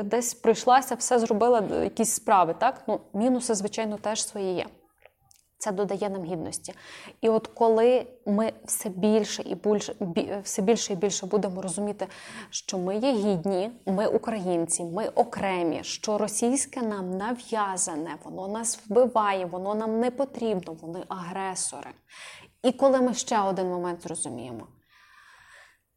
десь 0.05 0.35
пройшлася, 0.35 0.95
все 0.95 1.19
зробила 1.19 1.63
якісь 1.83 2.11
справи. 2.11 2.55
Так, 2.59 2.83
ну 2.87 3.01
мінуси, 3.15 3.55
звичайно, 3.55 3.97
теж 3.97 4.27
свої 4.27 4.55
є. 4.55 4.67
Це 5.65 5.73
додає 5.73 6.11
нам 6.11 6.25
гідності. 6.25 6.75
І 7.21 7.29
от 7.29 7.47
коли 7.47 8.07
ми 8.27 8.53
все 8.65 8.89
більше 8.89 9.43
і 9.43 9.55
більше 9.55 9.95
все 10.43 10.63
більше 10.63 10.93
і 10.93 10.97
більше 10.97 11.27
будемо 11.27 11.63
розуміти, 11.63 12.07
що 12.51 12.79
ми 12.79 12.97
є 12.97 13.13
гідні, 13.13 13.71
ми 13.87 14.07
українці, 14.07 14.85
ми 14.85 15.09
окремі, 15.09 15.85
що 15.85 16.19
російське 16.19 16.83
нам 16.83 17.17
нав'язане, 17.17 18.17
воно 18.25 18.49
нас 18.49 18.81
вбиває, 18.87 19.47
воно 19.47 19.75
нам 19.75 20.01
не 20.01 20.11
потрібно, 20.11 20.73
вони 20.73 21.05
агресори. 21.09 21.91
І 22.63 22.73
коли 22.73 23.01
ми 23.01 23.15
ще 23.15 23.41
один 23.41 23.67
момент 23.67 24.03
зрозуміємо, 24.03 24.67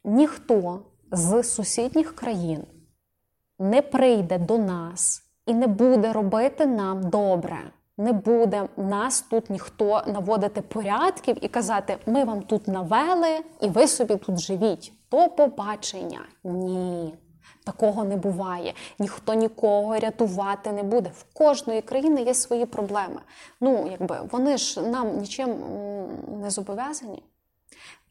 ніхто 0.04 0.86
з 1.12 1.44
сусідніх 1.44 2.16
країн 2.16 2.64
не 3.60 3.82
прийде 3.82 4.38
до 4.38 4.58
нас 4.58 5.22
і 5.46 5.54
не 5.54 5.68
буде 5.68 6.14
робити 6.14 6.66
нам 6.66 7.10
добре 7.10 7.72
не 7.98 8.14
буде 8.14 8.68
нас 8.78 9.22
тут 9.22 9.50
ніхто 9.50 10.04
наводити 10.08 10.62
порядків 10.62 11.38
і 11.42 11.48
казати, 11.48 11.98
ми 12.06 12.24
вам 12.24 12.42
тут 12.42 12.68
навели, 12.68 13.40
і 13.62 13.68
ви 13.68 13.88
собі 13.88 14.16
тут 14.16 14.40
живіть. 14.40 14.94
То 15.10 15.30
побачення. 15.30 16.22
Ні. 16.44 17.14
Такого 17.64 18.04
не 18.04 18.18
буває. 18.18 18.74
Ніхто 19.00 19.34
нікого 19.34 20.00
рятувати 20.00 20.72
не 20.72 20.84
буде. 20.84 21.12
В 21.18 21.26
кожної 21.34 21.82
країни 21.82 22.22
є 22.22 22.34
свої 22.34 22.66
проблеми. 22.66 23.22
Ну, 23.62 23.90
якби 23.92 24.20
вони 24.32 24.58
ж 24.58 24.82
нам 24.82 25.18
нічим 25.18 25.56
не 26.42 26.50
зобов'язані. 26.50 27.24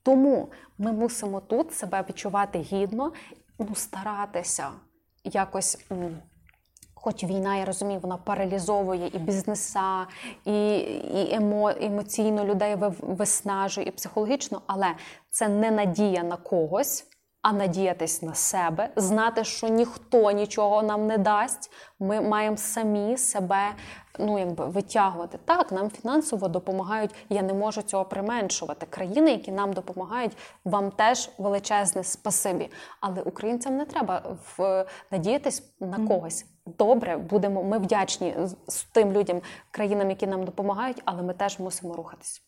Тому 0.03 0.49
ми 0.79 0.93
мусимо 0.93 1.41
тут 1.41 1.75
себе 1.75 2.05
відчувати 2.09 2.59
гідно, 2.59 3.13
ну, 3.59 3.75
старатися 3.75 4.69
якось. 5.25 5.79
Хоч 7.07 7.25
війна, 7.25 7.57
я 7.57 7.65
розумію, 7.65 8.01
вона 8.03 8.17
паралізовує 8.17 9.11
і 9.15 9.19
бізнеса, 9.19 10.07
і 10.45 10.77
і 10.79 11.35
емо, 11.35 11.71
емоційно 11.81 12.45
людей 12.45 12.77
виснажує, 13.01 13.87
і 13.87 13.91
психологічно, 13.91 14.63
але 14.67 14.87
це 15.31 15.49
не 15.49 15.71
надія 15.71 16.23
на 16.23 16.37
когось, 16.37 17.07
а 17.43 17.53
надіятись 17.53 18.23
на 18.23 18.35
себе, 18.35 18.89
знати, 18.97 19.45
що 19.45 19.69
ніхто 19.69 20.31
нічого 20.31 20.83
нам 20.83 21.07
не 21.07 21.19
дасть. 21.19 21.71
Ми 21.99 22.21
маємо 22.21 22.57
самі 22.57 23.17
себе 23.17 23.69
ну, 24.19 24.39
якби 24.39 24.67
витягувати. 24.67 25.39
Так, 25.45 25.73
нам 25.73 25.91
фінансово 25.91 26.49
допомагають. 26.49 27.15
Я 27.29 27.43
не 27.43 27.55
можу 27.55 27.83
цього 27.83 28.05
применшувати. 28.05 28.87
Країни, 28.91 29.31
які 29.31 29.53
нам 29.53 29.73
допомагають, 29.73 30.37
вам 30.65 30.91
теж 30.91 31.31
величезне 31.39 32.05
спасибі. 32.05 32.71
Але 33.01 33.23
українцям 33.23 33.77
не 33.77 33.85
треба 33.85 34.37
в 34.57 34.87
надіятись 35.11 35.63
на 35.81 36.07
когось. 36.07 36.47
Добре, 36.67 37.17
будемо 37.17 37.63
ми 37.63 37.79
вдячні 37.79 38.35
з 38.69 38.85
тим 38.85 39.13
людям, 39.13 39.41
країнам, 39.71 40.11
які 40.11 40.27
нам 40.27 40.45
допомагають, 40.45 41.03
але 41.05 41.23
ми 41.23 41.35
теж 41.35 41.59
мусимо 41.59 41.95
рухатись, 41.95 42.43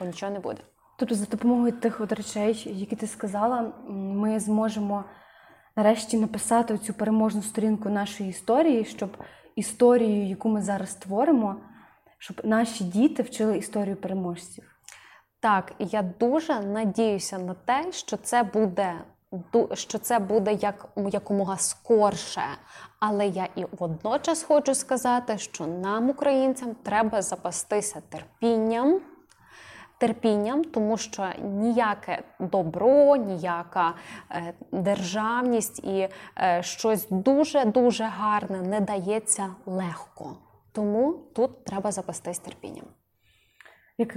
бо 0.00 0.06
нічого 0.06 0.32
не 0.32 0.40
буде. 0.40 0.60
Тобто, 0.98 1.14
за 1.14 1.24
допомогою 1.24 1.72
тих 1.72 2.00
от 2.00 2.12
речей, 2.12 2.62
які 2.66 2.96
ти 2.96 3.06
сказала, 3.06 3.72
ми 3.88 4.40
зможемо 4.40 5.04
нарешті 5.76 6.18
написати 6.18 6.78
цю 6.78 6.94
переможну 6.94 7.42
сторінку 7.42 7.88
нашої 7.88 8.30
історії, 8.30 8.84
щоб 8.84 9.16
історію, 9.56 10.26
яку 10.26 10.48
ми 10.48 10.62
зараз 10.62 10.90
створимо, 10.90 11.56
щоб 12.18 12.40
наші 12.44 12.84
діти 12.84 13.22
вчили 13.22 13.58
історію 13.58 13.96
переможців. 13.96 14.64
Так, 15.40 15.72
і 15.78 15.84
я 15.86 16.02
дуже 16.02 16.60
надіюся 16.60 17.38
на 17.38 17.54
те, 17.54 17.92
що 17.92 18.16
це 18.16 18.42
буде 18.42 19.04
що 19.74 19.98
це 19.98 20.18
буде 20.18 20.52
як 20.52 20.88
якомога 21.10 21.56
скорше. 21.56 22.42
Але 23.00 23.26
я 23.26 23.48
і 23.56 23.66
водночас 23.78 24.42
хочу 24.42 24.74
сказати, 24.74 25.38
що 25.38 25.66
нам, 25.66 26.10
українцям, 26.10 26.74
треба 26.82 27.22
запастися 27.22 28.02
терпінням. 28.08 29.00
Терпінням, 29.98 30.64
тому 30.64 30.96
що 30.96 31.28
ніяке 31.42 32.22
добро, 32.38 33.16
ніяка 33.16 33.94
е, 34.30 34.54
державність 34.72 35.78
і 35.78 36.08
е, 36.38 36.62
щось 36.62 37.06
дуже 37.10 37.64
дуже 37.64 38.04
гарне 38.04 38.62
не 38.62 38.80
дається 38.80 39.54
легко. 39.66 40.36
Тому 40.72 41.12
тут 41.34 41.64
треба 41.64 41.92
запастись 41.92 42.38
терпінням. 42.38 42.84
Як 43.98 44.16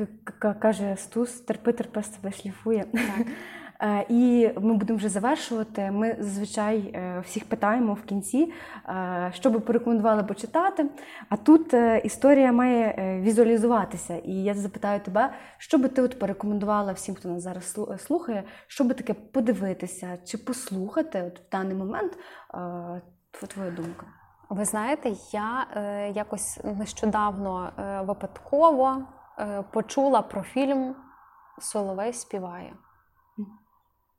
каже 0.59 0.95
Стус, 0.97 1.31
терпи, 1.31 1.73
терпи 1.73 2.03
себе 2.03 2.31
шліфує. 2.31 2.85
Так. 2.93 3.27
Е, 3.81 4.05
і 4.09 4.49
ми 4.61 4.73
будемо 4.73 4.97
вже 4.97 5.09
завершувати. 5.09 5.91
Ми 5.91 6.15
зазвичай 6.19 6.77
е, 6.77 7.19
всіх 7.25 7.49
питаємо 7.49 7.93
в 7.93 8.01
кінці, 8.01 8.53
е, 8.89 9.31
що 9.33 9.49
би 9.49 9.59
порекомендували 9.59 10.23
почитати. 10.23 10.89
А 11.29 11.37
тут 11.37 11.73
історія 12.03 12.51
має 12.51 12.95
візуалізуватися. 13.21 14.15
І 14.15 14.33
я 14.33 14.53
запитаю 14.53 14.99
тебе, 14.99 15.33
що 15.57 15.77
би 15.77 15.87
ти 15.87 16.01
от 16.01 16.19
порекомендувала 16.19 16.91
всім, 16.91 17.15
хто 17.15 17.29
нас 17.29 17.43
зараз 17.43 17.77
слухає, 17.97 18.43
що 18.67 18.83
би 18.83 18.93
таке 18.93 19.13
подивитися 19.13 20.17
чи 20.25 20.37
послухати 20.37 21.23
от 21.23 21.39
в 21.39 21.49
даний 21.51 21.75
момент 21.75 22.17
твоя 23.47 23.71
думка. 23.71 24.05
Ви 24.49 24.65
знаєте, 24.65 25.11
я 25.31 25.67
е, 25.75 26.11
якось 26.11 26.59
нещодавно 26.63 27.71
е, 27.79 28.01
випадково 28.01 29.01
е, 29.39 29.63
почула 29.73 30.21
про 30.21 30.41
фільм 30.41 30.95
Соловей 31.59 32.13
співає. 32.13 32.73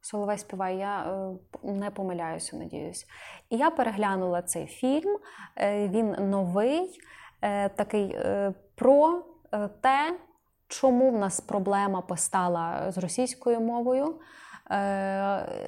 Соловей 0.01 0.39
співає, 0.39 0.79
я 0.79 1.03
е, 1.03 1.37
не 1.63 1.91
помиляюся, 1.91 2.57
надіюсь. 2.57 3.07
І 3.51 3.57
я 3.57 3.71
переглянула 3.71 4.43
цей 4.43 4.67
фільм. 4.67 5.19
Е, 5.57 5.89
він 5.89 6.31
новий, 6.31 7.01
е, 7.43 7.69
такий 7.69 8.19
про 8.75 9.23
те, 9.81 10.19
чому 10.69 11.11
в 11.11 11.19
нас 11.19 11.41
проблема 11.41 12.01
постала 12.01 12.93
з 12.93 12.99
російською 12.99 13.61
мовою. 13.61 14.21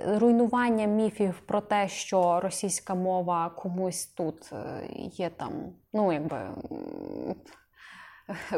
Руйнування 0.07 0.87
міфів 0.87 1.41
про 1.47 1.61
те, 1.61 1.89
що 1.89 2.41
російська 2.41 2.95
мова 2.95 3.51
комусь 3.51 4.07
тут 4.07 4.53
є 4.97 5.31
там, 5.31 5.53
ну 5.93 6.13
якби 6.13 6.51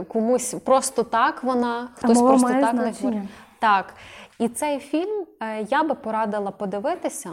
комусь 0.08 0.54
просто 0.54 1.02
так 1.02 1.44
вона, 1.44 1.88
хтось 1.94 2.18
а 2.18 2.22
просто 2.22 2.48
так 2.48 2.74
не 2.74 3.28
Так. 3.62 3.94
І 4.38 4.48
цей 4.48 4.78
фільм 4.78 5.26
е, 5.40 5.66
я 5.70 5.82
би 5.82 5.94
порадила 5.94 6.50
подивитися, 6.50 7.30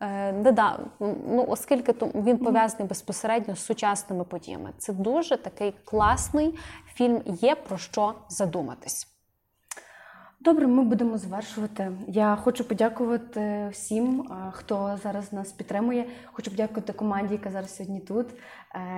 е, 0.00 0.32
не 0.32 0.52
да, 0.52 0.78
ну, 1.00 1.44
оскільки 1.48 1.92
він 2.14 2.38
пов'язаний 2.38 2.88
безпосередньо 2.88 3.56
з 3.56 3.64
сучасними 3.64 4.24
подіями. 4.24 4.70
Це 4.78 4.92
дуже 4.92 5.36
такий 5.36 5.74
класний 5.84 6.58
фільм, 6.94 7.22
є 7.26 7.54
про 7.54 7.78
що 7.78 8.14
задуматись. 8.28 9.08
Добре, 10.40 10.66
ми 10.66 10.82
будемо 10.82 11.18
завершувати. 11.18 11.92
Я 12.08 12.36
хочу 12.36 12.64
подякувати 12.64 13.68
всім, 13.72 14.20
е, 14.20 14.50
хто 14.52 14.98
зараз 15.02 15.32
нас 15.32 15.52
підтримує. 15.52 16.06
Хочу 16.32 16.50
подякувати 16.50 16.92
команді, 16.92 17.34
яка 17.34 17.50
зараз 17.50 17.76
сьогодні 17.76 18.00
тут. 18.00 18.26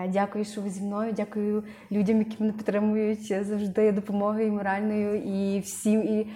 Дякую, 0.08 0.44
що 0.44 0.60
ви 0.60 0.70
зі 0.70 0.82
мною. 0.82 1.12
Дякую 1.12 1.64
людям, 1.92 2.18
які 2.18 2.36
мене 2.38 2.52
підтримують 2.52 3.46
завжди 3.46 3.92
допомогою 3.92 4.46
і 4.46 4.50
моральною, 4.50 5.14
і 5.16 5.60
всім. 5.60 6.02
І 6.02 6.26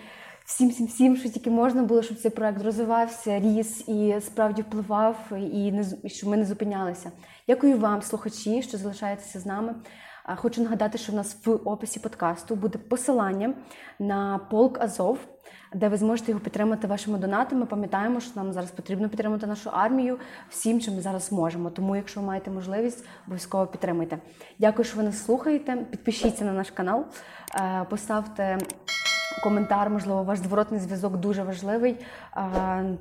всім, 0.50 0.68
всім, 0.68 0.86
всім, 0.86 1.16
що 1.16 1.28
тільки 1.28 1.50
можна 1.50 1.82
було, 1.82 2.02
щоб 2.02 2.18
цей 2.18 2.30
проект 2.30 2.62
розвивався, 2.62 3.40
ріс 3.40 3.88
і 3.88 4.16
справді 4.20 4.62
впливав, 4.62 5.16
і 5.32 5.72
не 5.72 5.84
і 6.02 6.08
щоб 6.08 6.30
ми 6.30 6.36
не 6.36 6.44
зупинялися. 6.44 7.12
Дякую 7.48 7.78
вам, 7.78 8.02
слухачі, 8.02 8.62
що 8.62 8.78
залишаєтеся 8.78 9.40
з 9.40 9.46
нами. 9.46 9.74
Хочу 10.36 10.62
нагадати, 10.62 10.98
що 10.98 11.12
в 11.12 11.14
нас 11.14 11.36
в 11.44 11.50
описі 11.50 12.00
подкасту 12.00 12.56
буде 12.56 12.78
посилання 12.78 13.54
на 13.98 14.38
полк 14.38 14.80
Азов, 14.80 15.18
де 15.74 15.88
ви 15.88 15.96
зможете 15.96 16.30
його 16.30 16.44
підтримати 16.44 16.86
вашими 16.86 17.18
донатами. 17.18 17.66
Пам'ятаємо, 17.66 18.20
що 18.20 18.32
нам 18.36 18.52
зараз 18.52 18.70
потрібно 18.70 19.08
підтримати 19.08 19.46
нашу 19.46 19.70
армію 19.70 20.18
всім, 20.48 20.80
чим 20.80 20.94
ми 20.94 21.00
зараз 21.00 21.32
можемо. 21.32 21.70
Тому, 21.70 21.96
якщо 21.96 22.20
ви 22.20 22.26
маєте 22.26 22.50
можливість, 22.50 23.04
обов'язково 23.26 23.66
підтримуйте. 23.66 24.18
Дякую, 24.58 24.84
що 24.84 24.96
ви 24.96 25.02
нас 25.02 25.24
слухаєте. 25.24 25.76
Підпишіться 25.76 26.44
на 26.44 26.52
наш 26.52 26.70
канал, 26.70 27.04
е, 27.54 27.86
поставте 27.90 28.58
коментар, 29.42 29.90
можливо, 29.90 30.22
ваш 30.22 30.38
зворотний 30.38 30.80
зв'язок 30.80 31.16
дуже 31.16 31.42
важливий. 31.42 31.96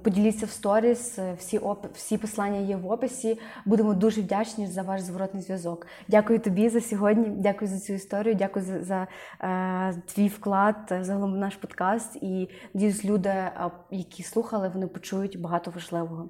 Поділіться 0.03 0.45
в 0.45 0.49
сторіс, 0.49 1.19
всі 1.37 1.57
оп... 1.57 1.85
всі 1.93 2.17
послання 2.17 2.59
є 2.59 2.75
в 2.75 2.91
описі. 2.91 3.39
Будемо 3.65 3.93
дуже 3.93 4.21
вдячні 4.21 4.67
за 4.67 4.81
ваш 4.81 5.01
зворотний 5.01 5.43
зв'язок. 5.43 5.87
Дякую 6.07 6.39
тобі 6.39 6.69
за 6.69 6.81
сьогодні. 6.81 7.25
Дякую 7.29 7.71
за 7.71 7.79
цю 7.79 7.93
історію. 7.93 8.35
Дякую 8.35 8.65
за, 8.65 8.83
за 8.83 9.07
е, 9.41 10.01
твій 10.05 10.27
вклад 10.27 10.75
загалом 11.01 11.39
наш 11.39 11.55
подкаст. 11.55 12.15
І 12.15 12.49
надіюсь, 12.73 13.05
люди, 13.05 13.51
які 13.91 14.23
слухали, 14.23 14.71
вони 14.73 14.87
почують 14.87 15.41
багато 15.41 15.71
важливого. 15.71 16.29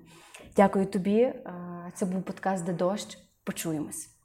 Дякую 0.55 0.85
тобі. 0.85 1.33
Це 1.93 2.05
був 2.05 2.23
подкаст 2.23 2.65
де 2.65 2.73
дощ. 2.73 3.17
Почуємось. 3.43 4.18